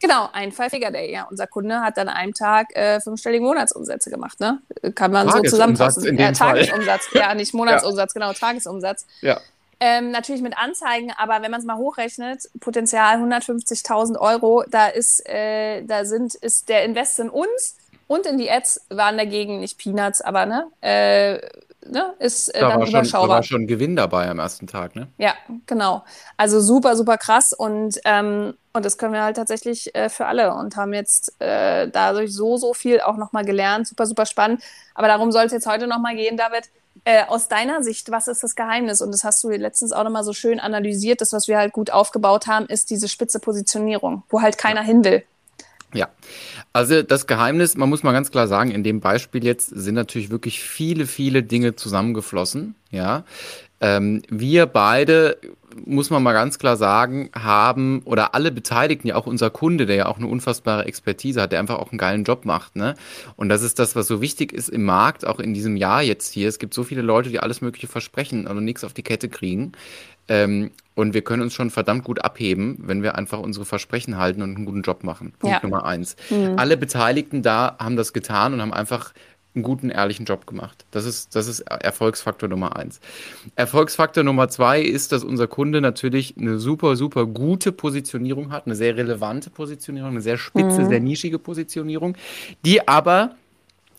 [0.00, 1.26] Genau, ein Five-Figure-Day, ja.
[1.30, 4.60] Unser Kunde hat an einem Tag äh, fünfstellige Monatsumsätze gemacht, ne?
[4.94, 6.04] Kann man so zusammenfassen.
[6.04, 8.20] In dem ja, Tagesumsatz, ja, nicht Monatsumsatz, ja.
[8.20, 9.06] genau, Tagesumsatz.
[9.20, 9.40] Ja.
[9.78, 15.28] Ähm, natürlich mit Anzeigen, aber wenn man es mal hochrechnet, Potenzial 150.000 Euro, da ist,
[15.28, 19.78] äh, da sind, ist der Invest in uns und in die Ads waren dagegen nicht
[19.78, 21.34] Peanuts, aber ne, äh,
[21.86, 23.04] ne ist äh, da dann war überschaubar.
[23.04, 25.08] Schon, da war schon Gewinn dabei am ersten Tag, ne?
[25.18, 25.34] Ja,
[25.66, 26.04] genau.
[26.38, 30.52] Also super, super krass und ähm, und das können wir halt tatsächlich äh, für alle
[30.52, 33.88] und haben jetzt äh, dadurch so, so viel auch nochmal gelernt.
[33.88, 34.62] Super, super spannend.
[34.94, 36.68] Aber darum soll es jetzt heute nochmal gehen, David.
[37.06, 39.00] Äh, aus deiner Sicht, was ist das Geheimnis?
[39.00, 41.20] Und das hast du letztens auch nochmal so schön analysiert.
[41.20, 45.04] Das, was wir halt gut aufgebaut haben, ist diese spitze Positionierung, wo halt keiner hin
[45.04, 45.22] will.
[45.94, 46.08] Ja,
[46.72, 50.30] also das Geheimnis, man muss mal ganz klar sagen, in dem Beispiel jetzt sind natürlich
[50.30, 52.74] wirklich viele, viele Dinge zusammengeflossen.
[52.90, 53.22] Ja,
[53.80, 55.38] ähm, wir beide
[55.84, 59.96] muss man mal ganz klar sagen, haben oder alle Beteiligten, ja auch unser Kunde, der
[59.96, 62.94] ja auch eine unfassbare Expertise hat, der einfach auch einen geilen Job macht, ne?
[63.36, 66.32] Und das ist das, was so wichtig ist im Markt, auch in diesem Jahr jetzt
[66.32, 66.48] hier.
[66.48, 69.72] Es gibt so viele Leute, die alles Mögliche versprechen, aber nichts auf die Kette kriegen.
[70.28, 74.42] Ähm, und wir können uns schon verdammt gut abheben, wenn wir einfach unsere Versprechen halten
[74.42, 75.34] und einen guten Job machen.
[75.38, 75.68] Punkt ja.
[75.68, 76.16] Nummer eins.
[76.30, 76.54] Mhm.
[76.56, 79.12] Alle Beteiligten da haben das getan und haben einfach
[79.56, 80.84] einen guten, ehrlichen Job gemacht.
[80.90, 83.00] Das ist, das ist Erfolgsfaktor Nummer eins.
[83.56, 88.76] Erfolgsfaktor Nummer zwei ist, dass unser Kunde natürlich eine super, super gute Positionierung hat, eine
[88.76, 90.88] sehr relevante Positionierung, eine sehr spitze, mhm.
[90.88, 92.16] sehr nischige Positionierung,
[92.64, 93.34] die aber,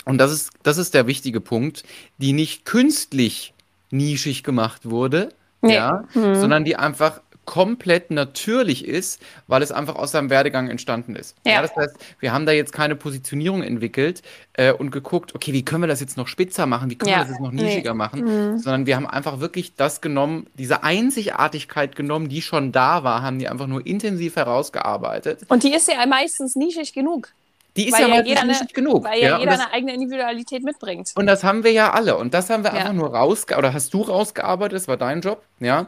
[0.05, 1.83] und das ist, das ist der wichtige Punkt,
[2.17, 3.53] die nicht künstlich
[3.89, 5.29] nischig gemacht wurde,
[5.61, 5.75] nee.
[5.75, 6.35] ja, mhm.
[6.35, 11.35] sondern die einfach komplett natürlich ist, weil es einfach aus seinem Werdegang entstanden ist.
[11.45, 11.53] Ja.
[11.53, 14.21] ja das heißt, wir haben da jetzt keine Positionierung entwickelt
[14.53, 17.19] äh, und geguckt, okay, wie können wir das jetzt noch spitzer machen, wie können ja.
[17.19, 17.97] wir das jetzt noch nischiger nee.
[17.97, 18.21] machen,
[18.53, 18.59] mhm.
[18.59, 23.39] sondern wir haben einfach wirklich das genommen, diese Einzigartigkeit genommen, die schon da war, haben
[23.39, 25.39] die einfach nur intensiv herausgearbeitet.
[25.47, 27.31] Und die ist ja meistens nischig genug.
[27.77, 29.03] Die ist weil ja, ja jeder nicht eine, genug.
[29.03, 31.11] Weil ja, ja jeder das, eine eigene Individualität mitbringt.
[31.15, 32.17] Und das haben wir ja alle.
[32.17, 32.77] Und das haben wir ja.
[32.77, 35.87] einfach nur rausgearbeitet, oder hast du rausgearbeitet, das war dein Job, ja.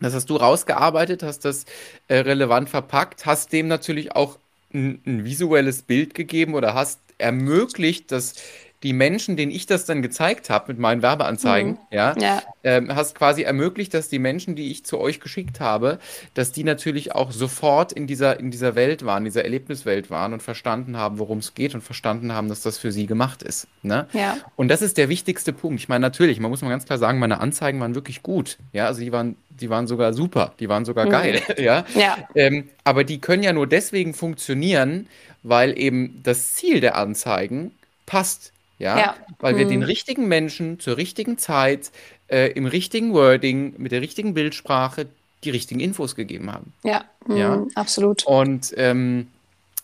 [0.00, 1.64] Das hast du rausgearbeitet, hast das
[2.08, 4.38] äh, relevant verpackt, hast dem natürlich auch
[4.72, 8.34] ein, ein visuelles Bild gegeben oder hast ermöglicht, dass
[8.82, 11.78] die Menschen, denen ich das dann gezeigt habe mit meinen Werbeanzeigen, mhm.
[11.90, 12.42] ja, ja.
[12.64, 15.98] Ähm, hast quasi ermöglicht, dass die Menschen, die ich zu euch geschickt habe,
[16.34, 20.42] dass die natürlich auch sofort in dieser, in dieser Welt waren, dieser Erlebniswelt waren und
[20.42, 23.66] verstanden haben, worum es geht und verstanden haben, dass das für sie gemacht ist.
[23.82, 24.06] Ne?
[24.12, 24.38] Ja.
[24.56, 25.80] Und das ist der wichtigste Punkt.
[25.80, 28.58] Ich meine, natürlich, man muss mal ganz klar sagen, meine Anzeigen waren wirklich gut.
[28.72, 31.10] Ja, also die waren, die waren sogar super, die waren sogar mhm.
[31.10, 31.42] geil.
[31.58, 31.84] ja.
[31.94, 32.16] ja.
[32.34, 35.06] Ähm, aber die können ja nur deswegen funktionieren,
[35.42, 37.72] weil eben das Ziel der Anzeigen
[38.06, 39.16] passt ja, ja.
[39.38, 39.86] weil wir den hm.
[39.86, 41.92] richtigen Menschen zur richtigen Zeit,
[42.28, 45.06] äh, im richtigen Wording, mit der richtigen Bildsprache
[45.44, 46.72] die richtigen Infos gegeben haben.
[46.82, 47.54] Ja, ja.
[47.54, 48.26] Hm, absolut.
[48.26, 49.28] Und ähm,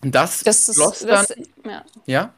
[0.00, 1.84] das, das ist, dann, das, ja.
[2.06, 2.34] ja?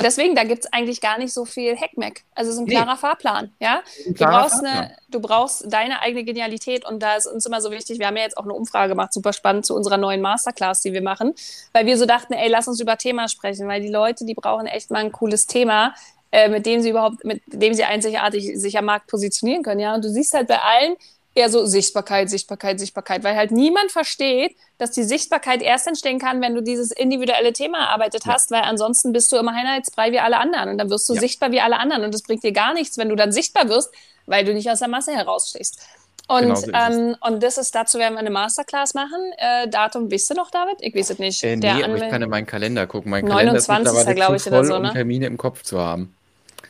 [0.00, 2.22] Deswegen, da gibt es eigentlich gar nicht so viel Hackmack.
[2.34, 2.98] Also es ist ein klarer nee.
[2.98, 3.82] Fahrplan, ja.
[4.06, 4.74] Du brauchst, Fahrplan.
[4.74, 8.16] eine, du brauchst deine eigene Genialität und da ist uns immer so wichtig, wir haben
[8.16, 11.34] ja jetzt auch eine Umfrage gemacht, super spannend, zu unserer neuen Masterclass, die wir machen,
[11.72, 14.66] weil wir so dachten, ey, lass uns über Thema sprechen, weil die Leute, die brauchen
[14.66, 15.94] echt mal ein cooles Thema,
[16.30, 19.94] äh, mit dem sie überhaupt, mit dem sie einzigartig sich am Markt positionieren können, ja.
[19.94, 20.96] Und du siehst halt bei allen,
[21.34, 26.42] eher so Sichtbarkeit, Sichtbarkeit, Sichtbarkeit, weil halt niemand versteht, dass die Sichtbarkeit erst entstehen kann,
[26.42, 28.58] wenn du dieses individuelle Thema erarbeitet hast, ja.
[28.58, 31.20] weil ansonsten bist du immer Einheitsbrei wie alle anderen und dann wirst du ja.
[31.20, 33.92] sichtbar wie alle anderen und das bringt dir gar nichts, wenn du dann sichtbar wirst,
[34.26, 35.80] weil du nicht aus der Masse herausstehst.
[36.28, 39.32] Und, genau so ähm, und das ist, dazu werden wir eine Masterclass machen.
[39.38, 40.76] Äh, Datum wisst ihr noch, David?
[40.80, 41.42] Ich weiß es nicht.
[41.42, 43.10] Äh, nee, aber ich kann in meinen Kalender gucken.
[43.10, 43.66] Mein 29.
[43.66, 44.88] Kalender ist mittlerweile glaube ich, voll, so, ne?
[44.88, 46.14] um Termine im Kopf zu haben.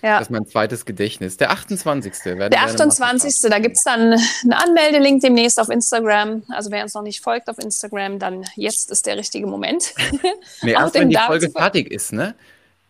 [0.03, 0.19] Ja.
[0.19, 1.37] Das ist mein zweites Gedächtnis.
[1.37, 2.12] Der 28.
[2.24, 3.41] Der 28.
[3.49, 6.43] Da gibt es dann einen Anmeldelink demnächst auf Instagram.
[6.49, 9.95] Also wer uns noch nicht folgt auf Instagram, dann jetzt ist der richtige Moment.
[10.62, 12.35] nee, erst wenn die Folge fertig ist, ne?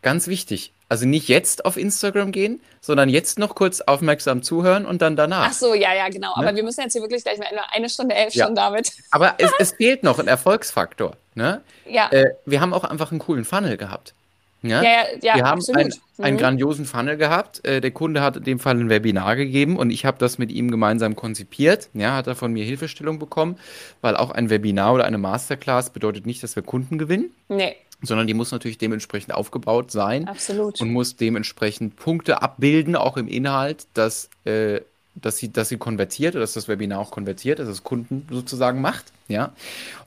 [0.00, 0.72] Ganz wichtig.
[0.88, 5.48] Also nicht jetzt auf Instagram gehen, sondern jetzt noch kurz aufmerksam zuhören und dann danach.
[5.50, 6.28] Ach so, ja, ja, genau.
[6.36, 6.48] Ne?
[6.48, 8.46] Aber wir müssen jetzt hier wirklich gleich mal eine Stunde elf ja.
[8.46, 8.92] schon damit.
[9.10, 11.16] Aber es, es, fehlt noch ein Erfolgsfaktor.
[11.34, 11.62] Ne?
[11.86, 12.10] Ja.
[12.10, 14.14] Äh, wir haben auch einfach einen coolen Funnel gehabt.
[14.62, 16.40] Ja, ja, ja wir haben einen, einen mhm.
[16.40, 17.64] grandiosen Funnel gehabt.
[17.66, 20.52] Äh, der Kunde hat in dem Fall ein Webinar gegeben und ich habe das mit
[20.52, 21.88] ihm gemeinsam konzipiert.
[21.94, 23.58] Ja, hat er von mir Hilfestellung bekommen,
[24.00, 27.32] weil auch ein Webinar oder eine Masterclass bedeutet nicht, dass wir Kunden gewinnen.
[27.48, 27.74] Nee.
[28.02, 30.26] Sondern die muss natürlich dementsprechend aufgebaut sein.
[30.26, 30.80] Absolut.
[30.80, 34.80] Und muss dementsprechend Punkte abbilden, auch im Inhalt, dass, äh,
[35.14, 38.80] dass, sie, dass sie konvertiert oder dass das Webinar auch konvertiert, dass es Kunden sozusagen
[38.80, 39.12] macht.
[39.28, 39.52] Ja.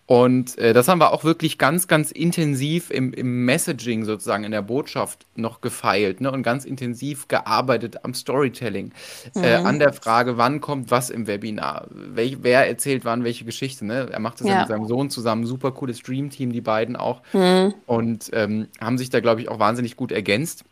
[0.08, 4.52] Und äh, das haben wir auch wirklich ganz, ganz intensiv im, im Messaging sozusagen, in
[4.52, 6.32] der Botschaft noch gefeilt ne?
[6.32, 8.92] und ganz intensiv gearbeitet am Storytelling,
[9.36, 9.44] äh, mhm.
[9.44, 13.84] äh, an der Frage, wann kommt was im Webinar, Wel wer erzählt wann welche Geschichte.
[13.86, 14.08] Ne?
[14.12, 14.54] Er macht das ja.
[14.54, 17.22] ja mit seinem Sohn zusammen, super cooles Stream-Team, die beiden auch.
[17.34, 17.74] Mhm.
[17.88, 20.66] Und ähm, haben sich da, glaube ich, auch wahnsinnig gut ergänzt.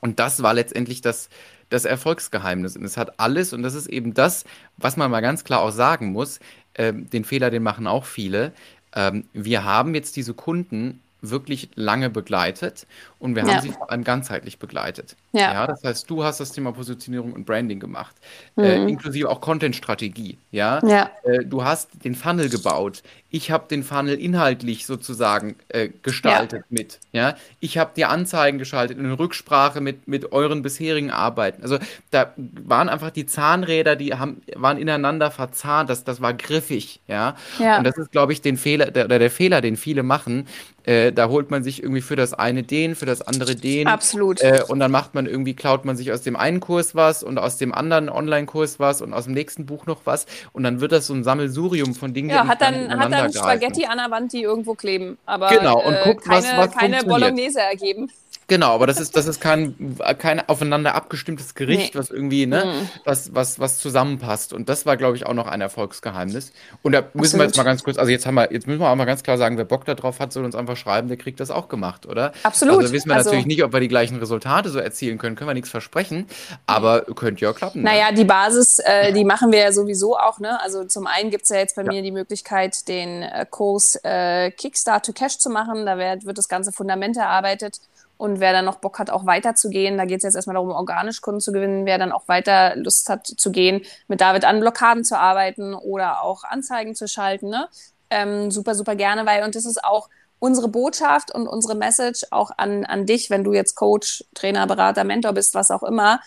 [0.00, 1.28] Und das war letztendlich das,
[1.68, 2.76] das Erfolgsgeheimnis.
[2.76, 4.44] Und es hat alles, und das ist eben das,
[4.76, 6.40] was man mal ganz klar auch sagen muss,
[6.74, 8.52] äh, den Fehler, den machen auch viele.
[8.94, 12.86] Ähm, wir haben jetzt diese Kunden wirklich lange begleitet
[13.18, 13.54] und wir ja.
[13.54, 15.16] haben sie vor allem ganzheitlich begleitet.
[15.32, 15.52] Ja.
[15.52, 15.66] ja.
[15.66, 18.14] Das heißt, du hast das Thema Positionierung und Branding gemacht,
[18.56, 18.86] äh, mhm.
[18.86, 20.36] äh, inklusive auch Content-Strategie.
[20.50, 21.10] Ja, ja.
[21.24, 23.02] Äh, du hast den Funnel gebaut.
[23.30, 26.66] Ich habe den Funnel inhaltlich sozusagen äh, gestaltet ja.
[26.68, 27.00] mit.
[27.12, 31.62] Ja, ich habe die Anzeigen geschaltet in Rücksprache mit, mit euren bisherigen Arbeiten.
[31.62, 31.78] Also
[32.10, 35.90] da waren einfach die Zahnräder, die haben, waren ineinander verzahnt.
[35.90, 37.00] Das, das war griffig.
[37.08, 37.78] Ja, ja.
[37.78, 40.46] und das ist, glaube ich, den Fehler, der, der Fehler, den viele machen.
[40.86, 43.86] Äh, da holt man sich irgendwie für das eine den, für das andere den.
[43.88, 44.40] Absolut.
[44.40, 47.38] Äh, und dann macht man irgendwie, klaut man sich aus dem einen Kurs was und
[47.38, 50.26] aus dem anderen Online-Kurs was und aus dem nächsten Buch noch was.
[50.52, 53.86] Und dann wird das so ein Sammelsurium von Dingen, ja, hat dann, hat dann Spaghetti
[53.86, 55.18] an der Wand, die irgendwo kleben.
[55.26, 58.10] Aber genau, und äh, guckt, keine, was, was keine Bolognese ergeben.
[58.48, 62.00] Genau, aber das ist, das ist kein, kein aufeinander abgestimmtes Gericht, nee.
[62.00, 62.88] was irgendwie, ne, mhm.
[63.04, 64.52] was, was, was zusammenpasst.
[64.52, 66.52] Und das war, glaube ich, auch noch ein Erfolgsgeheimnis.
[66.82, 67.40] Und da müssen Absolut.
[67.40, 69.24] wir jetzt mal ganz kurz, also jetzt haben wir, jetzt müssen wir auch mal ganz
[69.24, 72.06] klar sagen, wer Bock darauf hat, soll uns einfach schreiben, der kriegt das auch gemacht,
[72.06, 72.32] oder?
[72.44, 72.78] Absolut.
[72.78, 75.50] Also wissen wir also, natürlich nicht, ob wir die gleichen Resultate so erzielen können, können
[75.50, 76.26] wir nichts versprechen,
[76.66, 77.82] aber könnte ja klappen.
[77.82, 77.90] Ne?
[77.90, 80.60] Naja, die Basis, äh, die machen wir ja sowieso auch, ne?
[80.62, 81.90] Also zum einen gibt es ja jetzt bei ja.
[81.90, 85.84] mir die Möglichkeit, den äh, Kurs äh, Kickstart to Cash zu machen.
[85.84, 87.80] Da wird, wird das ganze Fundament erarbeitet.
[88.18, 91.20] Und wer dann noch Bock hat, auch weiterzugehen, da geht es jetzt erstmal darum, organisch
[91.20, 95.04] Kunden zu gewinnen, wer dann auch weiter Lust hat zu gehen, mit David an Blockaden
[95.04, 97.68] zu arbeiten oder auch Anzeigen zu schalten, ne?
[98.08, 102.50] Ähm, super, super gerne, weil, und das ist auch unsere Botschaft und unsere Message auch
[102.56, 106.20] an, an dich, wenn du jetzt Coach, Trainer, Berater, Mentor bist, was auch immer,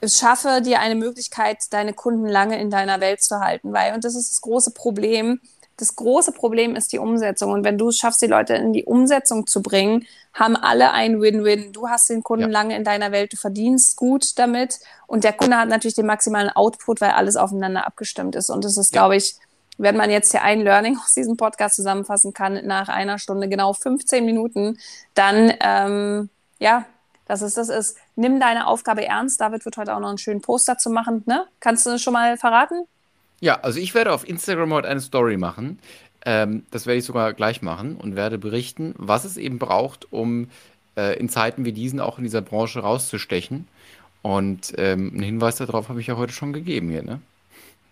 [0.00, 4.04] es schaffe dir eine Möglichkeit, deine Kunden lange in deiner Welt zu halten, weil, und
[4.04, 5.40] das ist das große Problem,
[5.76, 7.52] das große Problem ist die Umsetzung.
[7.52, 11.20] Und wenn du es schaffst, die Leute in die Umsetzung zu bringen, haben alle ein
[11.20, 11.72] Win-Win.
[11.72, 12.50] Du hast den Kunden ja.
[12.50, 16.50] lange in deiner Welt, du verdienst gut damit und der Kunde hat natürlich den maximalen
[16.50, 18.50] Output, weil alles aufeinander abgestimmt ist.
[18.50, 19.00] Und das ist, ja.
[19.00, 19.36] glaube ich,
[19.76, 23.72] wenn man jetzt hier ein Learning aus diesem Podcast zusammenfassen kann, nach einer Stunde genau
[23.72, 24.78] 15 Minuten,
[25.14, 26.86] dann ähm, ja,
[27.26, 27.96] dass es das ist.
[28.16, 29.40] Nimm deine Aufgabe ernst.
[29.40, 31.22] David wird heute auch noch einen schönen Post dazu machen.
[31.26, 31.46] Ne?
[31.60, 32.86] Kannst du das schon mal verraten?
[33.44, 35.78] Ja, also ich werde auf Instagram heute eine Story machen.
[36.24, 40.48] Ähm, das werde ich sogar gleich machen und werde berichten, was es eben braucht, um
[40.96, 43.68] äh, in Zeiten wie diesen auch in dieser Branche rauszustechen.
[44.22, 47.20] Und ähm, einen Hinweis darauf habe ich ja heute schon gegeben hier, ne?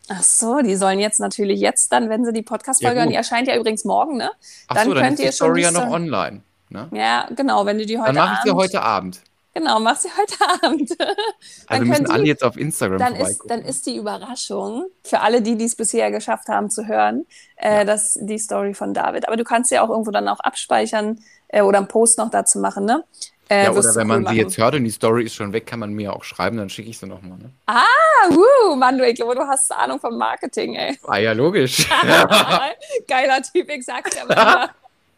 [0.09, 3.17] Ach so, die sollen jetzt natürlich jetzt dann, wenn sie die Podcast-Folge ja, hören, die
[3.17, 4.31] erscheint ja übrigens morgen, ne?
[4.69, 6.41] Ach dann so, dann könnt ist die Story ja noch online.
[6.71, 6.89] Ne?
[6.93, 9.21] Ja, genau, wenn du die heute Dann mache ich sie heute Abend.
[9.55, 10.35] Genau, mach sie heute
[10.65, 10.97] Abend.
[11.67, 15.63] also müssen alle jetzt auf Instagram dann ist, dann ist die Überraschung für alle, die
[15.63, 17.27] es bisher geschafft haben zu hören,
[17.57, 17.85] äh, ja.
[17.85, 19.29] dass die Story von David.
[19.29, 22.59] Aber du kannst sie auch irgendwo dann auch abspeichern äh, oder einen Post noch dazu
[22.59, 23.05] machen, ne?
[23.49, 24.35] Äh, ja, oder wenn man machen.
[24.35, 26.71] sie jetzt hört und die Story ist schon weg, kann man mir auch schreiben, dann
[26.71, 27.37] schicke ich sie nochmal.
[27.37, 27.51] Ne?
[27.67, 27.83] Ah,
[28.31, 30.99] wuh, Manu, ich glaube, du hast Ahnung vom Marketing, ey.
[31.07, 31.87] Ah ja, logisch.
[33.09, 34.71] Geiler Typ, ich sag's ja mal.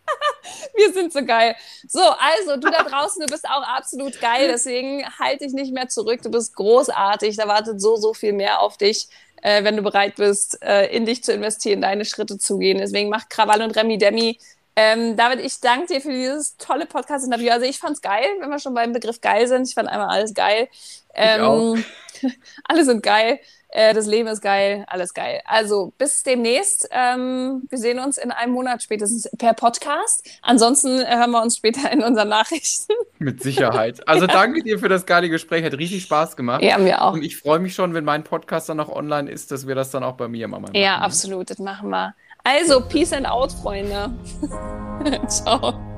[0.75, 1.55] Wir sind so geil.
[1.89, 5.89] So, also du da draußen, du bist auch absolut geil, deswegen halte dich nicht mehr
[5.89, 6.23] zurück.
[6.23, 9.09] Du bist großartig, da wartet so, so viel mehr auf dich,
[9.43, 12.79] äh, wenn du bereit bist, äh, in dich zu investieren, deine Schritte zu gehen.
[12.79, 14.39] Deswegen mach Krawall und Remi Demi.
[14.77, 17.53] Ähm, David, ich danke dir für dieses tolle Podcast-Interview.
[17.53, 19.69] Also ich fand's geil, wenn wir schon beim Begriff geil sind.
[19.69, 20.69] Ich fand einmal alles geil.
[21.15, 21.85] Ähm,
[22.65, 23.39] alle sind geil.
[23.75, 25.43] Äh, das Leben ist geil, alles geil.
[25.47, 26.89] Also bis demnächst.
[26.93, 30.25] Ähm, wir sehen uns in einem Monat spätestens per Podcast.
[30.43, 32.93] Ansonsten hören wir uns später in unseren Nachrichten.
[33.19, 34.07] Mit Sicherheit.
[34.07, 34.33] Also ja.
[34.33, 35.65] danke dir für das geile Gespräch.
[35.65, 36.63] Hat richtig Spaß gemacht.
[36.63, 37.15] Ja, mir auch.
[37.15, 39.91] Und ich freue mich schon, wenn mein Podcast dann auch online ist, dass wir das
[39.91, 40.77] dann auch bei mir mal machen.
[40.77, 41.51] Ja, absolut.
[41.51, 42.15] Das machen wir.
[42.45, 44.13] Also, Peace and out, Freunde.
[45.29, 45.94] Ciao.